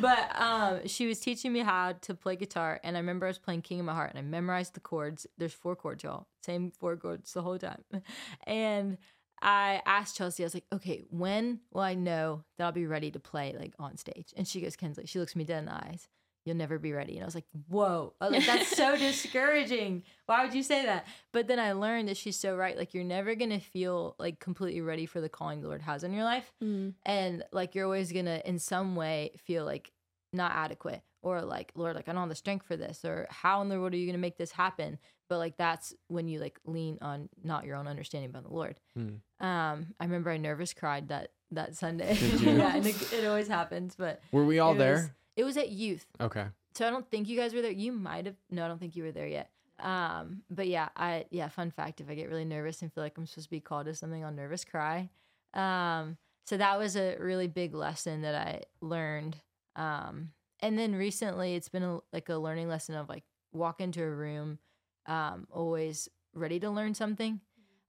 But 0.01 0.39
um, 0.39 0.88
she 0.88 1.07
was 1.07 1.19
teaching 1.19 1.53
me 1.53 1.60
how 1.60 1.93
to 2.01 2.13
play 2.13 2.36
guitar, 2.36 2.79
and 2.83 2.95
I 2.95 2.99
remember 2.99 3.25
I 3.25 3.29
was 3.29 3.38
playing 3.38 3.62
King 3.62 3.79
of 3.79 3.86
My 3.86 3.93
Heart, 3.93 4.12
and 4.12 4.19
I 4.19 4.21
memorized 4.21 4.73
the 4.73 4.79
chords. 4.79 5.25
There's 5.38 5.53
four 5.53 5.75
chords, 5.75 6.03
y'all. 6.03 6.27
Same 6.43 6.71
four 6.71 6.95
chords 6.97 7.33
the 7.33 7.41
whole 7.41 7.57
time. 7.57 7.83
And 8.45 8.97
I 9.41 9.81
asked 9.86 10.17
Chelsea, 10.17 10.43
I 10.43 10.45
was 10.45 10.53
like, 10.53 10.65
okay, 10.73 11.03
when 11.10 11.60
will 11.71 11.81
I 11.81 11.93
know 11.93 12.43
that 12.57 12.65
I'll 12.65 12.71
be 12.71 12.88
ready 12.88 13.12
to 13.12 13.19
play 13.19 13.55
like 13.57 13.73
on 13.77 13.97
stage? 13.97 14.33
And 14.36 14.47
she 14.47 14.62
goes, 14.62 14.75
Kensley, 14.75 15.05
she 15.05 15.19
looks 15.19 15.36
me 15.36 15.43
dead 15.43 15.60
in 15.60 15.65
the 15.65 15.75
eyes. 15.75 16.07
You'll 16.47 16.55
never 16.55 16.79
be 16.79 16.93
ready. 16.93 17.15
And 17.15 17.23
I 17.23 17.25
was 17.25 17.36
like, 17.36 17.45
whoa, 17.67 18.13
like, 18.21 18.45
that's 18.45 18.75
so 18.75 18.95
discouraging. 19.31 20.03
Why 20.25 20.43
would 20.45 20.53
you 20.53 20.63
say 20.63 20.86
that? 20.86 21.05
But 21.33 21.47
then 21.47 21.60
I 21.60 21.73
learned 21.73 22.07
that 22.07 22.17
she's 22.17 22.39
so 22.39 22.55
right. 22.55 22.77
Like, 22.77 22.93
you're 22.93 23.03
never 23.03 23.36
going 23.36 23.49
to 23.51 23.60
feel 23.60 24.15
like 24.17 24.39
completely 24.39 24.81
ready 24.81 25.05
for 25.05 25.19
the 25.21 25.29
calling 25.29 25.62
the 25.62 25.67
Lord 25.67 25.81
has 25.81 26.03
on 26.03 26.13
your 26.13 26.23
life 26.23 26.51
Mm. 26.63 26.93
and 27.05 27.43
like 27.51 27.75
you're 27.75 27.86
always 27.86 28.12
gonna 28.12 28.41
in 28.45 28.57
some 28.60 28.95
way 28.95 29.31
feel 29.45 29.65
like 29.65 29.91
not 30.33 30.51
adequate 30.53 31.01
or 31.21 31.41
like 31.41 31.71
lord 31.75 31.95
like 31.95 32.07
i 32.07 32.12
don't 32.12 32.21
have 32.21 32.29
the 32.29 32.36
strength 32.36 32.65
for 32.65 32.75
this 32.77 33.03
or 33.05 33.27
how 33.29 33.62
in 33.62 33.69
the 33.69 33.79
world 33.79 33.93
are 33.93 33.97
you 33.97 34.05
gonna 34.05 34.17
make 34.17 34.38
this 34.38 34.51
happen 34.51 34.97
but 35.29 35.38
like 35.39 35.57
that's 35.57 35.93
when 36.07 36.27
you 36.27 36.39
like 36.39 36.60
lean 36.65 36.97
on 37.01 37.27
not 37.43 37.65
your 37.65 37.75
own 37.75 37.88
understanding 37.88 38.31
but 38.31 38.43
the 38.43 38.53
lord 38.53 38.79
Hmm. 38.95 39.07
um 39.45 39.88
i 39.99 40.03
remember 40.05 40.29
i 40.31 40.38
nervous 40.38 40.73
cried 40.73 41.07
that 41.10 41.31
that 41.51 41.75
sunday 41.75 42.15
Did 42.15 42.41
you? 42.41 42.51
yeah 42.57 42.75
and 42.75 42.86
it, 42.86 43.13
it 43.13 43.25
always 43.25 43.47
happens 43.47 43.95
but 43.95 44.21
Were 44.31 44.45
we 44.45 44.60
all 44.60 44.73
it 44.73 44.77
there? 44.79 44.93
was, 44.93 45.10
it 45.38 45.43
was 45.45 45.56
at 45.56 45.69
youth 45.69 46.06
Okay. 46.19 46.45
so 46.76 46.86
i 46.86 46.89
don't 46.89 47.10
think 47.10 47.30
you 47.30 47.38
guys 47.38 47.54
were 47.54 47.62
there 47.62 47.71
you 47.71 47.93
might 47.93 48.26
have 48.26 48.36
no 48.52 48.65
i 48.65 48.67
don't 48.67 48.80
think 48.80 48.95
you 48.97 49.04
were 49.04 49.13
there 49.13 49.28
yet 49.28 49.50
Um, 49.80 50.41
but 50.50 50.67
yeah, 50.67 50.89
I 50.95 51.26
yeah, 51.30 51.50
fun 51.50 51.69
fact, 51.69 52.02
if 52.02 52.10
I 52.10 52.15
get 52.15 52.30
really 52.30 52.45
nervous 52.45 52.82
and 52.82 52.91
feel 52.91 53.04
like 53.04 53.15
I'm 53.15 53.28
supposed 53.28 53.45
to 53.45 53.52
be 53.52 53.60
called 53.62 53.86
to 53.86 53.93
something, 53.93 54.26
I'll 54.26 54.32
nervous 54.34 54.65
cry. 54.65 55.12
Um, 55.54 56.17
so 56.50 56.58
that 56.58 56.80
was 56.80 56.95
a 56.97 57.15
really 57.19 57.45
big 57.47 57.76
lesson 57.76 58.23
that 58.23 58.34
I 58.34 58.63
learned. 58.82 59.36
Um, 59.76 60.32
and 60.62 60.80
then 60.80 60.95
recently 60.95 61.54
it's 61.54 61.69
been 61.69 61.84
a, 61.84 62.00
like 62.12 62.28
a 62.30 62.38
learning 62.38 62.69
lesson 62.69 62.95
of 62.95 63.08
like 63.08 63.23
walk 63.54 63.80
into 63.80 64.02
a 64.02 64.10
room, 64.10 64.58
um, 65.06 65.45
always 65.52 66.10
ready 66.34 66.60
to 66.60 66.71
learn 66.71 66.95
something, 66.95 67.39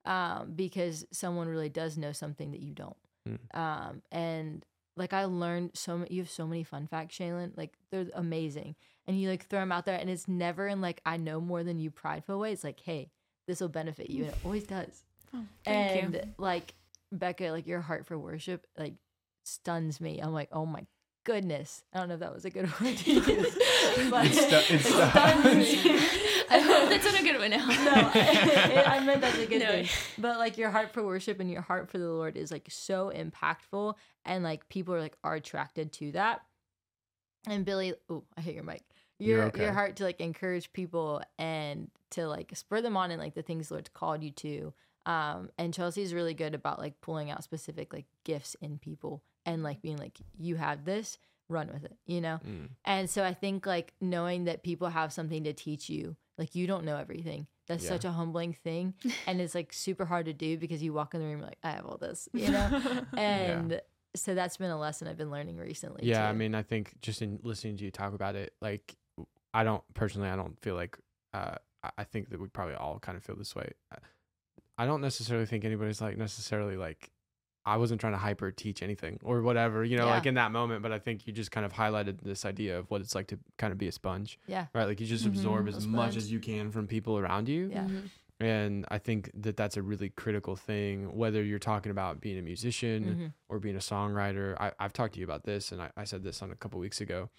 um, 0.05 0.53
because 0.55 1.07
someone 1.11 1.49
really 1.49 1.71
does 1.71 1.97
know 1.97 2.13
something 2.13 2.51
that 2.53 2.61
you 2.61 2.75
don't. 2.75 3.01
Mm. 3.27 3.39
Um, 3.59 4.03
and 4.13 4.63
like 4.99 5.13
I 5.13 5.25
learned 5.25 5.71
so 5.75 5.99
many, 5.99 6.15
you 6.15 6.23
have 6.23 6.31
so 6.31 6.47
many 6.47 6.65
fun 6.65 6.87
facts, 6.87 7.17
Shaylin. 7.17 7.57
Like 7.57 7.73
they're 7.91 8.07
amazing, 8.15 8.75
and 9.07 9.19
you 9.21 9.29
like 9.29 9.47
throw 9.47 9.61
them 9.61 9.73
out 9.73 9.87
there, 9.87 9.99
and 9.99 10.11
it's 10.11 10.29
never 10.29 10.67
in 10.67 10.81
like 10.81 11.01
I 11.07 11.17
know 11.17 11.41
more 11.41 11.63
than 11.65 11.79
you 11.79 11.91
prideful 11.91 12.39
way. 12.39 12.53
It's 12.53 12.65
like, 12.65 12.81
hey, 12.81 13.11
this 13.47 13.61
will 13.61 13.69
benefit 13.69 14.11
you, 14.11 14.25
and 14.25 14.33
it 14.33 14.39
always 14.45 14.65
does. 14.65 15.03
Oh, 15.35 15.45
thank 15.65 16.05
and 16.05 16.15
you. 16.15 16.21
like 16.39 16.75
Becca, 17.13 17.51
like 17.51 17.67
your 17.67 17.81
heart 17.81 18.07
for 18.07 18.19
worship, 18.19 18.67
like 18.79 18.95
stuns 19.45 20.01
me. 20.01 20.19
I'm 20.21 20.33
like, 20.33 20.49
oh 20.53 20.67
my 20.67 20.87
goodness. 21.25 21.83
I 21.93 21.99
don't 21.99 22.09
know 22.09 22.15
if 22.15 22.21
that 22.21 22.35
was 22.35 22.45
a 22.45 22.51
good 22.51 22.65
word 22.81 22.97
to 22.97 23.13
use, 23.13 23.59
but 24.11 24.27
It 24.27 24.35
stu- 24.35 24.75
it 24.75 24.81
stuns 24.81 25.85
me. 25.85 26.28
I 26.51 26.59
hope 26.61 26.89
that's 26.89 27.05
not 27.05 27.21
a 27.21 27.23
good 27.23 27.39
one 27.39 27.51
now. 27.51 27.67
no, 27.67 28.11
I 28.15 29.01
meant 29.05 29.21
that's 29.21 29.39
a 29.39 29.47
good 29.47 29.61
No. 29.63 29.67
thing. 29.69 29.89
But 30.17 30.39
like 30.39 30.57
your 30.59 30.71
heart 30.71 30.93
for 30.93 31.03
worship 31.03 31.41
and 31.41 31.51
your 31.51 31.63
heart 31.63 31.91
for 31.91 31.99
the 31.99 32.09
Lord 32.09 32.37
is 32.37 32.51
like 32.51 32.67
so 32.71 33.13
impactful, 33.15 33.95
and 34.25 34.43
like 34.45 34.69
people 34.69 34.95
are 34.95 35.01
like 35.01 35.17
are 35.23 35.35
attracted 35.35 35.93
to 35.95 36.13
that. 36.13 36.43
And 37.47 37.65
Billy, 37.65 37.95
oh, 38.11 38.25
I 38.37 38.41
hit 38.41 38.55
your 38.55 38.65
mic. 38.65 38.83
Your 39.19 39.45
okay. 39.45 39.63
your 39.65 39.73
heart 39.73 39.97
to 39.97 40.05
like 40.05 40.21
encourage 40.21 40.73
people 40.73 41.23
and 41.39 41.91
to 42.11 42.29
like 42.29 42.53
spur 42.55 42.81
them 42.81 42.97
on 42.97 43.11
in 43.11 43.19
like 43.19 43.35
the 43.35 43.43
things 43.43 43.69
the 43.69 43.75
Lord's 43.75 43.89
called 43.89 44.23
you 44.23 44.31
to. 44.31 44.73
Um, 45.07 45.51
and 45.59 45.73
Chelsea's 45.73 46.13
really 46.15 46.35
good 46.35 46.55
about 46.55 46.79
like 46.79 47.01
pulling 47.01 47.31
out 47.31 47.43
specific 47.43 47.93
like 47.93 48.05
gifts 48.25 48.55
in 48.61 48.79
people 48.79 49.23
and 49.47 49.63
like 49.63 49.81
being 49.81 49.97
like, 49.97 50.19
you 50.39 50.57
have 50.57 50.85
this, 50.85 51.19
run 51.49 51.71
with 51.73 51.85
it, 51.85 51.97
you 52.07 52.21
know? 52.21 52.39
Mm. 52.47 52.69
And 52.85 53.09
so 53.09 53.25
I 53.25 53.33
think 53.33 53.67
like 53.67 53.95
knowing 54.01 54.45
that 54.45 54.63
people 54.63 54.89
have 54.89 55.13
something 55.13 55.45
to 55.45 55.53
teach 55.55 55.89
you, 55.89 56.15
like 56.39 56.55
you 56.55 56.67
don't 56.67 56.85
know 56.85 56.97
everything. 56.97 57.47
That's 57.67 57.83
Yeah. 57.85 57.91
such 57.91 58.05
a 58.05 58.13
humbling 58.13 58.53
thing. 58.55 58.95
And 59.27 59.41
it's 59.41 59.55
like 59.55 59.73
super 59.73 60.05
hard 60.07 60.27
to 60.27 60.33
do 60.33 60.57
because 60.57 60.83
you 60.83 60.93
walk 60.95 61.15
in 61.15 61.21
the 61.21 61.27
room 61.27 61.41
like, 61.43 61.59
I 61.63 61.73
have 61.73 61.85
all 61.85 61.99
this, 61.99 62.29
you 62.33 62.51
know? 62.51 63.03
and 63.19 63.81
so 64.17 64.35
that's 64.35 64.57
been 64.57 64.71
a 64.71 64.79
lesson 64.79 65.07
I've 65.09 65.19
been 65.19 65.31
learning 65.31 65.59
recently. 65.59 66.07
Yeah, 66.07 66.29
I 66.29 66.33
mean, 66.33 66.55
I 66.55 66.63
think 66.63 66.95
just 67.03 67.21
in 67.21 67.39
listening 67.43 67.77
to 67.79 67.85
you 67.85 67.91
talk 67.91 68.15
about 68.15 68.37
it, 68.37 68.55
like, 68.63 68.97
I 69.53 69.65
don't 69.65 69.83
personally, 69.95 70.29
I 70.29 70.37
don't 70.37 70.59
feel 70.61 70.75
like, 70.77 70.97
uh, 71.35 71.57
I- 71.97 72.05
think 72.05 72.31
that 72.31 72.41
we 72.41 72.49
probably 72.49 72.75
all 72.75 72.99
kind 72.99 73.17
of 73.19 73.23
feel 73.25 73.37
this 73.37 73.55
way. 73.55 73.71
I 74.79 74.87
don't 74.87 75.01
necessarily 75.01 75.47
think 75.47 75.65
anybody's 75.65 76.01
like 76.01 76.17
necessarily 76.17 76.77
like, 76.77 77.11
I 77.69 77.77
wasn't 77.77 78.01
trying 78.01 78.15
to 78.15 78.19
hyper 78.19 78.51
teach 78.51 78.83
anything 78.83 79.19
or 79.23 79.43
whatever, 79.43 79.85
you 79.85 79.97
know, 79.97 80.07
Yeah. 80.07 80.15
like 80.15 80.27
in 80.27 80.35
that 80.35 80.51
moment. 80.53 80.83
But 80.83 80.93
I 80.93 80.99
think 80.99 81.27
you 81.27 81.33
just 81.33 81.51
kind 81.51 81.67
of 81.67 81.73
highlighted 81.73 82.21
this 82.23 82.45
idea 82.45 82.79
of 82.79 82.91
what 82.91 83.01
it's 83.01 83.15
like 83.15 83.27
to 83.29 83.39
kind 83.59 83.73
of 83.73 83.79
be 83.79 83.89
a 83.89 83.93
sponge, 83.93 84.39
yeah. 84.47 84.67
right? 84.75 84.85
Like 84.87 85.01
you 85.01 85.07
just 85.07 85.25
Mhm. 85.25 85.29
absorb 85.29 85.67
A 85.67 85.71
as 85.73 85.87
much 85.87 86.17
as 86.17 86.33
you 86.33 86.41
can 86.41 86.71
from 86.71 86.87
people 86.87 87.19
around 87.19 87.49
you. 87.49 87.69
Yeah. 87.71 87.85
Mhm. 87.85 88.11
And 88.41 88.87
I 88.89 88.99
think 88.99 89.31
that 89.35 89.57
that's 89.57 89.77
a 89.77 89.83
really 89.83 90.11
critical 90.11 90.55
thing, 90.55 91.15
whether 91.17 91.43
you're 91.43 91.59
talking 91.59 91.91
about 91.91 92.21
being 92.21 92.39
a 92.39 92.43
musician 92.43 93.05
Mhm. 93.05 93.33
or 93.49 93.59
being 93.59 93.75
a 93.77 93.81
songwriter. 93.81 94.57
I, 94.61 94.73
I've 94.79 94.93
talked 94.93 95.15
to 95.15 95.21
you 95.21 95.27
about 95.27 95.43
this, 95.45 95.73
and 95.73 95.83
I, 95.83 95.91
I 95.97 96.05
said 96.05 96.23
this 96.23 96.41
on 96.41 96.51
a 96.53 96.55
couple 96.57 96.79
weeks 96.79 97.01
ago. 97.01 97.31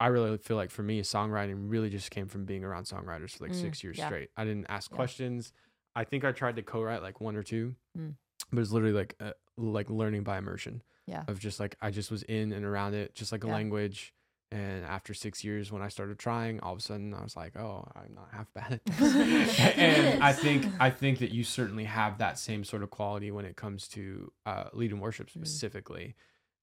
I 0.00 0.08
really 0.08 0.36
feel 0.38 0.56
like 0.56 0.70
for 0.70 0.82
me, 0.82 1.02
songwriting 1.02 1.70
really 1.70 1.88
just 1.90 2.10
came 2.10 2.26
from 2.26 2.46
being 2.46 2.64
around 2.64 2.84
songwriters 2.84 3.36
for 3.36 3.44
like 3.44 3.52
Mm, 3.52 3.60
six 3.60 3.84
years 3.84 3.98
yeah. 3.98 4.06
straight. 4.06 4.30
I 4.36 4.44
didn't 4.44 4.66
ask 4.68 4.90
Yeah. 4.90 4.96
questions. 4.96 5.52
I 5.94 6.04
think 6.04 6.24
I 6.24 6.32
tried 6.32 6.56
to 6.56 6.62
co-write 6.62 7.02
like 7.02 7.20
one 7.20 7.36
or 7.36 7.42
two, 7.42 7.76
Mm. 7.96 8.14
but 8.50 8.60
it's 8.60 8.72
literally 8.72 8.94
like 8.94 9.14
uh, 9.20 9.32
like 9.68 9.90
learning 9.90 10.22
by 10.22 10.38
immersion. 10.38 10.82
Yeah. 11.06 11.24
Of 11.28 11.38
just 11.40 11.58
like 11.60 11.76
I 11.80 11.90
just 11.90 12.10
was 12.10 12.22
in 12.24 12.52
and 12.52 12.64
around 12.64 12.94
it, 12.94 13.14
just 13.14 13.32
like 13.32 13.44
a 13.44 13.46
Yeah. 13.48 13.54
language. 13.54 14.14
And 14.52 14.84
after 14.84 15.14
six 15.14 15.44
years, 15.44 15.70
when 15.70 15.80
I 15.80 15.86
started 15.88 16.18
trying, 16.18 16.58
all 16.60 16.72
of 16.72 16.80
a 16.80 16.82
sudden 16.82 17.14
I 17.14 17.22
was 17.22 17.36
like, 17.36 17.56
"Oh, 17.56 17.86
I'm 17.94 18.14
not 18.14 18.28
half 18.32 18.52
bad 18.52 18.72
at 18.86 18.86
this." 18.86 19.60
and 19.60 20.22
I 20.24 20.32
think 20.32 20.66
I 20.80 20.90
think 20.90 21.20
that 21.20 21.30
you 21.30 21.44
certainly 21.44 21.84
have 21.84 22.18
that 22.18 22.36
same 22.38 22.64
sort 22.64 22.82
of 22.82 22.90
quality 22.90 23.30
when 23.30 23.44
it 23.44 23.54
comes 23.56 23.86
to 23.88 24.32
uh, 24.46 24.64
lead 24.72 24.90
and 24.90 25.00
worship 25.00 25.28
Mm. 25.28 25.30
specifically. 25.32 26.16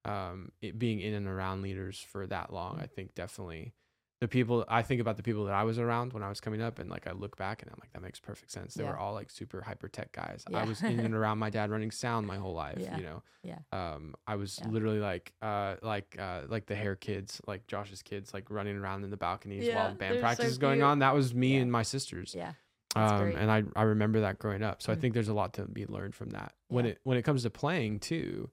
Um, 0.04 0.52
it 0.62 0.78
being 0.78 1.00
in 1.00 1.12
and 1.14 1.26
around 1.26 1.62
leaders 1.62 1.98
for 2.00 2.26
that 2.26 2.52
long, 2.52 2.76
Mm. 2.76 2.82
I 2.82 2.86
think 2.86 3.14
definitely 3.14 3.72
the 4.20 4.26
people 4.28 4.64
I 4.68 4.82
think 4.82 5.00
about 5.00 5.16
the 5.16 5.22
people 5.22 5.44
that 5.44 5.54
I 5.54 5.62
was 5.62 5.78
around 5.78 6.12
when 6.12 6.24
I 6.24 6.28
was 6.28 6.40
coming 6.40 6.60
up, 6.60 6.78
and 6.80 6.90
like 6.90 7.06
I 7.06 7.12
look 7.12 7.36
back 7.36 7.62
and 7.62 7.70
I'm 7.70 7.76
like, 7.80 7.92
that 7.92 8.02
makes 8.02 8.18
perfect 8.18 8.50
sense. 8.50 8.74
They 8.74 8.82
Yeah. 8.82 8.90
were 8.90 8.98
all 8.98 9.14
like 9.14 9.30
super 9.30 9.60
hyper 9.62 9.86
tech 9.88 10.10
guys. 10.12 10.44
Yeah. 10.50 10.58
I 10.58 10.64
was 10.64 10.82
in 10.82 10.98
and 11.00 11.14
around 11.20 11.38
my 11.38 11.50
dad 11.50 11.70
running 11.70 11.92
sound 11.92 12.26
my 12.26 12.36
whole 12.36 12.52
life. 12.54 12.78
Yeah. 12.80 12.96
You 12.96 13.02
know, 13.04 13.22
Yeah. 13.44 13.58
um, 13.72 14.16
I 14.26 14.34
was 14.34 14.60
literally 14.66 14.98
like, 14.98 15.32
uh, 15.40 15.76
like, 15.82 16.16
uh, 16.18 16.42
like 16.48 16.66
the 16.66 16.74
hair 16.74 16.96
kids, 16.96 17.40
like 17.46 17.66
Josh's 17.68 18.02
kids, 18.02 18.34
like 18.34 18.50
running 18.50 18.76
around 18.76 19.04
in 19.04 19.10
the 19.10 19.16
balconies 19.16 19.68
while 19.72 19.94
band 19.94 20.18
practice 20.18 20.46
so 20.46 20.50
is 20.50 20.58
going 20.58 20.82
on. 20.82 20.98
That 20.98 21.14
was 21.14 21.32
me 21.32 21.58
and 21.58 21.70
my 21.70 21.82
sisters. 21.84 22.34
Yeah. 22.36 22.54
Um, 22.96 23.18
great. 23.30 23.36
and 23.36 23.50
I, 23.52 23.62
I 23.76 23.82
remember 23.82 24.20
that 24.22 24.40
growing 24.40 24.64
up. 24.64 24.82
So 24.82 24.92
I 24.92 24.96
Mm. 24.96 25.00
think 25.00 25.14
there's 25.14 25.28
a 25.28 25.34
lot 25.34 25.52
to 25.54 25.64
be 25.66 25.86
learned 25.86 26.16
from 26.16 26.30
that. 26.30 26.54
When 26.68 26.86
it 26.86 26.98
when 27.04 27.16
it 27.18 27.22
comes 27.22 27.44
to 27.44 27.50
playing 27.50 28.00
too, 28.00 28.50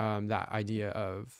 um, 0.00 0.26
that 0.28 0.50
idea 0.50 0.90
of 0.90 1.32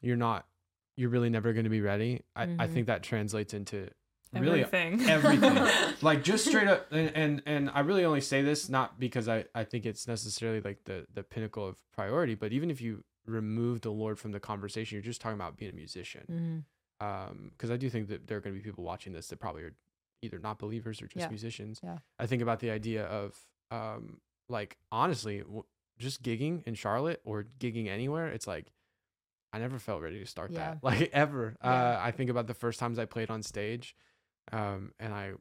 you're 0.00 0.16
not 0.16 0.46
you're 0.96 1.10
really 1.10 1.30
never 1.30 1.52
going 1.52 1.64
to 1.64 1.70
be 1.70 1.80
ready. 1.80 2.22
I, 2.36 2.42
I 2.42 2.46
Mhm. 2.46 2.72
think 2.72 2.86
that 2.86 3.02
translates 3.02 3.52
into 3.54 3.88
really 4.32 4.62
Everything. 4.62 5.00
everything. 5.08 5.94
like 6.02 6.24
just 6.24 6.44
straight 6.46 6.66
up 6.68 6.90
and, 6.92 7.10
and 7.14 7.42
and 7.46 7.70
I 7.72 7.80
really 7.80 8.04
only 8.04 8.20
say 8.20 8.42
this 8.42 8.68
not 8.68 8.98
because 8.98 9.28
I 9.28 9.44
I 9.54 9.64
think 9.64 9.86
it's 9.86 10.06
necessarily 10.08 10.60
like 10.60 10.84
the 10.84 11.06
the 11.12 11.22
pinnacle 11.22 11.66
of 11.66 11.78
priority, 11.92 12.34
but 12.34 12.52
even 12.52 12.70
if 12.70 12.80
you 12.80 13.04
remove 13.26 13.80
the 13.80 13.90
Lord 13.90 14.18
from 14.18 14.32
the 14.32 14.40
conversation, 14.40 14.96
you're 14.96 15.02
just 15.02 15.20
talking 15.20 15.36
about 15.36 15.56
being 15.56 15.72
a 15.72 15.74
musician. 15.74 16.64
Mhm. 17.00 17.04
Um, 17.06 17.50
because 17.52 17.70
I 17.70 17.76
do 17.76 17.88
think 17.90 18.08
that 18.08 18.26
there 18.28 18.38
are 18.38 18.40
going 18.40 18.54
to 18.54 18.60
be 18.60 18.64
people 18.64 18.84
watching 18.84 19.12
this 19.12 19.28
that 19.28 19.38
probably 19.40 19.62
are 19.62 19.74
either 20.22 20.38
not 20.38 20.58
believers 20.58 21.02
or 21.02 21.06
just 21.06 21.24
Yeah. 21.24 21.28
musicians. 21.28 21.80
Yeah. 21.82 21.98
I 22.18 22.26
think 22.26 22.40
about 22.42 22.60
the 22.60 22.70
idea 22.70 23.04
of 23.06 23.36
um 23.70 24.20
like 24.48 24.76
honestly 24.92 25.38
w- 25.40 25.64
just 25.98 26.22
gigging 26.22 26.62
in 26.66 26.74
Charlotte 26.74 27.20
or 27.24 27.46
gigging 27.58 27.88
anywhere. 27.88 28.28
It's 28.28 28.46
like 28.46 28.72
I 29.54 29.58
never 29.58 29.78
felt 29.78 30.02
ready 30.02 30.18
to 30.18 30.26
start 30.26 30.50
Yeah. 30.50 30.58
that 30.72 30.78
like 30.82 31.10
ever. 31.12 31.56
Yeah. 31.62 31.70
Uh, 31.70 32.00
I 32.02 32.10
think 32.10 32.28
about 32.30 32.46
the 32.46 32.54
first 32.54 32.78
times 32.80 32.98
I 32.98 33.04
played 33.04 33.30
on 33.30 33.42
stage, 33.42 33.94
um, 34.52 34.92
and 34.98 35.14
I 35.14 35.32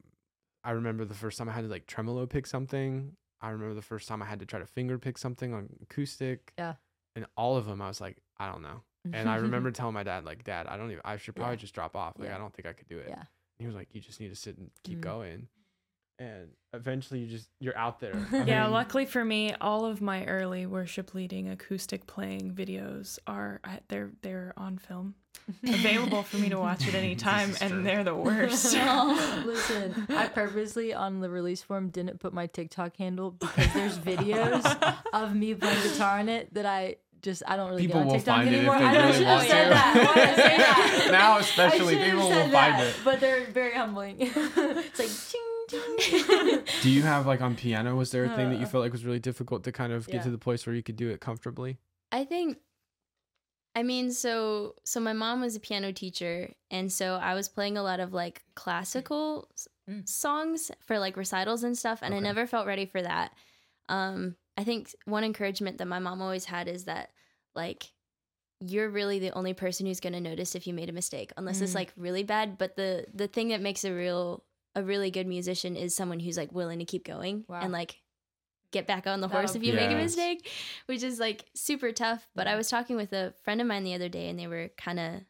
I 0.64 0.72
remember 0.72 1.04
the 1.06 1.14
first 1.16 1.38
time 1.38 1.50
I 1.50 1.54
had 1.54 1.62
to 1.64 1.68
like 1.68 1.88
tremolo 1.88 2.26
pick 2.26 2.46
something. 2.48 3.16
I 3.42 3.50
remember 3.50 3.74
the 3.76 3.82
first 3.82 4.08
time 4.08 4.22
I 4.22 4.26
had 4.26 4.40
to 4.40 4.46
try 4.46 4.60
to 4.60 4.66
finger 4.66 4.98
pick 4.98 5.18
something 5.18 5.54
on 5.54 5.68
acoustic. 5.82 6.54
Yeah. 6.58 6.76
And 7.16 7.26
all 7.36 7.58
of 7.58 7.66
them, 7.66 7.82
I 7.82 7.88
was 7.90 8.00
like, 8.00 8.18
I 8.38 8.50
don't 8.50 8.62
know. 8.62 8.82
And 9.12 9.28
I 9.30 9.36
remember 9.36 9.70
telling 9.80 9.94
my 9.94 10.04
dad, 10.04 10.24
like, 10.26 10.44
Dad, 10.46 10.66
I 10.68 10.78
don't 10.78 10.90
even. 10.92 11.02
I 11.04 11.18
should 11.18 11.36
probably 11.36 11.54
Yeah. 11.56 11.58
just 11.58 11.74
drop 11.76 11.96
off. 11.96 12.14
Like. 12.18 12.32
I 12.32 12.38
don't 12.38 12.54
think 12.54 12.66
I 12.68 12.74
could 12.74 12.88
do 12.88 12.98
it. 13.00 13.08
Yeah. 13.10 13.16
And 13.20 13.26
he 13.60 13.66
was 13.66 13.76
like, 13.76 13.90
You 13.92 14.00
just 14.00 14.20
need 14.22 14.30
to 14.30 14.36
sit 14.36 14.58
and 14.58 14.72
keep 14.84 15.00
Mm. 15.00 15.02
going. 15.02 15.48
And 16.20 16.50
eventually, 16.74 17.22
you 17.22 17.28
just 17.28 17.50
you're 17.60 17.78
out 17.78 18.00
there. 18.00 18.14
yeah, 18.32 18.64
mean, 18.64 18.72
luckily 18.72 19.06
for 19.06 19.26
me, 19.26 19.54
all 19.60 19.86
of 19.86 20.00
my 20.02 20.26
early 20.26 20.66
worship 20.66 21.14
leading 21.14 21.50
acoustic 21.50 22.06
playing 22.06 22.54
videos 22.54 23.18
are 23.26 23.60
they're 23.88 24.12
they're 24.22 24.54
on 24.56 24.78
film, 24.78 25.16
available 25.68 26.22
for 26.24 26.38
me 26.38 26.50
to 26.50 26.60
watch 26.60 26.88
at 26.88 26.94
any 26.94 27.16
time, 27.16 27.50
is 27.50 27.58
true. 27.58 27.68
and 27.68 27.86
they're 27.86 28.04
the 28.04 28.16
worst. 28.16 28.74
Listen, 29.46 30.06
I 30.10 30.28
purposely 30.28 30.94
on 30.94 31.20
the 31.20 31.30
release 31.32 31.64
form 31.64 31.90
didn't 31.90 32.20
put 32.20 32.32
my 32.32 32.46
TikTok 32.46 32.96
handle 32.98 33.32
because 33.32 33.74
there's 33.74 33.98
videos 33.98 34.64
of 35.14 35.36
me 35.36 35.54
playing 35.54 35.74
guitar 35.82 36.20
in 36.20 36.30
it 36.30 36.54
that 36.54 36.68
I 36.68 36.98
just 37.24 37.42
I 37.48 37.56
don't 37.56 37.70
really 37.70 37.88
People 37.88 38.02
get 38.02 38.08
on 38.08 38.08
will 38.08 38.16
TikTok 38.16 38.36
find 38.36 38.50
it 38.50 38.54
if 38.54 38.58
anymore. 38.60 38.78
they 38.78 38.86
I 38.86 38.94
know 38.94 39.00
I 39.00 39.04
really 39.06 39.18
should 39.18 39.28
have 39.28 39.42
said 39.48 39.64
to. 39.64 39.70
that. 39.70 39.96
Why 39.96 40.14
did 40.14 40.30
I 40.30 40.36
say 40.36 40.58
that? 40.58 41.08
Now 41.12 41.38
especially, 41.40 41.96
people 41.98 42.20
will 42.20 42.30
said 42.30 42.52
find 42.52 42.74
that, 42.76 42.86
it. 42.88 42.96
But 43.04 43.20
they're 43.20 43.46
very 43.46 43.74
humbling. 43.74 44.18
it's 44.20 45.00
like 45.00 45.08
ching 45.10 45.32
ching. 45.32 45.42
Do 46.82 46.90
you 46.90 47.02
have 47.04 47.26
like 47.26 47.42
on 47.42 47.56
piano? 47.56 47.96
Was 47.96 48.12
there 48.12 48.26
a 48.26 48.36
thing 48.36 48.50
that 48.50 48.58
you 48.60 48.66
Uh, 48.66 48.70
felt 48.70 48.84
like 48.84 48.92
was 48.92 49.06
really 49.06 49.20
difficult 49.20 49.64
to 49.64 49.72
kind 49.72 49.92
of 49.94 50.06
get 50.08 50.16
yeah. 50.16 50.22
to 50.24 50.32
the 50.32 50.38
place 50.38 50.66
where 50.66 50.76
you 50.76 50.84
could 50.84 50.96
do 50.96 51.10
it 51.10 51.20
comfortably? 51.20 51.78
I 52.12 52.26
think 52.26 52.58
I 53.76 53.84
mean 53.84 54.12
so 54.12 54.76
so 54.84 55.00
my 55.00 55.14
mom 55.14 55.42
was 55.42 55.56
a 55.56 55.60
piano 55.60 55.92
teacher 55.92 56.54
and 56.70 56.92
so 56.92 57.16
I 57.16 57.34
was 57.34 57.50
playing 57.50 57.78
a 57.78 57.84
lot 57.84 58.00
of 58.00 58.14
like 58.14 58.44
classical 58.56 59.50
Mm. 59.90 60.08
songs 60.08 60.72
for 60.80 60.98
like 60.98 61.18
recitals 61.18 61.64
and 61.66 61.78
stuff 61.78 62.00
and 62.02 62.16
I 62.16 62.20
never 62.20 62.48
felt 62.48 62.66
ready 62.68 62.86
for 62.86 63.02
that. 63.02 63.34
Um 63.90 64.38
I 64.56 64.64
think 64.64 64.96
one 65.06 65.26
encouragement 65.26 65.78
that 65.80 65.88
my 65.88 66.00
mom 66.00 66.22
always 66.22 66.46
had 66.46 66.70
is 66.70 66.86
that 66.86 67.10
like 67.54 67.92
you're 68.62 68.90
really 68.90 69.20
the 69.20 69.32
only 69.32 69.54
person 69.54 69.86
who's 69.86 70.00
going 70.00 70.14
to 70.14 70.22
notice 70.22 70.56
if 70.56 70.68
you 70.68 70.74
made 70.74 70.88
a 70.88 70.94
mistake 70.94 71.34
unless 71.36 71.60
it's 71.60 71.74
Mm. 71.74 71.76
like 71.76 71.92
really 71.98 72.24
bad 72.24 72.58
but 72.58 72.78
the 72.78 73.06
the 73.14 73.28
thing 73.28 73.50
that 73.50 73.60
makes 73.60 73.84
a 73.84 73.92
real 73.94 74.46
a 74.76 74.84
really 74.84 75.12
good 75.12 75.28
musician 75.28 75.76
is 75.76 75.96
someone 75.96 76.20
who's 76.20 76.38
like 76.38 76.52
willing 76.52 76.80
to 76.80 76.86
keep 76.86 77.06
going 77.06 77.46
Wow. 77.48 77.62
and 77.62 77.72
like 77.72 78.02
get 78.72 78.88
back 78.88 79.06
on 79.06 79.22
the 79.22 79.28
horse 79.28 79.54
That'll 79.54 79.62
if 79.62 79.68
you 79.68 79.74
make 79.76 79.92
a 79.92 79.96
mistake 79.96 80.50
which 80.88 81.04
is 81.04 81.20
like 81.20 81.46
super 81.56 81.92
tough. 81.92 82.28
But 82.34 82.48
I 82.48 82.56
was 82.56 82.70
talking 82.70 82.96
with 82.96 83.14
a 83.14 83.34
friend 83.44 83.62
of 83.62 83.68
mine 83.68 83.84
the 83.84 83.94
other 83.94 84.10
day, 84.10 84.30
and 84.30 84.40
they 84.40 84.48
were 84.48 84.70
kind 84.78 85.00
of 85.00 85.22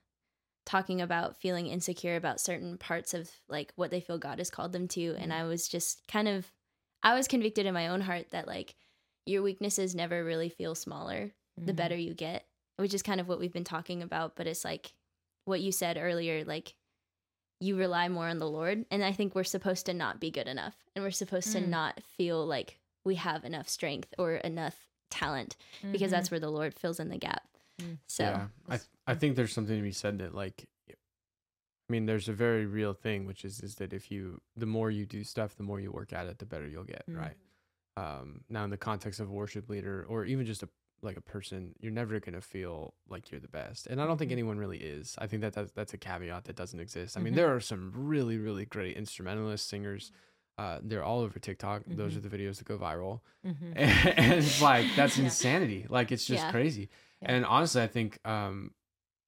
talking 0.66 1.02
about 1.02 1.36
feeling 1.42 1.68
insecure 1.68 2.16
about 2.16 2.40
certain 2.40 2.78
parts 2.78 3.14
of 3.14 3.30
like 3.50 3.74
what 3.76 3.92
they 3.92 4.00
feel 4.00 4.18
God 4.18 4.38
has 4.38 4.50
called 4.50 4.72
them 4.72 4.88
to 4.90 5.16
and 5.20 5.34
I 5.34 5.44
was 5.44 5.68
just 5.68 6.08
kind 6.08 6.28
of 6.30 6.50
I 7.04 7.16
was 7.16 7.28
convicted 7.28 7.66
in 7.66 7.74
my 7.74 7.90
own 7.90 8.00
heart 8.00 8.28
that 8.32 8.48
like 8.48 8.76
your 9.26 9.42
weaknesses 9.42 9.94
never 9.94 10.24
really 10.24 10.48
feel 10.50 10.74
smaller 10.74 11.32
the 11.58 11.74
Mhm. 11.74 11.76
better 11.76 11.96
you 11.98 12.14
get, 12.14 12.46
which 12.78 12.94
is 12.94 13.04
kind 13.04 13.20
of 13.20 13.28
what 13.28 13.40
we've 13.40 13.52
been 13.52 13.66
talking 13.66 14.02
about, 14.02 14.38
but 14.38 14.48
it's 14.48 14.64
like 14.64 14.94
what 15.44 15.60
you 15.60 15.74
said 15.74 15.98
earlier 15.98 16.46
like 16.46 16.76
you 17.64 17.78
rely 17.78 18.10
more 18.10 18.28
on 18.28 18.40
the 18.40 18.50
Lord 18.50 18.86
and 18.92 19.04
I 19.04 19.12
think 19.14 19.34
we're 19.36 19.44
supposed 19.56 19.86
to 19.86 19.94
not 19.94 20.20
be 20.20 20.30
good 20.32 20.48
enough 20.48 20.76
and 20.96 21.04
we're 21.04 21.12
supposed 21.12 21.52
to 21.54 21.60
Mm. 21.62 21.68
not 21.70 22.04
feel 22.04 22.46
like 22.46 22.80
we 23.06 23.16
have 23.16 23.46
enough 23.46 23.70
strength 23.70 24.14
or 24.18 24.36
enough 24.36 24.76
talent 25.10 25.56
because 25.92 26.10
Mhm. 26.10 26.16
that's 26.16 26.32
where 26.32 26.40
the 26.40 26.50
Lord 26.52 26.74
fills 26.74 27.00
in 27.00 27.10
the 27.10 27.18
gap. 27.18 27.48
Mm. 27.80 28.00
So 28.08 28.24
yeah, 28.24 28.48
I 28.70 28.80
I 29.08 29.16
think 29.16 29.36
there's 29.36 29.54
something 29.54 29.76
to 29.78 29.82
be 29.82 29.92
said 29.92 30.20
that 30.20 30.34
like, 30.36 30.66
I 30.90 31.92
mean, 31.94 32.06
there's 32.06 32.30
a 32.30 32.34
very 32.34 32.66
real 32.66 32.94
thing 32.94 33.26
which 33.26 33.46
is 33.46 33.60
is 33.62 33.76
that 33.76 33.94
if 33.94 34.12
you 34.12 34.42
the 34.56 34.66
more 34.66 34.90
you 34.92 35.06
do 35.06 35.24
stuff, 35.24 35.56
the 35.56 35.64
more 35.64 35.80
you 35.80 35.92
work 35.92 36.12
at 36.14 36.28
it, 36.28 36.40
the 36.40 36.46
better 36.46 36.68
you'll 36.68 36.84
get, 36.96 37.06
Mm. 37.08 37.18
right? 37.18 37.38
Um, 37.96 38.44
now 38.50 38.64
in 38.64 38.72
the 38.72 38.78
context 38.78 39.20
of 39.20 39.30
a 39.30 39.34
worship 39.34 39.70
leader 39.70 40.06
or 40.10 40.26
even 40.26 40.46
just 40.46 40.64
a 40.64 40.70
like 41.04 41.18
a 41.18 41.22
person, 41.22 41.76
you're 41.80 41.92
never 41.92 42.20
gonna 42.20 42.42
feel 42.42 42.94
like 43.10 43.30
you're 43.32 43.40
the 43.42 43.48
best, 43.48 43.88
and 43.88 44.02
I 44.02 44.08
don't 44.08 44.18
think 44.18 44.30
Mhm. 44.30 44.34
anyone 44.40 44.58
really 44.58 44.78
is. 44.80 45.16
I 45.20 45.28
think 45.28 45.42
that 45.42 45.54
that's, 45.54 45.72
that's 45.72 45.94
a 45.94 45.98
caveat 45.98 46.46
that 46.46 46.56
doesn't 46.56 46.80
exist. 46.80 47.18
I 47.18 47.20
mean, 47.22 47.34
Mhm. 47.34 47.38
there 47.38 47.54
are 47.56 47.60
some 47.60 47.92
really 47.94 48.38
really 48.38 48.66
great 48.66 48.96
instrumentalists, 48.98 49.68
singers. 49.70 50.12
Uh, 50.58 50.80
they're 50.84 51.04
all 51.04 51.20
over 51.22 51.40
TikTok. 51.40 51.84
Those 51.88 52.14
Mhm. 52.14 52.18
are 52.18 52.30
the 52.30 52.38
videos 52.38 52.58
that 52.58 52.66
go 52.68 52.78
viral, 52.78 53.22
Mhm. 53.46 53.74
and 54.18 54.34
it's 54.34 54.62
like 54.62 54.88
that's 54.96 55.18
Yeah. 55.18 55.26
insanity. 55.26 55.86
Like 55.90 56.12
it's 56.12 56.26
just 56.26 56.44
Yeah. 56.46 56.52
crazy. 56.52 56.90
Yeah. 57.22 57.34
And 57.36 57.46
honestly, 57.46 57.82
I 57.82 57.88
think 57.88 58.20
um, 58.26 58.74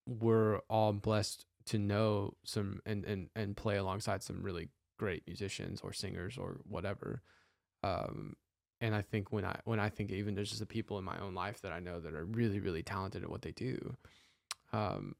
we're 0.07 0.59
all 0.69 0.93
blessed 0.93 1.45
to 1.65 1.79
know 1.79 2.35
some 2.43 2.81
and, 2.85 3.03
and 3.05 3.29
and 3.35 3.57
play 3.57 3.75
alongside 3.77 4.21
some 4.23 4.43
really 4.43 4.69
great 4.99 5.25
musicians 5.27 5.81
or 5.81 5.91
singers 5.93 6.37
or 6.37 6.61
whatever. 6.63 7.21
Um, 7.83 8.35
and 8.85 8.95
I 8.95 9.01
think 9.01 9.31
when 9.31 9.45
I 9.45 9.59
when 9.65 9.79
I 9.79 9.89
think 9.89 10.11
even 10.11 10.35
there's 10.35 10.49
just 10.49 10.59
the 10.61 10.65
people 10.65 10.97
in 10.97 11.03
my 11.03 11.17
own 11.19 11.33
life 11.33 11.61
that 11.61 11.71
I 11.71 11.79
know 11.79 11.99
that 11.99 12.13
are 12.13 12.25
really 12.25 12.59
really 12.59 12.83
talented 12.83 13.23
at 13.23 13.29
what 13.29 13.41
they 13.41 13.51
do, 13.51 13.95
um, 14.73 15.15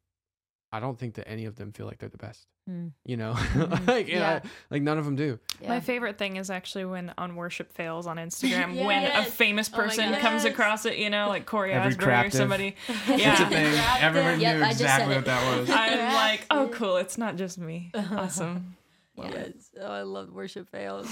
I 0.71 0.79
don't 0.79 0.97
think 0.99 1.15
that 1.15 1.27
any 1.27 1.45
of 1.45 1.55
them 1.55 1.71
feel 1.71 1.85
like 1.85 1.99
they're 1.99 2.09
the 2.09 2.17
best. 2.17 2.47
Mm. 2.69 2.91
You 3.05 3.15
know, 3.17 3.33
Mhm. 3.33 3.87
like 3.93 4.09
and 4.09 4.23
I- 4.23 4.41
like 4.71 4.81
none 4.81 4.97
of 4.97 5.05
them 5.05 5.15
do. 5.15 5.39
My 5.67 5.79
favorite 5.79 6.17
thing 6.17 6.35
is 6.37 6.49
actually 6.49 6.85
when 6.85 7.13
on 7.17 7.35
worship 7.35 7.71
fails 7.71 8.07
on 8.07 8.17
Instagram 8.25 8.83
when 8.85 9.03
a 9.03 9.07
Yes. 9.07 9.31
famous 9.31 9.69
Oh 9.71 9.77
person 9.77 10.09
God. 10.11 10.19
comes 10.21 10.43
Yes. 10.43 10.53
across 10.53 10.85
it, 10.85 10.97
you 10.97 11.09
know, 11.11 11.27
like 11.29 11.45
Cory 11.45 11.71
Every 11.73 11.89
Asbury 11.89 12.05
or 12.05 12.09
craptive. 12.09 12.33
somebody. 12.39 12.75
It's 12.89 13.07
Yeah. 13.23 13.33
a 13.45 13.49
thing. 13.49 13.71
Grabbed 13.71 14.03
Everyone. 14.03 14.39
Yep, 14.41 14.57
knew 14.57 14.63
I 14.63 14.69
exactly 14.71 15.15
what 15.15 15.25
that 15.25 15.57
was. 15.59 15.69
I'm 15.69 16.13
like, 16.13 16.45
oh, 16.51 16.67
cool. 16.73 16.97
It's 16.97 17.17
not 17.17 17.35
just 17.35 17.57
me. 17.59 17.91
Awesome. 17.93 18.75
Love 19.15 19.31
Yeah. 19.31 19.39
it. 19.41 19.53
Yes. 19.55 19.69
Oh, 19.81 19.91
I 19.91 20.01
love 20.01 20.31
worship 20.33 20.67
fails. 20.69 21.07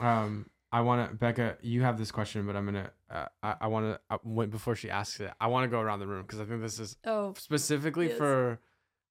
Um, 0.00 0.46
I 0.72 0.82
want 0.82 1.10
to, 1.10 1.16
Becca. 1.16 1.56
You 1.62 1.82
have 1.82 1.98
this 1.98 2.10
question, 2.12 2.46
but 2.46 2.54
I'm 2.56 2.64
gonna. 2.64 2.90
Uh, 3.10 3.26
I, 3.42 3.56
I 3.62 3.66
want 3.66 3.86
to. 3.86 4.00
Uh, 4.08 4.18
wait, 4.24 4.50
before 4.50 4.76
she 4.76 4.88
asks 4.90 5.18
it, 5.20 5.30
I 5.40 5.48
want 5.48 5.64
to 5.64 5.68
go 5.68 5.80
around 5.80 5.98
the 6.00 6.06
room 6.06 6.22
because 6.22 6.40
I 6.40 6.44
think 6.44 6.60
this 6.60 6.78
is 6.78 6.96
Oh, 7.04 7.34
specifically 7.36 8.08
Yes. 8.08 8.18
for. 8.18 8.60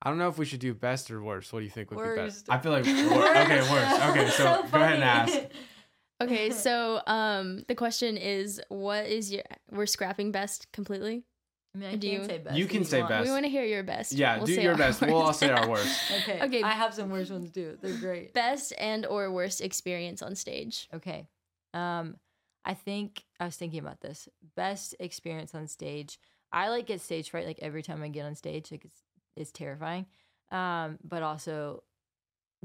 I 0.02 0.10
don't 0.10 0.18
know 0.18 0.30
if 0.30 0.38
we 0.38 0.46
should 0.46 0.62
do 0.62 0.74
best 0.74 1.12
or 1.12 1.22
worst. 1.22 1.52
What 1.52 1.60
do 1.60 1.66
you 1.66 1.72
think 1.72 1.92
would 1.92 2.16
be 2.16 2.22
best? 2.22 2.48
I 2.50 2.58
feel 2.60 2.72
like 2.72 2.86
wor- 2.86 2.94
okay, 3.38 3.60
worst. 3.70 4.02
Okay, 4.10 4.30
so, 4.30 4.64
go 4.72 4.78
ahead 4.80 4.96
and 4.96 5.04
ask. 5.04 5.38
Okay, 6.22 6.50
so 6.50 7.02
um 7.08 7.64
the 7.70 7.76
question 7.76 8.18
is 8.18 8.60
what 8.68 9.06
is 9.06 9.32
your 9.32 9.42
we're 9.72 9.86
scrapping 9.86 10.34
best 10.34 10.70
completely? 10.74 11.24
I 11.74 11.78
mean, 11.78 11.90
I 11.92 11.96
Do 11.96 12.10
can 12.10 12.20
you- 12.22 12.26
say 12.28 12.38
best. 12.40 12.58
You 12.58 12.66
if 12.66 12.72
can 12.72 12.84
say 12.84 13.00
want. 13.00 13.10
best. 13.10 13.26
We 13.26 13.32
want 13.32 13.46
to 13.46 13.50
hear 13.50 13.64
your 13.64 13.84
best. 13.84 14.12
Yeah, 14.12 14.36
We'll 14.36 14.46
do 14.48 14.56
say 14.56 14.64
your 14.64 14.74
our 14.74 14.78
best. 14.78 15.00
We'll 15.02 15.16
all 15.16 15.32
say 15.34 15.50
our 15.50 15.70
worst. 15.70 15.98
Okay. 16.24 16.42
Okay. 16.44 16.62
I 16.64 16.72
have 16.72 16.94
some 16.94 17.10
worst 17.10 17.32
ones 17.32 17.52
too. 17.52 17.78
They're 17.82 17.98
great. 18.00 18.34
best 18.34 18.74
and 18.78 19.06
or 19.06 19.32
worst 19.32 19.62
experience 19.62 20.22
on 20.22 20.36
stage. 20.36 20.90
Okay. 20.94 21.28
Um, 21.74 22.18
I 22.66 22.74
think 22.74 23.24
I 23.40 23.46
was 23.46 23.56
thinking 23.56 23.80
about 23.80 24.02
this. 24.02 24.28
Best 24.56 24.96
experience 25.00 25.56
on 25.56 25.68
stage. 25.68 26.20
I 26.52 26.70
like 26.70 26.88
get 26.88 27.02
stage 27.02 27.30
fright 27.30 27.46
like 27.46 27.60
every 27.62 27.84
time 27.84 28.04
I 28.04 28.10
get 28.10 28.26
on 28.26 28.36
stage. 28.36 28.72
Like 28.72 28.86
it's 28.86 29.04
it's 29.36 29.52
terrifying. 29.52 30.06
Um, 30.52 30.98
but 31.04 31.24
also 31.24 31.84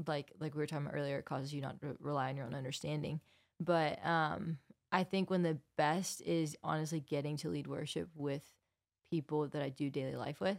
like 0.07 0.31
like 0.39 0.55
we 0.55 0.59
were 0.59 0.67
talking 0.67 0.85
about 0.85 0.97
earlier, 0.97 1.19
it 1.19 1.25
causes 1.25 1.53
you 1.53 1.61
not 1.61 1.79
to 1.81 1.95
rely 1.99 2.29
on 2.29 2.37
your 2.37 2.45
own 2.45 2.55
understanding. 2.55 3.21
But 3.59 4.05
um 4.05 4.57
I 4.91 5.03
think 5.03 5.29
when 5.29 5.43
the 5.43 5.57
best 5.77 6.21
is 6.21 6.55
honestly 6.63 6.99
getting 6.99 7.37
to 7.37 7.49
lead 7.49 7.67
worship 7.67 8.09
with 8.15 8.43
people 9.09 9.47
that 9.47 9.61
I 9.61 9.69
do 9.69 9.89
daily 9.89 10.15
life 10.15 10.39
with. 10.39 10.57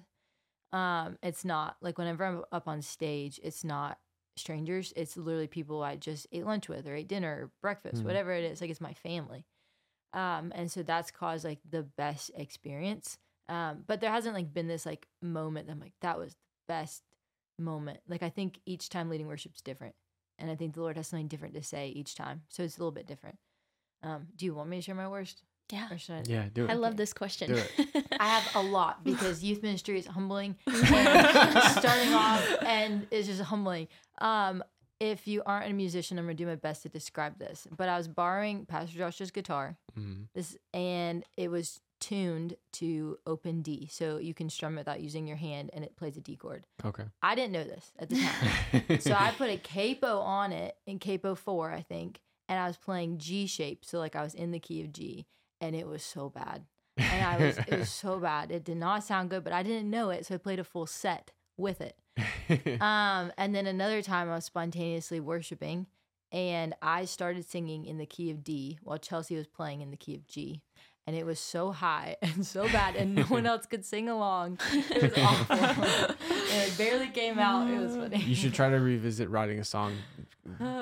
Um, 0.72 1.18
it's 1.22 1.44
not 1.44 1.76
like 1.80 1.98
whenever 1.98 2.24
I'm 2.24 2.42
up 2.52 2.68
on 2.68 2.82
stage, 2.82 3.40
it's 3.42 3.64
not 3.64 3.98
strangers. 4.36 4.92
It's 4.96 5.16
literally 5.16 5.46
people 5.48 5.82
I 5.82 5.96
just 5.96 6.26
ate 6.32 6.46
lunch 6.46 6.68
with 6.68 6.86
or 6.86 6.94
ate 6.94 7.08
dinner 7.08 7.30
or 7.44 7.52
breakfast, 7.62 8.04
Mhm. 8.04 8.04
whatever 8.04 8.32
it 8.32 8.44
is. 8.44 8.60
Like 8.60 8.70
it's 8.70 8.80
my 8.80 8.94
family. 8.94 9.46
Um, 10.12 10.52
and 10.54 10.70
so 10.70 10.82
that's 10.82 11.10
caused 11.10 11.44
like 11.44 11.60
the 11.68 11.82
best 11.82 12.30
experience. 12.36 13.18
Um, 13.48 13.84
but 13.86 14.00
there 14.00 14.10
hasn't 14.10 14.34
like 14.34 14.52
been 14.52 14.68
this 14.68 14.86
like 14.86 15.06
moment 15.22 15.66
that 15.66 15.72
I'm 15.74 15.80
like, 15.80 15.94
that 16.00 16.18
was 16.18 16.34
the 16.34 16.38
best 16.68 17.02
moment. 17.58 18.00
Like 18.08 18.22
I 18.22 18.30
think 18.30 18.60
each 18.66 18.88
time 18.88 19.08
leading 19.10 19.26
worship's 19.28 19.62
different. 19.62 19.94
And 20.38 20.50
I 20.50 20.56
think 20.56 20.74
the 20.74 20.82
Lord 20.82 20.96
has 20.96 21.08
something 21.08 21.28
different 21.28 21.54
to 21.54 21.62
say 21.62 21.88
each 21.88 22.14
time. 22.14 22.42
So 22.48 22.62
it's 22.62 22.76
a 22.76 22.80
little 22.80 22.92
bit 22.92 23.06
different. 23.06 23.38
Um, 24.02 24.28
do 24.36 24.46
you 24.46 24.54
want 24.54 24.70
me 24.70 24.76
to 24.78 24.82
share 24.82 24.94
my 24.94 25.08
worst? 25.08 25.44
Yeah. 25.70 25.88
Or 25.90 25.98
should 25.98 26.14
I? 26.16 26.22
Yeah, 26.26 26.44
do 26.52 26.64
it. 26.64 26.70
I 26.70 26.74
love 26.74 26.90
Okay. 26.92 26.98
this 26.98 27.12
question. 27.12 27.50
Do 27.50 27.56
it. 27.56 28.06
I 28.20 28.26
have 28.28 28.54
a 28.54 28.62
lot 28.66 29.02
because 29.04 29.42
youth 29.42 29.62
ministry 29.62 29.98
is 29.98 30.06
humbling. 30.06 30.56
And 30.66 31.62
starting 31.78 32.14
off 32.14 32.44
and 32.64 33.06
it's 33.10 33.26
just 33.26 33.42
humbling. 33.42 33.88
Um, 34.18 34.62
if 35.00 35.26
you 35.26 35.42
aren't 35.44 35.70
a 35.70 35.74
musician, 35.74 36.18
I'm 36.18 36.24
gonna 36.24 36.34
do 36.34 36.46
my 36.46 36.54
best 36.54 36.82
to 36.84 36.88
describe 36.88 37.38
this. 37.38 37.66
But 37.76 37.88
I 37.88 37.96
was 37.98 38.08
borrowing 38.08 38.64
Pastor 38.66 38.96
Josh's 38.96 39.30
guitar. 39.30 39.76
Mhm. 39.98 40.28
This 40.34 40.56
and 40.72 41.24
it 41.36 41.50
was 41.50 41.80
tuned 41.98 42.56
to 42.72 43.18
open 43.26 43.62
D, 43.62 43.88
so 43.90 44.18
you 44.18 44.34
can 44.34 44.48
strum 44.50 44.74
it 44.76 44.82
without 44.82 45.00
using 45.00 45.26
your 45.26 45.36
hand, 45.38 45.70
and 45.72 45.82
it 45.84 45.96
plays 45.96 46.16
a 46.16 46.20
D 46.20 46.36
chord. 46.36 46.66
Okay. 46.84 47.04
I 47.22 47.34
didn't 47.34 47.52
know 47.52 47.64
this 47.64 47.92
at 47.98 48.08
the 48.10 48.16
time, 48.16 49.00
so 49.00 49.12
I 49.14 49.32
put 49.32 49.48
a 49.50 49.56
capo 49.56 50.18
on 50.20 50.52
it 50.52 50.76
in 50.86 50.98
capo 50.98 51.34
four, 51.34 51.72
I 51.72 51.80
think, 51.82 52.20
and 52.48 52.58
I 52.58 52.66
was 52.66 52.76
playing 52.76 53.18
G 53.18 53.46
shape, 53.46 53.84
so 53.84 53.98
like 53.98 54.14
I 54.14 54.22
was 54.22 54.34
in 54.34 54.50
the 54.50 54.60
key 54.60 54.82
of 54.82 54.92
G, 54.92 55.26
and 55.60 55.74
it 55.74 55.86
was 55.86 56.02
so 56.02 56.28
bad 56.28 56.64
and 56.98 57.24
I 57.24 57.46
was 57.46 57.58
it 57.58 57.78
was 57.78 57.90
so 58.04 58.18
bad. 58.18 58.50
It 58.50 58.64
did 58.64 58.76
not 58.76 59.04
sound 59.04 59.30
good, 59.30 59.44
but 59.44 59.52
I 59.52 59.62
didn't 59.62 59.90
know 59.90 60.10
it, 60.10 60.26
so 60.26 60.34
I 60.34 60.38
played 60.38 60.58
a 60.58 60.64
full 60.64 60.86
set 60.86 61.32
with 61.56 61.80
it. 61.80 61.96
Um, 62.80 63.32
and 63.36 63.54
then 63.54 63.66
another 63.66 64.02
time 64.02 64.30
I 64.30 64.36
was 64.36 64.44
spontaneously 64.44 65.18
worshiping, 65.18 65.86
and 66.30 66.74
I 66.80 67.04
started 67.04 67.44
singing 67.44 67.84
in 67.84 67.98
the 67.98 68.06
key 68.06 68.30
of 68.30 68.44
D 68.44 68.78
while 68.82 68.98
Chelsea 68.98 69.36
was 69.36 69.48
playing 69.48 69.80
in 69.80 69.90
the 69.90 69.96
key 69.96 70.14
of 70.14 70.26
G. 70.26 70.62
And 71.08 71.16
it 71.16 71.26
was 71.26 71.38
so 71.40 71.72
high 71.72 72.16
and 72.22 72.46
so 72.46 72.68
bad, 72.68 72.94
and 72.94 73.16
no 73.16 73.22
one 73.24 73.46
else 73.46 73.66
could 73.66 73.84
sing 73.84 74.08
along. 74.08 74.58
It 74.72 75.02
was 75.02 75.24
awful. 75.24 75.56
and 75.56 76.16
it 76.70 76.78
barely 76.78 77.08
came 77.08 77.38
out. 77.40 77.68
It 77.68 77.78
was 77.80 77.96
funny. 77.96 78.18
you 78.18 78.34
should 78.36 78.54
try 78.54 78.70
to 78.70 78.76
revisit 78.76 79.28
writing 79.28 79.58
a 79.58 79.64
song, 79.64 79.96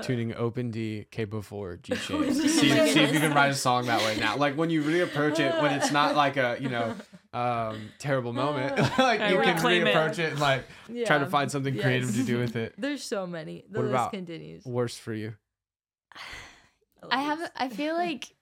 tuning 0.02 0.34
open 0.34 0.70
D, 0.70 1.06
capo 1.10 1.40
four, 1.40 1.76
G 1.76 1.94
shape. 1.96 2.16
Oh, 2.16 2.30
see, 2.30 2.48
see 2.48 2.70
if 2.70 3.12
you 3.14 3.20
can 3.24 3.32
write 3.34 3.50
a 3.50 3.54
song 3.54 3.86
that 3.86 4.00
way 4.02 4.16
now. 4.18 4.36
Like 4.36 4.56
when 4.56 4.70
you 4.70 4.82
reapproach 4.82 5.38
it, 5.40 5.60
when 5.62 5.72
it's 5.72 5.90
not 5.92 6.14
like 6.16 6.36
a 6.36 6.56
you 6.60 6.68
know 6.68 6.94
um, 7.32 7.90
terrible 7.98 8.32
moment, 8.32 8.78
like 8.98 9.20
I 9.20 9.30
you 9.30 9.40
can 9.40 9.54
reclaim 9.56 9.86
it. 9.86 9.94
reapproach 9.94 10.18
it 10.18 10.32
and 10.32 10.40
like 10.40 10.64
try 11.06 11.18
to 11.18 11.26
find 11.26 11.50
something 11.50 11.78
creative 11.78 12.14
to 12.14 12.22
do 12.24 12.38
with 12.38 12.56
it. 12.56 12.74
There's 12.78 13.02
so 13.02 13.26
many. 13.26 13.64
The 13.70 13.78
What 13.80 13.84
list 13.86 13.94
about- 13.94 14.10
continues. 14.12 14.64
Worst 14.64 15.00
for 15.00 15.12
you. 15.14 15.34
I 17.10 17.20
have. 17.22 17.50
I 17.56 17.68
feel 17.68 17.94
like 17.94 18.34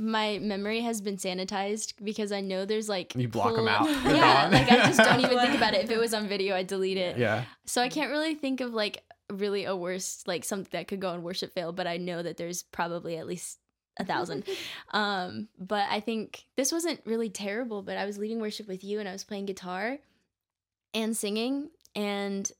my 0.00 0.38
memory 0.38 0.80
has 0.80 1.00
been 1.00 1.16
sanitized 1.16 1.92
because 2.02 2.30
I 2.30 2.40
know 2.40 2.64
there's 2.64 2.88
like 2.88 3.14
You 3.16 3.28
block 3.28 3.54
cool- 3.56 3.68
out. 3.68 3.88
Yeah, 4.04 4.48
like 4.50 4.70
I 4.70 4.76
just 4.86 4.98
don't 4.98 5.20
even 5.20 5.38
think 5.38 5.54
about 5.56 5.74
it. 5.74 5.84
If 5.84 5.90
it 5.90 5.98
was 5.98 6.14
on 6.14 6.28
video, 6.28 6.54
I'd 6.54 6.68
delete 6.68 6.96
it. 6.96 7.18
Yeah. 7.18 7.44
So 7.66 7.82
I 7.82 7.88
can't 7.88 8.10
really 8.10 8.34
think 8.34 8.60
of 8.60 8.72
like 8.72 9.02
really 9.32 9.64
a 9.64 9.76
worst 9.76 10.26
like 10.28 10.44
something 10.44 10.68
that 10.72 10.88
could 10.88 11.00
go 11.00 11.10
on 11.10 11.22
worship 11.22 11.52
fail, 11.54 11.72
but 11.72 11.86
I 11.86 11.96
know 11.96 12.22
that 12.22 12.36
there's 12.36 12.62
probably 12.62 13.16
at 13.16 13.26
least 13.26 13.58
a 13.98 14.04
thousand. 14.04 14.44
um, 14.92 15.48
but 15.58 15.86
I 15.90 16.00
think 16.00 16.44
this 16.56 16.72
wasn't 16.72 17.00
really 17.04 17.30
terrible, 17.30 17.82
but 17.82 17.96
I 17.96 18.06
was 18.06 18.18
leading 18.18 18.40
worship 18.40 18.68
with 18.68 18.84
you 18.84 19.00
and 19.00 19.08
I 19.08 19.12
was 19.12 19.24
playing 19.24 19.46
guitar 19.46 19.98
and 20.94 21.16
singing 21.16 21.70
and 21.94 22.50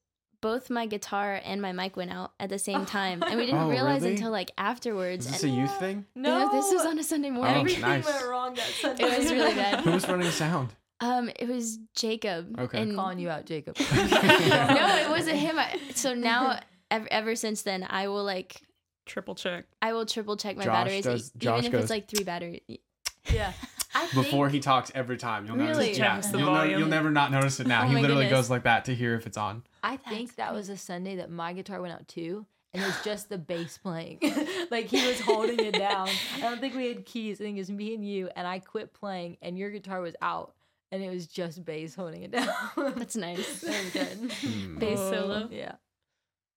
both 0.40 0.70
my 0.70 0.86
guitar 0.86 1.40
and 1.44 1.60
my 1.60 1.72
mic 1.72 1.96
went 1.96 2.12
out 2.12 2.32
at 2.38 2.48
the 2.48 2.58
same 2.58 2.86
time. 2.98 3.22
And 3.22 3.36
we 3.38 3.46
didn't 3.46 3.60
Oh, 3.62 3.68
realize 3.70 4.02
really? 4.02 4.14
until 4.14 4.30
like 4.30 4.50
afterwards. 4.58 5.26
Is 5.26 5.32
this 5.32 5.42
and 5.44 5.52
a 5.52 5.56
youth 5.56 5.78
thing? 5.78 6.06
no, 6.14 6.48
this 6.52 6.70
was 6.72 6.84
on 6.86 6.98
a 6.98 7.02
Sunday 7.02 7.30
morning. 7.30 7.56
Everything 7.56 7.80
nice. 7.82 8.04
went 8.04 8.26
wrong 8.26 8.54
that 8.54 8.66
Sunday. 8.66 9.04
It 9.04 9.18
was 9.18 9.32
really 9.32 9.54
bad. 9.62 9.80
Who 9.80 9.90
was 9.92 10.06
running 10.08 10.30
sound? 10.30 10.68
Um, 11.00 11.30
it 11.38 11.48
was 11.48 11.78
Jacob. 11.94 12.58
Okay. 12.58 12.82
And 12.82 12.94
calling 12.96 13.18
you 13.18 13.30
out, 13.30 13.46
Jacob. 13.46 13.76
no, 13.80 13.86
it 13.86 15.08
wasn't 15.08 15.36
him. 15.38 15.58
I, 15.58 15.78
so 15.94 16.14
now, 16.14 16.58
ever, 16.90 17.06
ever 17.10 17.36
since 17.36 17.62
then, 17.62 17.86
I 17.88 18.08
will 18.08 18.24
like, 18.24 18.60
Triple 19.06 19.34
check. 19.34 19.64
I 19.80 19.94
will 19.94 20.04
triple 20.04 20.36
check 20.36 20.56
my 20.58 20.64
Josh 20.64 20.72
batteries, 20.84 21.04
does- 21.04 21.28
e- 21.34 21.38
Josh 21.38 21.58
even 21.60 21.66
if 21.66 21.72
goes- 21.72 21.82
it's 21.84 21.90
like 21.90 22.08
three 22.08 22.24
batteries. 22.24 22.60
Yeah. 23.32 23.52
I 23.94 24.06
before 24.14 24.50
he 24.50 24.60
talks 24.60 24.92
every 24.94 25.16
time. 25.16 25.46
You'll 25.46 25.56
Really? 25.56 25.72
notice. 25.86 25.98
Yeah, 25.98 26.20
the 26.20 26.38
you'll, 26.38 26.52
know, 26.52 26.62
you'll 26.64 26.88
never 26.88 27.10
not 27.10 27.30
notice 27.32 27.58
it 27.58 27.66
now. 27.66 27.84
Oh 27.84 27.86
he 27.86 27.94
literally 27.94 28.24
goodness. 28.26 28.42
goes 28.42 28.50
like 28.50 28.64
that 28.64 28.84
to 28.84 28.94
hear 28.94 29.14
if 29.14 29.26
it's 29.26 29.38
on. 29.38 29.62
I 29.82 29.96
think 29.96 30.36
that 30.36 30.52
was 30.52 30.68
a 30.68 30.76
Sunday 30.76 31.16
that 31.16 31.30
my 31.30 31.54
guitar 31.54 31.80
went 31.80 31.94
out 31.94 32.06
too. 32.06 32.44
And 32.74 32.82
it 32.82 32.86
was 32.86 33.00
just 33.02 33.30
the 33.30 33.38
bass 33.38 33.78
playing. 33.78 34.18
like 34.70 34.86
he 34.88 35.06
was 35.06 35.20
holding 35.20 35.58
it 35.58 35.72
down. 35.72 36.08
I 36.36 36.40
don't 36.40 36.60
think 36.60 36.74
we 36.74 36.88
had 36.88 37.06
keys. 37.06 37.40
I 37.40 37.44
think 37.44 37.56
it 37.56 37.60
was 37.60 37.70
me 37.70 37.94
and 37.94 38.06
you. 38.06 38.28
And 38.36 38.46
I 38.46 38.58
quit 38.58 38.92
playing 38.92 39.38
and 39.40 39.56
your 39.58 39.70
guitar 39.70 40.02
was 40.02 40.14
out. 40.20 40.52
And 40.90 41.02
it 41.02 41.10
was 41.10 41.26
just 41.26 41.64
bass 41.64 41.94
holding 41.94 42.22
it 42.22 42.30
down. 42.32 42.48
That's 42.76 43.16
nice. 43.16 43.60
that 43.60 43.84
was 43.84 43.90
good. 43.92 44.32
Hmm. 44.40 44.78
Bass 44.78 44.98
Oh. 44.98 45.10
solo. 45.12 45.48
Yeah. 45.50 45.72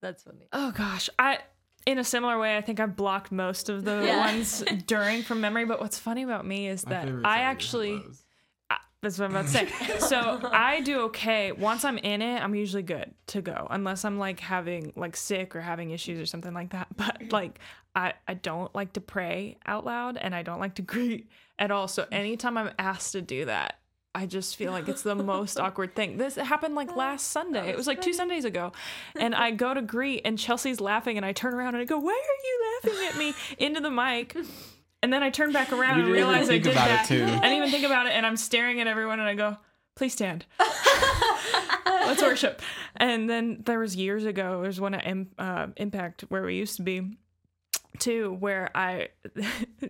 That's 0.02 0.24
funny. 0.24 0.48
Oh 0.54 0.72
gosh, 0.72 1.10
I 1.20 1.40
in 1.86 1.98
a 1.98 2.04
similar 2.04 2.38
way, 2.40 2.56
I 2.58 2.62
think 2.62 2.80
I've 2.80 2.96
blocked 2.96 3.32
most 3.32 3.68
of 3.70 3.84
the 3.84 4.04
Yeah. 4.06 4.20
ones 4.20 4.64
during 4.88 5.22
from 5.24 5.42
memory. 5.42 5.66
But 5.66 5.80
what's 5.82 5.98
funny 6.00 6.24
about 6.24 6.46
me 6.46 6.68
is 6.68 6.86
My 6.86 6.92
that 7.06 7.10
I 7.26 7.40
actually 7.42 8.02
I, 8.70 8.78
that's 9.02 9.20
what 9.20 9.26
I'm 9.26 9.32
about 9.32 9.46
to 9.46 9.52
say. 9.52 9.68
So 10.00 10.40
I 10.52 10.82
do 10.82 11.02
okay. 11.02 11.52
Once 11.52 11.84
I'm 11.84 11.98
in 11.98 12.22
it, 12.22 12.42
I'm 12.42 12.56
usually 12.56 12.84
good 12.84 13.14
to 13.28 13.42
go, 13.42 13.68
unless 13.70 14.06
I'm 14.06 14.18
like 14.18 14.40
having 14.40 14.94
like 14.96 15.16
sick 15.18 15.56
or 15.56 15.62
having 15.62 15.92
issues 15.92 16.20
or 16.20 16.26
something 16.26 16.54
like 16.54 16.70
that. 16.72 16.88
But 16.96 17.32
like 17.32 17.60
I 17.96 18.14
I 18.28 18.36
don't 18.36 18.74
like 18.74 18.94
to 18.94 19.02
pray 19.02 19.58
out 19.66 19.86
loud 19.86 20.18
and 20.18 20.34
I 20.34 20.42
don't 20.44 20.60
like 20.60 20.76
to 20.76 20.82
greet 20.84 21.30
at 21.60 21.70
all. 21.70 21.88
So 21.88 22.06
anytime 22.12 22.58
I'm 22.58 22.72
asked 22.80 23.12
to 23.12 23.22
do 23.22 23.46
that, 23.46 23.80
I 24.14 24.26
just 24.26 24.56
feel 24.58 24.72
like 24.72 24.90
it's 24.90 25.04
the 25.04 25.16
most 25.36 25.60
awkward 25.60 25.96
thing. 25.96 26.18
This 26.18 26.36
happened 26.36 26.76
like 26.76 26.96
last 26.96 27.28
Sunday. 27.32 27.70
It 27.70 27.78
was 27.78 27.88
like 27.88 28.02
two 28.02 28.14
Sundays 28.14 28.46
ago. 28.46 28.72
And 29.20 29.36
I 29.36 29.52
go 29.52 29.74
to 29.74 29.82
greet 29.82 30.22
and 30.26 30.38
Chelsea's 30.38 30.82
laughing 30.82 31.18
and 31.18 31.26
I 31.26 31.32
turn 31.32 31.54
around 31.54 31.76
and 31.76 31.82
I 31.82 31.86
go, 31.86 32.00
"Why 32.00 32.12
are 32.12 32.44
you 32.44 32.92
laughing 32.94 33.08
at 33.08 33.18
me?" 33.18 33.34
into 33.66 33.80
the 33.82 33.92
mic. 33.92 34.36
And 35.04 35.12
then 35.12 35.24
I 35.24 35.30
turn 35.30 35.52
back 35.52 35.72
around 35.72 35.98
You 36.00 36.06
and 36.06 36.14
realize 36.14 36.50
I 36.50 36.58
did 36.58 36.68
it, 36.68 36.76
that. 36.76 37.06
too. 37.08 37.24
I 37.24 37.28
didn't 37.28 37.58
even 37.58 37.72
think 37.72 37.86
about 37.86 38.06
it, 38.06 38.12
and 38.14 38.26
I'm 38.26 38.38
staring 38.38 38.80
at 38.82 38.88
everyone, 38.88 39.20
and 39.20 39.28
I 39.28 39.34
go, 39.34 39.58
"Please 39.96 40.14
stand, 40.14 40.46
let's 41.86 42.22
worship." 42.22 42.62
And 42.96 43.30
then 43.30 43.64
there 43.66 43.80
was 43.80 43.96
years 43.96 44.26
ago. 44.26 44.62
There's 44.62 44.80
one 44.80 44.94
at 44.94 45.18
uh, 45.40 45.68
Impact 45.78 46.22
where 46.30 46.44
we 46.44 46.56
used 46.56 46.76
to 46.78 46.84
be, 46.84 47.18
too, 48.00 48.38
where 48.40 48.70
I 48.76 49.08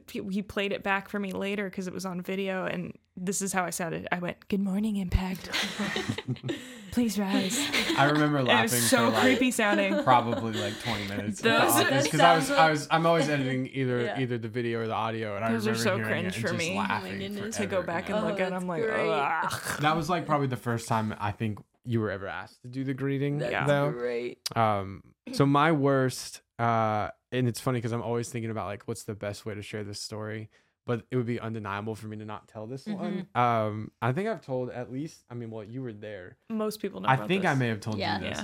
he 0.10 0.42
played 0.42 0.72
it 0.72 0.82
back 0.82 1.10
for 1.10 1.20
me 1.20 1.32
later 1.34 1.70
because 1.70 1.88
it 1.88 1.94
was 1.94 2.06
on 2.06 2.22
video, 2.22 2.66
and 2.66 2.98
this 3.18 3.42
is 3.42 3.54
how 3.54 3.64
I 3.64 3.70
sounded. 3.70 4.08
I 4.12 4.20
went, 4.20 4.48
"Good 4.48 4.60
morning, 4.62 4.96
Impact. 4.98 5.50
Please 6.92 7.18
rise." 7.18 7.58
I 7.98 8.06
remember 8.10 8.40
And 8.40 8.48
it 8.48 8.52
laughing 8.52 8.72
was 8.72 8.90
so 8.90 8.98
for 8.98 9.10
like 9.12 9.22
creepy 9.22 9.52
sounding. 9.52 10.04
probably 10.04 10.54
like 10.54 10.80
20 10.82 11.08
minutes 11.08 11.42
Those- 11.42 11.76
because 11.84 12.20
I 12.20 12.36
was 12.36 12.48
sounds 12.48 12.52
I 12.52 12.70
was 12.72 12.88
I'm 12.92 13.06
always 13.06 13.30
editing 13.30 13.68
either 13.74 14.02
Yeah. 14.02 14.20
either 14.20 14.38
the 14.38 14.48
video 14.50 14.80
or 14.82 14.88
the 14.88 14.94
audio 14.94 15.36
and 15.36 15.46
I 15.46 15.52
Those 15.54 15.68
are 15.68 15.76
so 15.76 15.96
hearing 15.96 16.10
cringe 16.10 16.28
it 16.28 16.36
and 16.36 16.42
for 16.42 16.48
just 16.50 16.58
me. 16.58 16.78
Laughing 16.78 17.20
goodness. 17.20 17.56
To 17.58 17.66
go 17.66 17.82
back 17.82 18.10
man. 18.10 18.18
and 18.18 18.26
Oh, 18.26 18.30
look 18.30 18.40
at, 18.40 18.52
I'm 18.54 18.68
like. 18.68 18.84
Ugh. 18.84 19.80
that 19.82 19.96
was 19.96 20.10
like 20.10 20.26
probably 20.26 20.48
the 20.48 20.58
first 20.58 20.88
time 20.88 21.16
I 21.20 21.32
think 21.32 21.60
you 21.86 22.00
were 22.02 22.12
ever 22.12 22.28
asked 22.28 22.62
to 22.64 22.68
do 22.68 22.84
the 22.84 22.94
greeting 22.94 23.38
That's 23.40 23.52
Yeah. 23.52 23.66
though. 23.66 23.92
great. 23.92 24.40
Um, 24.56 25.02
so 25.32 25.46
my 25.46 25.72
worst, 25.72 26.42
uh, 26.60 27.10
and 27.32 27.48
it's 27.48 27.60
funny 27.60 27.78
because 27.80 27.92
I'm 27.94 28.02
always 28.04 28.30
thinking 28.30 28.52
about 28.52 28.66
like 28.68 28.84
what's 28.84 29.04
the 29.04 29.16
best 29.16 29.46
way 29.46 29.56
to 29.56 29.62
share 29.62 29.84
this 29.84 30.02
story, 30.02 30.50
but 30.92 31.06
it 31.12 31.16
would 31.16 31.26
be 31.26 31.40
undeniable 31.40 31.96
for 31.96 32.08
me 32.08 32.18
to 32.18 32.26
not 32.26 32.48
tell 32.48 32.68
this 32.68 32.86
one. 32.86 33.28
Um, 33.36 33.92
I 34.02 34.12
think 34.12 34.28
I've 34.28 34.42
told 34.42 34.70
at 34.72 34.92
least. 34.92 35.24
I 35.30 35.34
mean, 35.36 35.50
well, 35.52 35.64
you 35.64 35.82
were 35.82 35.94
there. 35.94 36.38
Most 36.50 36.82
people 36.82 37.00
know. 37.02 37.08
I 37.08 37.14
about 37.16 37.28
think 37.30 37.46
I 37.46 37.54
may 37.54 37.68
have 37.70 37.80
told 37.80 37.98
Yeah. 37.98 38.20
you 38.20 38.26
this. 38.30 38.42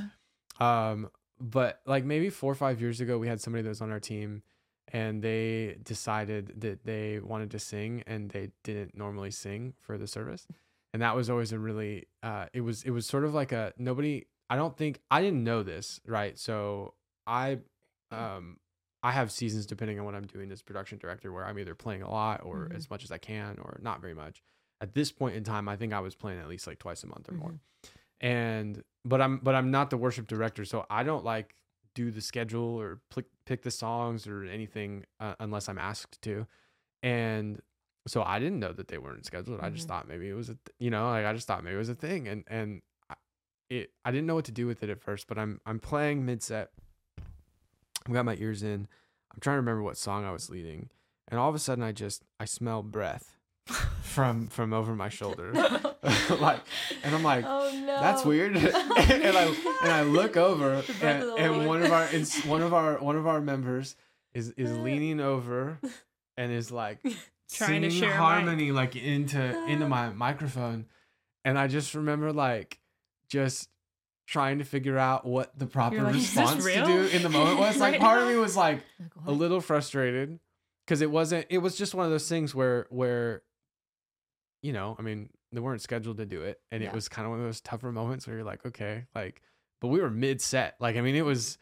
Yeah. 0.62 0.90
Um, 0.92 1.10
but 1.40 1.82
like 1.86 2.06
maybe 2.06 2.30
four 2.30 2.52
or 2.52 2.56
five 2.56 2.80
years 2.82 3.02
ago, 3.02 3.18
we 3.18 3.28
had 3.28 3.42
somebody 3.42 3.64
that 3.64 3.70
was 3.70 3.82
on 3.82 3.92
our 3.92 4.00
team, 4.00 4.44
and 4.94 5.22
they 5.22 5.78
decided 5.84 6.62
that 6.62 6.86
they 6.86 7.20
wanted 7.20 7.52
to 7.52 7.60
sing, 7.60 8.04
and 8.08 8.30
they 8.32 8.52
didn't 8.64 8.96
normally 8.98 9.32
sing 9.32 9.74
for 9.82 9.98
the 9.98 10.08
service, 10.08 10.48
and 10.94 11.02
that 11.02 11.16
was 11.16 11.30
always 11.30 11.52
a 11.52 11.60
really, 11.60 12.08
uh, 12.24 12.46
it 12.54 12.62
was 12.62 12.84
it 12.84 12.92
was 12.92 13.06
sort 13.06 13.26
of 13.26 13.34
like 13.34 13.52
a 13.52 13.74
nobody. 13.78 14.26
I 14.50 14.56
don't 14.56 14.76
think 14.78 15.02
I 15.12 15.22
didn't 15.22 15.44
know 15.44 15.62
this, 15.64 16.00
right? 16.06 16.40
So 16.40 16.94
I, 17.28 17.60
um, 18.12 18.58
I 19.04 19.12
have 19.12 19.32
seasons 19.32 19.66
depending 19.66 20.00
on 20.00 20.06
what 20.06 20.16
I'm 20.16 20.26
doing 20.26 20.52
as 20.52 20.62
production 20.62 20.98
director, 20.98 21.32
where 21.32 21.46
I'm 21.46 21.58
either 21.60 21.76
playing 21.76 22.02
a 22.02 22.10
lot 22.10 22.42
or 22.44 22.68
Mhm. 22.70 22.76
as 22.76 22.90
much 22.90 23.04
as 23.04 23.12
I 23.12 23.18
can, 23.18 23.60
or 23.60 23.80
not 23.82 24.02
very 24.02 24.14
much. 24.16 24.42
At 24.82 24.94
this 24.94 25.12
point 25.12 25.36
in 25.36 25.44
time, 25.44 25.68
I 25.70 25.76
think 25.76 25.94
I 25.94 26.00
was 26.00 26.16
playing 26.16 26.40
at 26.40 26.48
least 26.48 26.68
like 26.68 26.80
twice 26.80 27.04
a 27.04 27.08
month 27.08 27.30
or 27.30 27.34
more 27.34 27.60
and 28.20 28.84
but 29.06 29.22
i'm 29.22 29.38
but 29.38 29.54
i'm 29.54 29.70
not 29.70 29.92
the 29.92 29.98
worship 29.98 30.26
director 30.28 30.66
so 30.66 30.86
i 30.90 31.04
don't 31.04 31.24
like 31.24 31.56
do 31.94 32.10
the 32.10 32.20
schedule 32.22 32.64
or 32.80 33.00
pick, 33.14 33.26
pick 33.46 33.62
the 33.62 33.70
songs 33.70 34.26
or 34.26 34.44
anything 34.44 35.06
uh, 35.20 35.36
unless 35.40 35.70
i'm 35.70 35.78
asked 35.78 36.20
to 36.24 36.48
and 37.04 37.62
so 38.08 38.24
i 38.24 38.40
didn't 38.40 38.60
know 38.60 38.74
that 38.74 38.88
they 38.88 38.98
weren't 38.98 39.24
scheduled 39.26 39.60
i 39.62 39.70
just 39.70 39.86
Mhm. 39.86 39.90
thought 39.90 40.08
maybe 40.08 40.28
it 40.28 40.34
was 40.34 40.50
a 40.50 40.56
th- 40.56 40.76
you 40.80 40.90
know 40.90 41.10
like 41.10 41.26
i 41.26 41.34
just 41.34 41.46
thought 41.48 41.64
maybe 41.64 41.76
it 41.76 41.80
was 41.80 41.90
a 41.90 41.96
thing 41.96 42.28
and 42.28 42.44
and 42.48 42.82
I- 43.10 43.16
it 43.70 43.92
i 44.04 44.10
didn't 44.12 44.26
know 44.26 44.36
what 44.36 44.46
to 44.46 44.52
do 44.52 44.66
with 44.66 44.82
it 44.82 44.90
at 44.90 45.00
first 45.00 45.28
but 45.28 45.38
i'm 45.38 45.62
i'm 45.68 45.80
playing 45.80 46.26
mid 46.26 46.42
set 46.42 46.72
i 48.08 48.12
got 48.14 48.26
my 48.26 48.36
ears 48.40 48.64
in. 48.64 48.88
I'm 49.34 49.40
trying 49.40 49.56
to 49.56 49.62
remember 49.62 49.84
what 49.84 49.98
song 49.98 50.26
i 50.26 50.32
was 50.32 50.50
leading 50.50 50.90
and 51.28 51.40
all 51.40 51.50
of 51.50 51.56
a 51.56 51.60
sudden 51.60 51.84
i 51.84 51.92
just 51.92 52.24
i 52.40 52.46
smell 52.46 52.82
breath 52.84 53.38
from 54.02 54.48
from 54.48 54.74
over 54.74 54.96
my 54.96 55.10
shoulder. 55.10 55.54
Like 56.40 56.62
and 57.04 57.14
i'm 57.14 57.24
like 57.24 57.44
oh 57.46 57.70
no. 57.74 58.00
that's 58.00 58.24
weird. 58.24 58.56
Oh, 58.58 58.96
and 58.98 59.38
I 59.38 59.46
and 59.84 59.92
I 59.92 60.04
look 60.04 60.38
over 60.38 60.84
and, 61.02 61.24
and 61.24 61.68
one 61.68 61.84
of 61.84 61.92
our 61.92 62.08
it's 62.12 62.46
one 62.46 62.62
of 62.62 62.74
our 62.74 62.98
one 63.00 63.18
of 63.18 63.28
our 63.28 63.42
members 63.42 63.96
is 64.34 64.52
is 64.52 64.72
uh. 64.72 64.76
leaning 64.76 65.20
over 65.20 65.80
and 66.38 66.52
is 66.52 66.72
like 66.72 67.00
Trying 67.52 67.84
to 67.84 67.90
share 67.90 68.14
harmony 68.14 68.72
like 68.72 68.96
into 68.96 69.40
into 69.68 69.86
uh. 69.86 69.90
my 69.90 70.10
microphone. 70.10 70.86
And 71.46 71.58
I 71.58 71.68
just 71.68 71.96
remember 71.96 72.34
like 72.34 72.80
just 73.30 73.70
trying 74.28 74.60
to 74.60 74.64
figure 74.66 74.98
out 74.98 75.26
what 75.26 75.58
the 75.58 75.66
proper 75.66 76.04
like, 76.04 76.14
response 76.14 76.64
to 76.64 76.86
do 76.86 77.08
in 77.08 77.24
the 77.24 77.30
moment 77.30 77.60
was. 77.60 77.78
Like 77.80 77.94
Right 77.94 78.02
part 78.02 78.22
of 78.22 78.28
me 78.28 78.36
was 78.36 78.56
like 78.56 78.84
Like, 79.00 79.10
a 79.26 79.32
little 79.32 79.62
frustrated 79.62 80.40
because 80.86 81.02
it 81.02 81.10
wasn't 81.10 81.48
it 81.50 81.58
was 81.60 81.76
just 81.78 81.96
one 81.96 82.06
of 82.06 82.12
those 82.12 82.28
things 82.30 82.54
where 82.54 82.86
where 82.90 83.42
you 84.62 84.74
know 84.74 84.96
i 84.98 85.02
mean 85.02 85.30
they 85.52 85.60
weren't 85.60 85.82
scheduled 85.82 86.18
to 86.18 86.26
do 86.26 86.42
it 86.42 86.60
and 86.72 86.82
Yeah. 86.84 86.90
it 86.90 86.96
was 86.96 87.08
kind 87.08 87.26
of 87.26 87.32
one 87.32 87.40
of 87.40 87.46
those 87.46 87.62
tougher 87.62 87.92
moments 87.92 88.28
where 88.28 88.36
you're 88.38 88.46
like 88.46 88.66
okay 88.66 89.06
like 89.16 89.42
but 89.82 89.88
we 89.90 90.00
were 90.02 90.10
mid 90.10 90.42
set 90.42 90.76
like 90.80 90.96
i 90.98 91.02
mean 91.02 91.16
it 91.16 91.26
was 91.26 91.58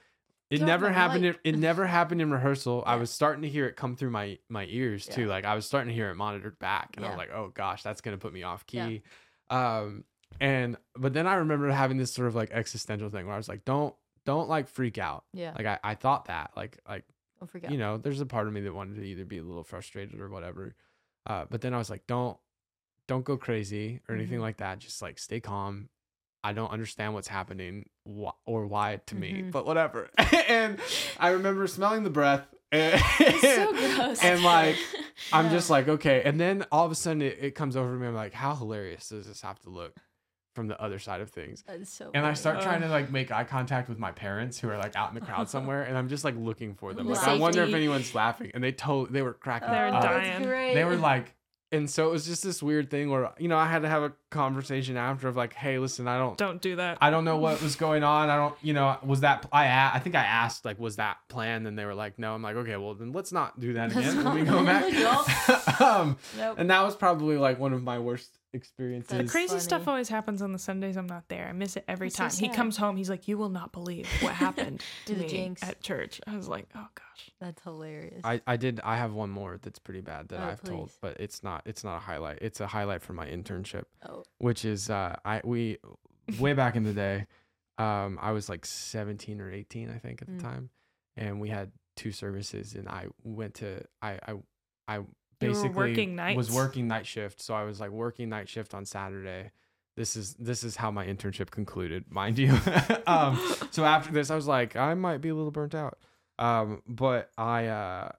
it 0.50 0.58
Drop 0.58 0.68
never 0.68 0.90
happened 0.92 1.26
in, 1.26 1.36
it 1.44 1.58
never 1.58 1.88
happened 1.98 2.22
in 2.22 2.30
rehearsal. 2.32 2.84
I 2.86 2.98
was 2.98 3.10
starting 3.10 3.42
to 3.42 3.50
hear 3.50 3.66
it 3.66 3.76
come 3.76 3.96
through 3.96 4.12
my 4.12 4.38
my 4.48 4.66
ears 4.70 5.08
too. 5.08 5.26
Like 5.28 5.44
i 5.44 5.56
was 5.56 5.66
starting 5.66 5.90
to 5.90 5.94
hear 5.96 6.10
it 6.12 6.16
monitored 6.16 6.58
back 6.60 6.94
and 6.96 7.04
i 7.06 7.08
Yeah. 7.10 7.16
was 7.16 7.18
like 7.18 7.32
oh 7.34 7.52
gosh 7.54 7.82
that's 7.84 8.02
gonna 8.02 8.18
put 8.20 8.32
me 8.34 8.44
off 8.44 8.64
Yeah. 8.72 8.88
key. 8.88 9.02
Um 9.50 10.04
and 10.40 10.78
but 10.98 11.14
then 11.14 11.28
i 11.28 11.36
remember 11.36 11.70
having 11.72 11.98
this 11.98 12.14
sort 12.14 12.28
of 12.28 12.36
like 12.36 12.52
existential 12.52 13.10
thing 13.10 13.26
where 13.26 13.34
i 13.36 13.38
was 13.38 13.48
like 13.50 13.64
don't 13.66 13.96
don't 14.26 14.50
like 14.50 14.68
freak 14.68 14.98
out 14.98 15.24
Yeah. 15.34 15.54
like 15.56 15.66
I, 15.66 15.80
I 15.84 15.96
thought 15.96 16.26
that 16.26 16.52
like 16.58 16.80
like 16.88 17.06
Don't 17.40 17.50
forget. 17.50 17.72
you 17.72 17.78
know 17.78 17.98
there's 17.98 18.22
a 18.22 18.26
part 18.26 18.48
of 18.48 18.54
me 18.54 18.62
that 18.62 18.74
wanted 18.74 18.96
to 18.96 19.04
either 19.04 19.24
be 19.26 19.38
a 19.38 19.44
little 19.44 19.64
frustrated 19.64 20.20
or 20.20 20.30
whatever 20.30 20.76
uh, 21.28 21.46
but 21.50 21.62
then 21.62 21.74
i 21.74 21.78
was 21.78 21.90
like 21.90 22.06
don't 22.08 22.38
don't 23.08 23.24
go 23.24 23.38
crazy 23.38 24.02
or 24.10 24.16
anything 24.16 24.40
Mhm. 24.40 24.44
like 24.44 24.58
that 24.58 24.80
just 24.80 25.02
like 25.02 25.20
stay 25.20 25.40
calm 25.40 25.90
i 26.44 26.54
don't 26.54 26.72
understand 26.72 27.14
what's 27.14 27.28
happening 27.28 27.88
wh- 28.08 28.34
or 28.46 28.66
why 28.68 29.00
to 29.06 29.16
me 29.16 29.44
Mhm. 29.44 29.52
but 29.52 29.66
whatever 29.66 30.10
and 30.50 30.80
i 31.20 31.30
remember 31.30 31.68
smelling 31.68 32.04
the 32.04 32.10
breath 32.10 32.46
and, 32.72 33.00
so 33.42 33.72
gross. 33.96 34.24
and 34.24 34.44
like 34.44 34.76
i'm 35.32 35.46
Yeah. 35.46 35.52
just 35.52 35.70
like 35.70 35.88
okay 35.88 36.24
and 36.26 36.40
then 36.40 36.66
all 36.72 36.84
of 36.86 36.92
a 36.92 36.96
sudden 36.96 37.22
it, 37.22 37.38
it 37.40 37.52
comes 37.56 37.78
over 37.78 37.94
me 37.96 38.08
i'm 38.08 38.16
like 38.16 38.34
how 38.34 38.56
hilarious 38.56 39.10
does 39.10 39.28
this 39.28 39.42
have 39.42 39.60
to 39.62 39.70
look 39.70 39.96
from 40.56 40.68
the 40.68 40.82
other 40.82 40.98
side 41.00 41.20
of 41.22 41.30
things 41.30 41.64
so. 41.84 42.10
and 42.14 42.26
I 42.26 42.34
start 42.34 42.62
trying 42.62 42.82
to 42.82 42.88
like 42.88 43.12
make 43.12 43.30
eye 43.32 43.44
contact 43.44 43.90
with 43.90 44.00
my 44.00 44.12
parents 44.12 44.58
who 44.60 44.70
are 44.70 44.78
like 44.78 44.96
out 44.96 45.10
in 45.10 45.16
the 45.16 45.22
crowd 45.22 45.50
somewhere, 45.56 45.84
and 45.84 45.98
I'm 45.98 46.08
just 46.10 46.24
like 46.24 46.36
looking 46.38 46.74
for 46.74 46.94
them. 46.94 47.08
Like 47.08 47.28
I 47.28 47.36
wonder 47.38 47.64
if 47.64 47.74
anyone's 47.74 48.16
laughing, 48.16 48.52
and 48.54 48.64
they 48.64 48.72
told 48.72 49.12
they 49.14 49.22
were 49.22 49.34
cracking 49.34 49.70
They're 49.70 49.88
up. 49.94 50.02
dying. 50.02 50.44
great. 50.44 50.74
They 50.74 50.86
were 50.86 50.96
like, 50.96 51.36
and 51.72 51.90
so 51.90 52.08
it 52.08 52.12
was 52.12 52.26
just 52.26 52.42
this 52.44 52.64
weird 52.64 52.90
thing 52.90 53.10
where 53.10 53.32
you 53.38 53.48
know 53.50 53.58
I 53.58 53.68
had 53.68 53.82
to 53.82 53.90
have 53.90 54.04
a 54.04 54.14
conversation 54.30 54.96
after 54.98 55.28
of 55.28 55.36
like, 55.36 55.54
hey, 55.54 55.78
listen, 55.80 56.08
I 56.08 56.18
don't. 56.18 56.38
Don't 56.38 56.62
do 56.62 56.78
that. 56.78 57.00
I 57.02 57.10
don't 57.10 57.26
know 57.26 57.38
what 57.38 57.62
was 57.62 57.76
going 57.76 58.04
on. 58.04 58.30
I 58.30 58.38
don't, 58.38 58.56
you 58.62 58.74
know, 58.74 58.98
was 59.04 59.22
that 59.22 59.46
I 59.52 59.92
I 59.94 60.00
think 60.00 60.16
I 60.16 60.24
asked 60.24 60.64
like, 60.64 60.80
was 60.80 60.96
that 60.98 61.18
planned? 61.28 61.68
And 61.68 61.78
they 61.78 61.86
were 61.86 61.96
like, 61.96 62.18
no. 62.20 62.34
I'm 62.34 62.42
like, 62.42 62.56
okay, 62.56 62.78
well 62.78 62.94
then 62.94 63.12
let's 63.12 63.32
not 63.32 63.60
do 63.60 63.74
that 63.74 63.94
Let's 63.94 64.10
again. 64.14 64.24
Let 64.24 64.36
me 64.36 64.42
not- 64.44 64.54
go 64.54 64.66
back. 64.66 65.82
um, 65.82 66.18
Nope. 66.38 66.56
and 66.60 66.70
that 66.70 66.84
was 66.84 66.96
probably 66.96 67.38
like 67.38 67.60
one 67.60 67.74
of 67.74 67.84
my 67.84 68.00
worst 68.00 68.38
the 68.60 69.24
crazy 69.30 69.48
funny. 69.50 69.60
stuff 69.60 69.88
always 69.88 70.10
happens 70.10 70.42
on 70.42 70.52
the 70.54 70.60
Sundays 70.60 70.98
I'm 70.98 71.08
not 71.08 71.28
there. 71.28 71.48
I 71.48 71.52
miss 71.54 71.76
it 71.78 71.84
every 71.88 72.08
That's 72.10 72.36
so 72.36 72.42
time. 72.42 72.50
he 72.52 72.56
comes 72.56 72.78
home, 72.78 72.98
he's 72.98 73.10
like, 73.10 73.28
"You 73.28 73.38
will 73.38 73.50
not 73.50 73.72
believe 73.72 74.08
what 74.22 74.34
happened 74.46 74.84
to 75.06 75.16
The 75.16 75.22
me 75.24 75.28
jinx. 75.28 75.64
at 75.64 75.82
church." 75.82 76.22
I 76.28 76.36
was 76.36 76.48
like, 76.48 76.68
"Oh 76.76 76.88
gosh." 76.96 77.32
That's 77.40 77.62
hilarious. 77.64 78.22
I, 78.24 78.42
I 78.48 78.58
did 78.58 78.80
I 78.84 78.98
have 78.98 79.14
one 79.14 79.30
more 79.30 79.58
that's 79.62 79.80
pretty 79.80 80.02
bad 80.02 80.30
that 80.30 80.40
Oh, 80.42 80.48
I've 80.48 80.64
told, 80.64 80.92
but 81.02 81.18
it's 81.20 81.44
not 81.44 81.64
it's 81.66 81.84
not 81.84 81.98
a 81.98 82.00
highlight. 82.00 82.40
It's 82.42 82.60
a 82.62 82.68
highlight 82.68 83.02
from 83.02 83.16
my 83.18 83.28
internship, 83.28 83.84
oh. 84.08 84.24
which 84.38 84.66
is 84.66 84.90
uh 84.90 85.16
I 85.26 85.42
we 85.44 85.78
way 86.40 86.54
back 86.54 86.76
in 86.76 86.84
the 86.84 86.94
day, 86.94 87.28
um 87.78 88.18
I 88.22 88.32
was 88.32 88.50
like 88.50 88.66
17 88.66 89.42
or 89.42 89.52
18 89.52 89.90
I 89.90 89.98
think 89.98 90.22
at 90.22 90.28
the 90.28 90.34
Mm. 90.36 90.42
time, 90.42 90.70
and 91.18 91.40
we 91.42 91.50
had 91.50 91.72
two 91.96 92.12
services 92.12 92.74
and 92.76 92.88
I 92.90 93.08
went 93.24 93.56
to 93.56 93.84
I 94.02 94.20
I 94.28 94.34
I 94.88 94.96
You 94.98 95.02
were 95.02 95.08
basically 95.40 95.70
working 95.70 96.16
was 96.36 96.52
working 96.52 96.88
night 96.88 97.06
shift. 97.06 97.42
So 97.42 97.54
I 97.54 97.64
was 97.64 97.80
like 97.80 97.92
working 97.92 98.30
night 98.30 98.50
shift 98.50 98.74
on 98.74 98.86
Saturday. 98.86 99.52
This 99.98 100.16
is 100.16 100.34
this 100.36 100.64
is 100.64 100.76
how 100.76 100.92
my 100.92 101.06
internship 101.06 101.52
concluded, 101.52 102.06
mind 102.12 102.38
you. 102.38 102.58
um, 103.08 103.40
so 103.72 103.86
after 103.86 104.12
this, 104.12 104.30
I 104.30 104.36
was 104.36 104.48
like, 104.48 104.76
I 104.76 104.94
might 104.94 105.20
be 105.22 105.30
a 105.30 105.36
little 105.36 105.52
burnt 105.52 105.74
out. 105.76 105.98
Um, 106.38 106.82
but 106.88 107.32
I 107.38 107.68
uh, 107.68 108.12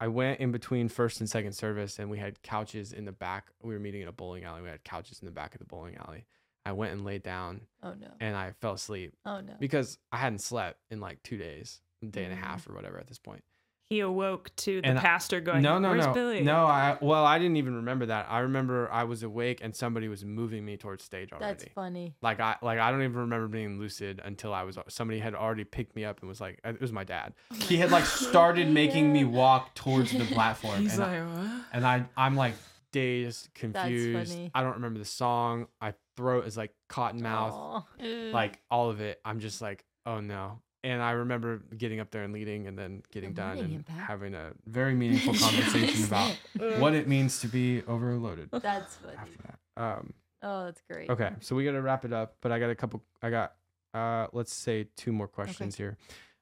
I 0.00 0.08
went 0.08 0.38
in 0.40 0.52
between 0.52 0.88
first 0.88 1.18
and 1.20 1.28
second 1.28 1.52
service, 1.52 1.98
and 1.98 2.08
we 2.10 2.18
had 2.18 2.40
couches 2.42 2.92
in 2.92 3.04
the 3.04 3.12
back. 3.12 3.48
We 3.62 3.74
were 3.74 3.80
meeting 3.80 4.02
in 4.02 4.08
a 4.08 4.12
bowling 4.12 4.44
alley. 4.44 4.62
We 4.62 4.68
had 4.68 4.84
couches 4.84 5.18
in 5.20 5.26
the 5.26 5.32
back 5.32 5.54
of 5.54 5.58
the 5.58 5.64
bowling 5.64 5.96
alley. 5.96 6.24
I 6.64 6.72
went 6.72 6.92
and 6.92 7.04
laid 7.04 7.22
down, 7.22 7.62
Oh 7.82 7.94
no. 7.94 8.08
and 8.20 8.36
I 8.36 8.52
fell 8.60 8.74
asleep 8.74 9.14
Oh 9.24 9.40
no. 9.40 9.54
because 9.58 9.96
I 10.12 10.18
hadn't 10.18 10.40
slept 10.40 10.78
in 10.90 11.00
like 11.00 11.22
two 11.22 11.38
days, 11.38 11.80
a 12.02 12.06
day 12.06 12.24
and 12.24 12.32
a 12.32 12.36
Mm. 12.36 12.40
half 12.40 12.68
or 12.68 12.74
whatever 12.74 12.98
at 12.98 13.06
this 13.06 13.18
point. 13.18 13.42
He 13.90 14.00
awoke 14.00 14.54
to 14.56 14.82
the 14.82 14.86
And 14.86 14.98
pastor 14.98 15.40
going, 15.40 15.62
no, 15.62 15.78
no, 15.78 15.90
Where's 15.90 16.04
no, 16.06 16.12
Billy? 16.12 16.40
no. 16.42 16.66
I 16.66 16.98
well, 17.00 17.24
I 17.24 17.38
didn't 17.38 17.56
even 17.56 17.76
remember 17.76 18.06
that. 18.06 18.26
I 18.28 18.40
remember 18.40 18.90
I 18.92 19.04
was 19.04 19.22
awake 19.22 19.60
and 19.62 19.74
somebody 19.74 20.08
was 20.08 20.24
moving 20.26 20.64
me 20.64 20.76
towards 20.76 21.02
stage 21.04 21.32
already. 21.32 21.46
That's 21.46 21.64
funny. 21.74 22.14
Like 22.20 22.38
I 22.38 22.56
like 22.60 22.78
I 22.78 22.90
don't 22.90 23.02
even 23.02 23.16
remember 23.16 23.48
being 23.48 23.78
lucid 23.78 24.20
until 24.22 24.52
I 24.52 24.64
was 24.64 24.76
somebody 24.88 25.20
had 25.20 25.34
already 25.34 25.64
picked 25.64 25.96
me 25.96 26.04
up 26.04 26.20
and 26.20 26.28
was 26.28 26.40
like 26.40 26.60
uh, 26.64 26.70
it 26.70 26.80
was 26.80 26.92
my 26.92 27.04
dad. 27.04 27.32
he 27.62 27.78
had 27.78 27.90
like 27.90 28.04
started 28.04 28.68
making 28.82 29.10
me 29.12 29.24
walk 29.24 29.74
towards 29.74 30.12
the 30.12 30.24
platform 30.26 30.82
He's 30.82 30.94
and, 30.98 31.04
I, 31.04 31.20
like, 31.20 31.34
what? 31.36 31.62
and 31.72 31.86
I 31.86 32.04
I'm 32.16 32.36
like 32.36 32.54
dazed, 32.92 33.48
confused. 33.54 34.32
funny. 34.32 34.50
I 34.54 34.62
don't 34.62 34.74
remember 34.74 34.98
the 34.98 35.04
song. 35.04 35.66
My 35.80 35.94
throat 36.16 36.46
is 36.46 36.56
like 36.56 36.74
cotton 36.88 37.22
mouth 37.22 37.54
Aw. 37.54 38.30
like 38.32 38.58
all 38.70 38.90
of 38.90 39.00
it 39.00 39.20
i'm 39.24 39.38
just 39.38 39.62
like 39.62 39.84
oh 40.04 40.18
no 40.18 40.58
and 40.84 41.02
i 41.02 41.10
remember 41.12 41.60
getting 41.76 41.98
up 42.00 42.10
there 42.10 42.22
and 42.22 42.32
leading 42.32 42.66
and 42.66 42.78
then 42.78 43.02
getting 43.10 43.30
Good 43.30 43.36
done 43.36 43.58
and 43.58 43.74
Impact. 43.76 43.98
having 44.00 44.34
a 44.34 44.52
very 44.66 44.94
meaningful 44.94 45.34
conversation 45.40 46.04
about 46.04 46.36
what 46.78 46.94
it 46.94 47.08
means 47.08 47.40
to 47.40 47.48
be 47.48 47.82
overloaded 47.88 48.48
That's 48.62 48.96
funny. 48.96 49.16
after 49.16 49.38
that 49.42 49.82
um 49.82 50.12
Oh, 50.40 50.66
that's 50.66 50.80
great. 50.88 51.10
okay 51.10 51.32
so 51.40 51.56
we 51.56 51.64
gotta 51.64 51.82
wrap 51.82 52.04
it 52.04 52.12
up 52.12 52.36
but 52.40 52.52
i 52.52 52.58
got 52.60 52.70
a 52.70 52.74
couple 52.76 53.02
i 53.22 53.30
got 53.30 53.54
uh 53.94 54.28
let's 54.32 54.54
say 54.54 54.86
two 54.96 55.12
more 55.12 55.26
questions 55.26 55.74
here 55.76 55.96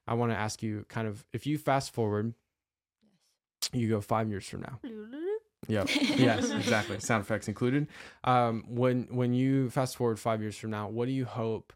i 0.07 0.13
want 0.13 0.31
to 0.31 0.37
ask 0.37 0.61
you 0.61 0.85
kind 0.87 1.07
of 1.07 1.25
if 1.33 1.47
you 1.47 1.57
fast 1.57 1.91
forward 1.91 2.33
you 3.73 3.89
go 3.89 3.99
five 4.01 4.29
years 4.29 4.47
from 4.47 4.61
now 4.61 4.79
Yep. 5.69 5.89
yes, 6.19 6.51
exactly. 6.51 6.99
Sound 6.99 7.23
effects 7.23 7.47
included. 7.47 7.87
Um, 8.23 8.63
when 8.69 9.07
when 9.09 9.33
you 9.33 9.69
fast 9.71 9.97
forward 9.97 10.17
five 10.19 10.39
years 10.39 10.55
from 10.55 10.69
now, 10.69 10.87
what 10.87 11.07
do 11.07 11.11
you 11.11 11.25
hope, 11.25 11.73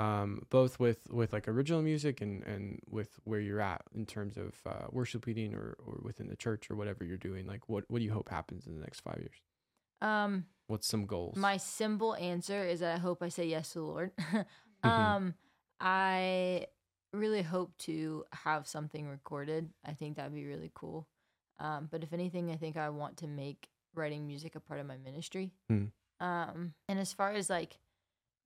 um, 0.00 0.46
both 0.50 0.80
with 0.80 1.10
with 1.10 1.32
like 1.32 1.46
original 1.48 1.82
music 1.82 2.20
and 2.20 2.42
and 2.44 2.80
with 2.88 3.20
where 3.24 3.40
you're 3.40 3.60
at 3.60 3.82
in 3.94 4.06
terms 4.06 4.36
of 4.36 4.54
uh, 4.66 4.86
worship 4.90 5.26
leading 5.26 5.54
or 5.54 5.76
or 5.86 6.00
within 6.02 6.28
the 6.28 6.36
church 6.36 6.70
or 6.70 6.76
whatever 6.76 7.04
you're 7.04 7.16
doing? 7.16 7.46
Like, 7.46 7.68
what 7.68 7.84
what 7.88 7.98
do 7.98 8.04
you 8.04 8.12
hope 8.12 8.28
happens 8.30 8.66
in 8.66 8.74
the 8.74 8.80
next 8.80 9.00
five 9.00 9.18
years? 9.18 9.40
Um, 10.00 10.46
What's 10.68 10.86
some 10.86 11.04
goals? 11.06 11.36
my 11.36 11.56
simple 11.58 12.14
answer 12.14 12.64
is 12.64 12.80
that 12.80 12.96
I 12.96 12.98
hope 12.98 13.22
I 13.22 13.28
say 13.28 13.46
yes 13.46 13.72
to 13.72 13.80
the 13.80 13.84
Lord. 13.84 14.10
Mm-hmm. 14.82 14.88
um, 14.88 15.34
I 15.78 16.64
really 17.12 17.42
hope 17.42 17.76
to 17.80 18.24
have 18.32 18.66
something 18.66 19.06
recorded. 19.06 19.68
I 19.84 19.92
think 19.92 20.16
that'd 20.16 20.32
be 20.32 20.46
really 20.46 20.70
cool. 20.74 21.06
Um, 21.58 21.88
but 21.90 22.02
if 22.02 22.14
anything, 22.14 22.50
I 22.50 22.56
think 22.56 22.78
I 22.78 22.88
want 22.88 23.18
to 23.18 23.26
make 23.26 23.68
writing 23.94 24.26
music 24.26 24.54
a 24.54 24.60
part 24.60 24.80
of 24.80 24.86
my 24.86 24.96
ministry. 24.96 25.52
Hmm. 25.68 25.84
Um, 26.18 26.72
and 26.88 26.98
as 26.98 27.12
far 27.12 27.32
as 27.32 27.50
like 27.50 27.76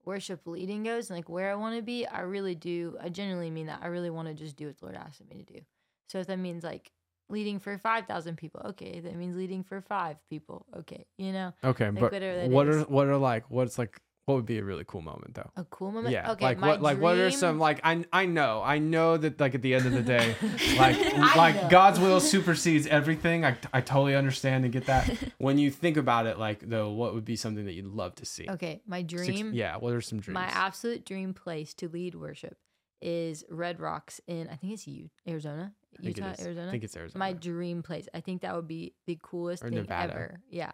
worship 0.05 0.41
leading 0.45 0.83
goes, 0.83 1.09
and 1.09 1.17
like 1.17 1.29
where 1.29 1.51
I 1.51 1.55
want 1.55 1.75
to 1.75 1.81
be, 1.81 2.05
I 2.05 2.21
really 2.21 2.55
do. 2.55 2.97
I 3.01 3.09
genuinely 3.09 3.51
mean 3.51 3.67
that. 3.67 3.79
I 3.81 3.87
really 3.87 4.09
want 4.09 4.27
to 4.27 4.33
just 4.33 4.55
do 4.55 4.67
what 4.67 4.77
the 4.77 4.85
Lord 4.85 4.97
asked 4.97 5.21
me 5.29 5.43
to 5.43 5.53
do. 5.53 5.59
So 6.07 6.19
if 6.19 6.27
that 6.27 6.37
means 6.37 6.63
like 6.63 6.91
leading 7.29 7.59
for 7.59 7.77
five 7.77 8.05
thousand 8.05 8.37
people, 8.37 8.61
okay. 8.65 8.87
If 8.97 9.03
that 9.03 9.15
means 9.15 9.35
leading 9.35 9.63
for 9.63 9.81
five 9.81 10.17
people, 10.29 10.65
okay. 10.77 11.05
You 11.17 11.33
know, 11.33 11.53
okay, 11.63 11.89
like 11.89 11.99
but 11.99 12.49
what 12.49 12.67
is. 12.67 12.77
are 12.77 12.81
what 12.83 13.07
are 13.07 13.17
like 13.17 13.49
what's 13.49 13.77
like 13.77 13.99
what 14.25 14.35
would 14.35 14.45
be 14.45 14.57
a 14.57 14.63
really 14.63 14.83
cool 14.85 15.01
moment 15.01 15.35
though? 15.35 15.51
a 15.55 15.63
cool 15.65 15.91
moment. 15.91 16.11
Yeah, 16.11 16.31
Okay. 16.31 16.45
like 16.45 16.61
what 16.61 16.81
like 16.81 16.99
what 16.99 17.15
are 17.15 17.27
dream- 17.29 17.31
some 17.39 17.59
like 17.59 17.79
I 17.83 18.03
I 18.11 18.25
know 18.25 18.61
I 18.63 18.79
know 18.79 19.17
that 19.17 19.39
like 19.39 19.53
at 19.55 19.61
the 19.61 19.75
end 19.75 19.85
of 19.85 19.91
the 19.93 20.01
day 20.01 20.35
like 20.77 20.97
I 20.97 21.35
like 21.35 21.55
know. 21.55 21.69
God's 21.69 21.99
will 21.99 22.19
supersedes 22.19 22.87
everything. 22.87 23.45
I 23.45 23.55
I 23.73 23.81
totally 23.81 24.15
understand 24.15 24.63
and 24.65 24.73
get 24.73 24.85
that. 24.87 25.07
when 25.37 25.57
you 25.59 25.69
think 25.71 25.97
about 25.97 26.25
it, 26.25 26.39
like 26.39 26.61
though, 26.67 26.91
what 26.91 27.13
would 27.13 27.25
be 27.25 27.35
something 27.35 27.65
that 27.65 27.73
you'd 27.73 27.85
love 27.85 28.15
to 28.15 28.25
see? 28.25 28.47
Okay, 28.49 28.81
my 28.87 29.01
Six- 29.01 29.13
dream. 29.25 29.51
yeah. 29.53 29.77
What 29.77 29.93
are 29.93 30.01
some 30.01 30.19
dreams? 30.19 30.33
My 30.35 30.45
absolute 30.47 31.05
dream 31.05 31.33
place 31.33 31.73
to 31.75 31.87
lead 31.87 32.15
worship 32.15 32.57
is 33.01 33.43
Red 33.49 33.79
Rocks 33.79 34.19
in 34.25 34.47
I 34.49 34.55
think 34.55 34.73
it's 34.73 34.87
U- 34.87 35.09
Arizona, 35.27 35.73
I 35.99 36.01
think 36.01 36.17
it 36.17 36.21
Utah. 36.23 36.41
Arizona. 36.41 36.67
I 36.67 36.71
think 36.71 36.83
it's 36.83 36.97
Arizona. 36.97 37.19
my 37.19 37.33
dream 37.33 37.83
place. 37.83 38.07
I 38.13 38.21
think 38.21 38.41
that 38.41 38.55
would 38.55 38.67
be 38.67 38.95
the 39.05 39.19
coolest 39.21 39.63
Or 39.63 39.67
thing 39.69 39.77
Nevada. 39.77 40.13
ever. 40.13 40.39
Yeah. 40.49 40.71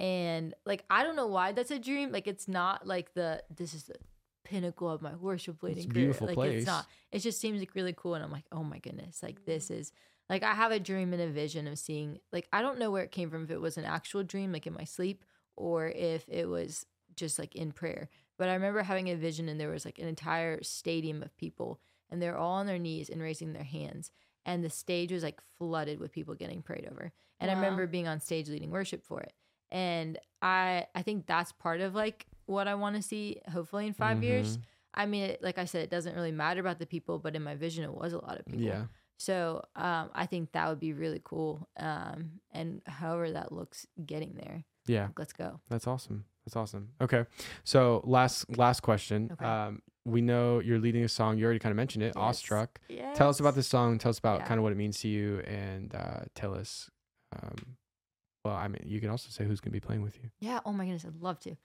And 0.00 0.54
like 0.64 0.84
I 0.88 1.02
don't 1.02 1.14
know 1.14 1.26
why 1.26 1.52
that's 1.52 1.70
a 1.70 1.78
dream. 1.78 2.10
Like 2.10 2.26
it's 2.26 2.48
not 2.48 2.86
like 2.86 3.12
the 3.12 3.42
this 3.54 3.74
is 3.74 3.84
the 3.84 3.96
pinnacle 4.44 4.88
of 4.88 5.02
my 5.02 5.14
worship 5.14 5.62
leading 5.62 5.84
a 5.84 5.92
career. 5.92 6.04
beautiful 6.06 6.26
like 6.26 6.36
place. 6.36 6.58
it's 6.58 6.66
not. 6.66 6.86
It 7.12 7.18
just 7.18 7.38
seems 7.38 7.60
like 7.60 7.74
really 7.74 7.94
cool 7.94 8.14
and 8.14 8.24
I'm 8.24 8.32
like, 8.32 8.46
"Oh 8.50 8.64
my 8.64 8.78
goodness. 8.78 9.22
Like 9.22 9.42
mm. 9.42 9.44
this 9.44 9.70
is 9.70 9.92
like 10.30 10.42
I 10.42 10.54
have 10.54 10.72
a 10.72 10.80
dream 10.80 11.12
and 11.12 11.20
a 11.20 11.28
vision 11.28 11.68
of 11.68 11.78
seeing 11.78 12.18
like 12.32 12.48
I 12.50 12.62
don't 12.62 12.78
know 12.78 12.90
where 12.90 13.02
it 13.04 13.12
came 13.12 13.28
from 13.28 13.44
if 13.44 13.50
it 13.50 13.60
was 13.60 13.76
an 13.76 13.84
actual 13.84 14.24
dream 14.24 14.52
like 14.52 14.66
in 14.66 14.72
my 14.72 14.84
sleep 14.84 15.22
or 15.54 15.88
if 15.88 16.26
it 16.30 16.48
was 16.48 16.86
just 17.14 17.38
like 17.38 17.54
in 17.54 17.70
prayer. 17.70 18.08
But 18.38 18.48
I 18.48 18.54
remember 18.54 18.82
having 18.82 19.10
a 19.10 19.16
vision 19.16 19.50
and 19.50 19.60
there 19.60 19.68
was 19.68 19.84
like 19.84 19.98
an 19.98 20.08
entire 20.08 20.62
stadium 20.62 21.22
of 21.22 21.36
people 21.36 21.78
and 22.08 22.22
they're 22.22 22.38
all 22.38 22.54
on 22.54 22.66
their 22.66 22.78
knees 22.78 23.10
and 23.10 23.20
raising 23.20 23.52
their 23.52 23.64
hands 23.64 24.10
and 24.46 24.64
the 24.64 24.70
stage 24.70 25.12
was 25.12 25.22
like 25.22 25.42
flooded 25.58 26.00
with 26.00 26.10
people 26.10 26.34
getting 26.34 26.62
prayed 26.62 26.88
over. 26.90 27.12
And 27.38 27.50
I 27.50 27.54
remember 27.54 27.86
being 27.86 28.08
on 28.08 28.20
stage 28.20 28.48
leading 28.48 28.70
worship 28.70 29.04
for 29.04 29.20
it. 29.20 29.32
And 29.72 30.18
I 30.42 30.86
I 30.94 31.02
think 31.02 31.26
that's 31.26 31.52
part 31.52 31.80
of 31.80 31.94
like 31.94 32.26
what 32.46 32.66
I 32.68 32.74
want 32.74 32.96
to 32.96 33.02
see 33.02 33.40
hopefully 33.52 33.86
in 33.86 33.92
5 33.94 34.22
years. 34.24 34.58
Mhm. 34.58 34.62
I 34.94 35.06
mean, 35.06 35.36
like 35.40 35.56
I 35.58 35.66
said, 35.66 35.82
it 35.84 35.90
doesn't 35.90 36.16
really 36.16 36.32
matter 36.32 36.60
about 36.60 36.78
the 36.80 36.86
people, 36.86 37.18
but 37.20 37.36
in 37.36 37.44
my 37.44 37.54
vision, 37.54 37.84
it 37.84 37.94
was 37.94 38.12
a 38.12 38.18
lot 38.18 38.38
of 38.40 38.44
people. 38.46 38.62
Yeah. 38.62 38.86
So 39.18 39.62
um, 39.76 40.10
I 40.14 40.26
think 40.26 40.52
that 40.52 40.68
would 40.68 40.80
be 40.80 40.92
really 40.92 41.20
cool. 41.22 41.68
Um, 41.76 42.40
and 42.52 42.82
however 42.86 43.30
that 43.30 43.52
looks, 43.52 43.86
getting 44.04 44.34
there, 44.34 44.64
Yeah. 44.86 45.08
let's 45.16 45.32
go. 45.32 45.60
That's 45.68 45.86
awesome. 45.86 46.24
That's 46.44 46.56
awesome. 46.56 46.88
Okay. 47.00 47.26
So 47.62 48.00
last 48.04 48.56
last 48.56 48.80
question. 48.80 49.30
Okay. 49.32 49.44
Um, 49.44 49.82
we 50.04 50.22
know 50.22 50.58
you're 50.58 50.78
leading 50.80 51.04
a 51.04 51.08
song. 51.08 51.38
You 51.38 51.44
already 51.44 51.60
kind 51.60 51.70
of 51.70 51.76
mentioned 51.76 52.02
it. 52.02 52.14
Yes. 52.16 52.16
Awestruck. 52.16 52.80
Yes. 52.88 53.16
Tell 53.16 53.28
us 53.28 53.38
about 53.38 53.54
this 53.54 53.68
song. 53.68 53.98
Tell 53.98 54.10
us 54.10 54.18
about 54.18 54.40
Yeah. 54.40 54.46
kind 54.46 54.58
of 54.58 54.62
what 54.64 54.72
it 54.72 54.76
means 54.76 54.98
to 55.00 55.08
you, 55.08 55.40
and 55.40 55.94
uh, 55.94 56.22
tell 56.34 56.54
us. 56.54 56.90
Um, 57.32 57.76
well, 58.44 58.54
I 58.54 58.68
mean, 58.68 58.82
you 58.86 59.00
can 59.00 59.10
also 59.10 59.28
say 59.30 59.44
who's 59.44 59.60
going 59.60 59.72
to 59.72 59.80
be 59.80 59.84
playing 59.84 60.02
with 60.02 60.16
you. 60.16 60.30
Yeah. 60.40 60.60
Oh 60.64 60.72
my 60.72 60.84
goodness, 60.84 61.04
I'd 61.04 61.20
love 61.20 61.40
to. 61.40 61.56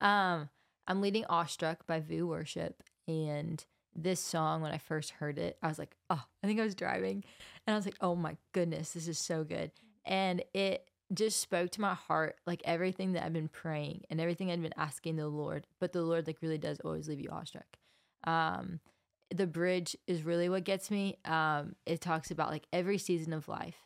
Um, 0.00 0.48
I'm 0.86 1.00
leading 1.00 1.24
Awestruck 1.26 1.86
by 1.86 2.00
Vous 2.00 2.26
Worship, 2.26 2.82
and 3.06 3.64
this 3.94 4.20
song 4.20 4.60
when 4.60 4.72
I 4.72 4.78
first 4.78 5.10
heard 5.10 5.38
it, 5.38 5.56
I 5.62 5.68
was 5.68 5.78
like, 5.78 5.96
oh, 6.10 6.22
I 6.42 6.46
think 6.46 6.60
I 6.60 6.64
was 6.64 6.74
driving, 6.74 7.24
and 7.66 7.74
I 7.74 7.76
was 7.76 7.86
like, 7.86 7.96
oh 8.00 8.14
my 8.14 8.36
goodness, 8.52 8.92
this 8.92 9.08
is 9.08 9.18
so 9.18 9.44
good, 9.44 9.70
and 10.04 10.42
it 10.52 10.90
just 11.12 11.40
spoke 11.40 11.70
to 11.70 11.80
my 11.80 11.94
heart, 11.94 12.36
like 12.46 12.62
everything 12.64 13.12
that 13.12 13.24
I've 13.24 13.32
been 13.32 13.48
praying 13.48 14.02
and 14.10 14.20
everything 14.20 14.50
I'd 14.50 14.62
been 14.62 14.74
asking 14.76 15.16
the 15.16 15.28
Lord, 15.28 15.66
but 15.78 15.92
the 15.92 16.02
Lord 16.02 16.26
like 16.26 16.38
really 16.40 16.58
does 16.58 16.80
always 16.80 17.08
leave 17.08 17.20
you 17.20 17.30
awestruck. 17.30 17.66
Um, 18.26 18.80
the 19.30 19.46
bridge 19.46 19.96
is 20.06 20.22
really 20.22 20.48
what 20.48 20.64
gets 20.64 20.90
me. 20.90 21.18
Um, 21.24 21.76
it 21.86 22.00
talks 22.00 22.30
about 22.30 22.50
like 22.50 22.66
every 22.72 22.98
season 22.98 23.32
of 23.32 23.48
life. 23.48 23.76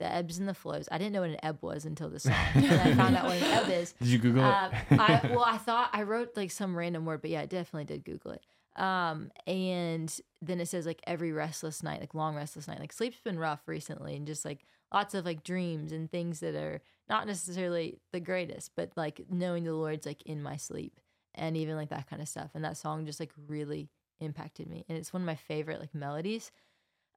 The 0.00 0.12
ebbs 0.12 0.38
and 0.38 0.48
the 0.48 0.54
flows. 0.54 0.88
I 0.90 0.98
didn't 0.98 1.12
know 1.12 1.20
what 1.20 1.30
an 1.30 1.36
ebb 1.44 1.58
was 1.60 1.84
until 1.84 2.10
this 2.10 2.24
song. 2.24 2.34
and 2.54 2.66
I 2.66 2.94
found 2.94 3.16
out 3.16 3.26
what 3.26 3.36
an 3.36 3.44
ebb 3.44 3.68
is. 3.70 3.92
Did 3.92 4.08
you 4.08 4.18
Google 4.18 4.42
Um, 4.42 4.72
it? 4.90 4.98
I, 5.00 5.20
well, 5.30 5.44
I 5.46 5.56
thought 5.56 5.90
I 5.92 6.02
wrote 6.02 6.36
like 6.36 6.50
some 6.50 6.76
random 6.76 7.04
word, 7.04 7.20
but 7.20 7.30
yeah, 7.30 7.42
I 7.42 7.46
definitely 7.46 7.84
did 7.84 8.04
Google 8.04 8.32
it. 8.32 8.42
Um, 8.76 9.30
and 9.46 10.12
then 10.42 10.60
it 10.60 10.66
says 10.66 10.84
like 10.84 11.00
every 11.06 11.30
restless 11.30 11.82
night, 11.84 12.00
like 12.00 12.12
long 12.14 12.34
restless 12.34 12.66
night. 12.66 12.80
Like 12.80 12.92
sleep's 12.92 13.20
been 13.20 13.38
rough 13.38 13.62
recently, 13.68 14.16
and 14.16 14.26
just 14.26 14.44
like 14.44 14.64
lots 14.92 15.14
of 15.14 15.24
like 15.24 15.44
dreams 15.44 15.92
and 15.92 16.10
things 16.10 16.40
that 16.40 16.56
are 16.56 16.80
not 17.08 17.26
necessarily 17.28 17.98
the 18.12 18.18
greatest, 18.20 18.72
but 18.76 18.90
like 18.96 19.20
knowing 19.30 19.62
the 19.62 19.74
Lord's 19.74 20.06
like 20.06 20.22
in 20.22 20.42
my 20.42 20.56
sleep 20.56 20.98
and 21.36 21.56
even 21.56 21.76
like 21.76 21.90
that 21.90 22.08
kind 22.10 22.20
of 22.20 22.28
stuff. 22.28 22.50
And 22.54 22.64
that 22.64 22.76
song 22.76 23.06
just 23.06 23.20
like 23.20 23.32
really 23.46 23.88
impacted 24.18 24.68
me, 24.68 24.84
and 24.88 24.98
it's 24.98 25.12
one 25.12 25.22
of 25.22 25.26
my 25.26 25.34
favorite 25.36 25.78
like 25.78 25.94
melodies. 25.94 26.50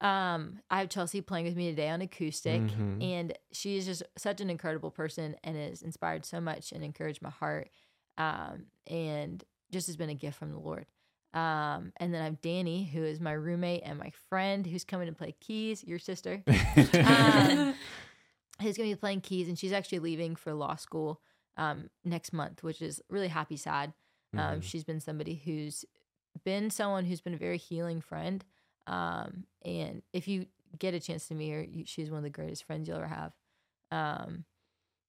Um, 0.02 0.60
I 0.70 0.80
have 0.80 0.90
Chelsea 0.90 1.22
playing 1.22 1.46
with 1.46 1.56
me 1.56 1.70
today 1.70 1.90
on 1.90 2.02
acoustic, 2.02 2.62
Mhm. 2.62 3.04
and 3.04 3.38
she 3.52 3.78
is 3.78 3.86
just 3.86 4.04
such 4.18 4.42
an 4.42 4.50
incredible 4.50 4.92
person 4.92 5.36
and 5.44 5.58
has 5.58 5.82
inspired 5.82 6.24
so 6.26 6.40
much 6.40 6.72
and 6.72 6.84
encouraged 6.84 7.22
my 7.22 7.30
heart. 7.32 7.70
Um, 8.20 8.68
and 8.88 9.44
just 9.72 9.88
has 9.88 9.96
been 9.98 10.10
a 10.10 10.16
gift 10.16 10.38
from 10.40 10.52
the 10.52 10.58
Lord. 10.60 10.86
Um, 11.34 11.92
and 11.98 12.12
then 12.14 12.22
I 12.22 12.26
have 12.26 12.42
Danny, 12.42 12.86
who 12.86 13.04
is 13.04 13.20
my 13.20 13.34
roommate 13.34 13.84
and 13.86 14.00
my 14.00 14.12
friend, 14.30 14.66
who's 14.66 14.84
coming 14.84 15.08
to 15.08 15.14
play 15.14 15.34
keys. 15.40 15.84
Your 15.84 16.00
sister, 16.00 16.44
um, 16.48 17.76
who's 18.62 18.76
going 18.78 18.90
to 18.90 18.96
be 18.96 19.00
playing 19.00 19.22
keys, 19.22 19.48
and 19.48 19.58
she's 19.60 19.72
actually 19.74 20.00
leaving 20.00 20.36
for 20.36 20.54
law 20.54 20.76
school 20.76 21.22
um, 21.58 21.90
next 22.04 22.34
month, 22.34 22.64
which 22.64 22.82
is 22.82 23.02
really 23.10 23.28
happy, 23.28 23.58
sad. 23.58 23.94
Um, 24.34 24.62
Mhm. 24.62 24.64
she's 24.64 24.84
been 24.84 25.00
somebody 25.00 25.36
who's 25.36 25.86
been 26.44 26.70
someone 26.70 27.06
who's 27.06 27.22
been 27.22 27.34
a 27.34 27.38
very 27.38 27.58
healing 27.58 28.00
friend. 28.02 28.44
Um, 28.88 29.46
and 29.64 30.02
if 30.14 30.28
you 30.28 30.46
get 30.80 30.94
a 30.94 31.00
chance 31.00 31.28
to 31.28 31.36
meet 31.36 31.52
her, 31.52 31.62
you, 31.64 31.84
she's 31.86 32.10
one 32.10 32.18
of 32.20 32.24
the 32.24 32.30
greatest 32.30 32.64
friends 32.66 32.88
you'll 32.88 32.98
ever 32.98 33.08
have. 33.08 33.34
Um, 33.92 34.46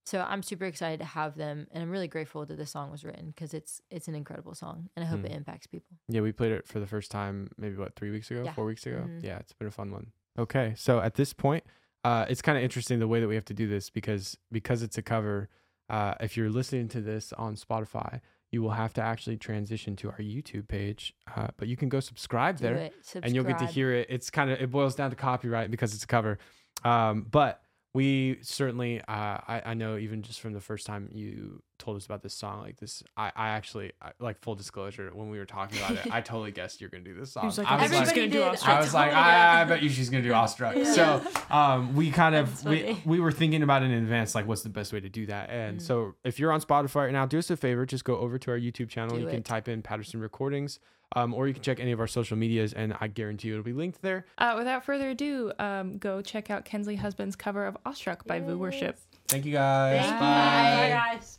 so 0.07 0.21
I'm 0.27 0.43
super 0.43 0.65
excited 0.65 1.01
to 1.01 1.05
have 1.05 1.37
them, 1.37 1.67
and 1.71 1.83
I'm 1.83 1.91
really 1.91 2.09
grateful 2.09 2.47
that 2.47 2.57
the 2.57 2.65
song 2.65 2.91
was 2.91 3.05
written 3.05 3.29
because 3.29 3.53
it's 3.53 3.83
it's 3.91 4.09
an 4.09 4.15
incredible 4.15 4.55
song, 4.55 4.89
and 4.97 5.05
I 5.05 5.09
hope 5.09 5.21
Mm. 5.21 5.27
it 5.27 5.33
impacts 5.33 5.67
people. 5.67 5.99
Yeah, 6.09 6.23
we 6.23 6.33
played 6.33 6.53
it 6.53 6.67
for 6.67 6.81
the 6.81 6.87
first 6.87 7.11
time 7.11 7.51
maybe 7.59 7.77
what 7.77 7.95
three 7.95 8.11
weeks 8.11 8.31
ago, 8.31 8.43
Yeah. 8.45 8.55
four 8.55 8.65
weeks 8.65 8.87
ago. 8.87 9.05
Mhm. 9.07 9.23
Yeah, 9.23 9.39
it's 9.39 9.53
been 9.53 9.69
a 9.69 9.73
fun 9.73 9.91
one. 9.91 10.13
Okay, 10.39 10.73
so 10.77 11.01
at 11.01 11.15
this 11.15 11.35
point, 11.35 11.65
uh, 12.05 12.25
it's 12.29 12.41
kind 12.41 12.57
of 12.57 12.65
interesting 12.65 13.01
the 13.01 13.09
way 13.09 13.21
that 13.21 13.29
we 13.29 13.35
have 13.35 13.45
to 13.47 13.55
do 13.55 13.67
this 13.69 13.91
because 13.91 14.39
because 14.51 14.83
it's 14.83 14.97
a 14.97 15.03
cover. 15.03 15.51
Uh, 15.91 16.15
if 16.21 16.37
you're 16.39 16.51
listening 16.51 16.89
to 16.89 17.01
this 17.03 17.33
on 17.35 17.55
Spotify, 17.57 18.21
you 18.51 18.63
will 18.63 18.71
have 18.71 18.95
to 18.95 19.03
actually 19.03 19.37
transition 19.37 19.95
to 19.97 20.09
our 20.09 20.19
YouTube 20.19 20.69
page, 20.69 21.15
uh, 21.37 21.49
but 21.57 21.69
you 21.69 21.77
can 21.77 21.89
go 21.89 22.01
subscribe 22.01 22.59
Do 22.59 22.65
there. 22.65 22.77
it, 22.77 22.95
and 23.23 23.35
you'll 23.35 23.45
get 23.45 23.59
to 23.59 23.67
hear 23.67 23.93
it. 23.93 24.07
It's 24.09 24.31
kind 24.31 24.51
of 24.51 24.61
it 24.61 24.71
boils 24.71 24.95
down 24.95 25.11
to 25.11 25.17
copyright 25.17 25.71
because 25.71 25.95
it's 25.95 26.05
a 26.05 26.07
cover. 26.07 26.39
Um, 26.85 27.27
but 27.31 27.61
we 27.95 28.39
certainly, 28.43 29.01
uh, 29.01 29.05
I, 29.09 29.63
I 29.67 29.75
know 29.75 29.97
even 29.97 30.23
just 30.23 30.41
from 30.41 30.53
the 30.53 30.61
first 30.61 30.87
time 30.87 31.11
you 31.13 31.63
told 31.79 31.97
us 31.97 32.07
about 32.07 32.23
this 32.23 32.35
song, 32.35 32.61
like 32.63 32.77
this, 32.79 33.03
I, 33.17 33.33
I 33.37 33.49
actually 33.51 33.93
I, 34.03 34.13
like 34.19 34.39
full 34.41 34.55
disclosure 34.55 35.11
when 35.15 35.31
we 35.31 35.39
were 35.39 35.47
talking 35.47 35.79
about 35.79 35.93
it, 35.93 36.13
I 36.13 36.21
totally 36.23 36.51
guessed 36.51 36.81
you're 36.81 36.91
gonna 36.91 37.05
do 37.05 37.15
this 37.15 37.33
song. 37.33 37.47
was 37.47 37.59
like, 37.59 37.67
I 37.71 37.83
was 37.83 37.93
like, 37.93 38.15
gonna 38.15 38.29
do. 38.29 38.43
Awestruck. 38.43 38.77
I 38.77 38.81
was 38.81 38.95
like, 38.95 39.13
I, 39.13 39.63
I 39.63 39.65
bet 39.65 39.83
you 39.83 39.89
she's 39.89 40.11
gonna 40.11 40.23
do 40.23 40.33
awestruck. 40.33 40.77
Yeah. 40.77 40.93
So 40.93 41.23
um, 41.51 41.95
we 41.95 42.11
kind 42.11 42.35
of 42.35 42.65
we, 42.65 43.01
we 43.05 43.21
were 43.21 43.33
thinking 43.33 43.63
about 43.63 43.83
it 43.83 43.87
in 43.87 43.93
advance, 44.03 44.35
like 44.35 44.47
what's 44.47 44.63
the 44.63 44.69
best 44.69 44.93
way 44.93 45.01
to 45.01 45.09
do 45.09 45.27
that. 45.27 45.51
And 45.51 45.79
Mm. 45.79 45.83
so 45.83 46.15
if 46.25 46.39
you're 46.39 46.51
on 46.53 46.61
Spotify 46.61 47.05
right 47.05 47.13
now, 47.13 47.27
do 47.27 47.39
us 47.39 47.51
a 47.51 47.57
favor, 47.57 47.85
just 47.87 48.05
go 48.05 48.17
over 48.19 48.39
to 48.39 48.51
our 48.51 48.59
YouTube 48.59 48.89
channel. 48.89 49.17
Do 49.17 49.23
you 49.23 49.29
can 49.29 49.43
type 49.43 49.69
in 49.69 49.83
Patterson 49.83 50.21
Recordings, 50.21 50.79
um, 51.15 51.33
or 51.35 51.47
you 51.49 51.55
can 51.55 51.63
check 51.63 51.79
any 51.81 51.93
of 51.93 52.01
our 52.01 52.07
social 52.07 52.37
medias, 52.37 52.73
and 52.73 52.97
I 53.01 53.07
guarantee 53.09 53.49
you 53.49 53.55
it'll 53.55 53.65
be 53.65 53.73
linked 53.73 54.03
there. 54.03 54.27
Uh, 54.39 54.55
without 54.59 54.85
further 54.85 55.11
ado, 55.11 55.53
um, 55.59 55.99
go 55.99 56.21
check 56.23 56.51
out 56.51 56.65
Kensley 56.65 56.97
Husband's 56.97 57.37
cover 57.37 57.67
of 57.67 57.77
Awestruck 57.87 58.27
by 58.27 58.41
Vous 58.41 58.59
Worship. 58.59 58.99
Thank 59.29 59.45
you 59.45 59.53
guys. 59.53 60.01
Thank 60.01 60.13
you. 60.15 60.19
Bye. 60.21 60.21
Bye, 60.21 61.15
guys. 61.15 61.39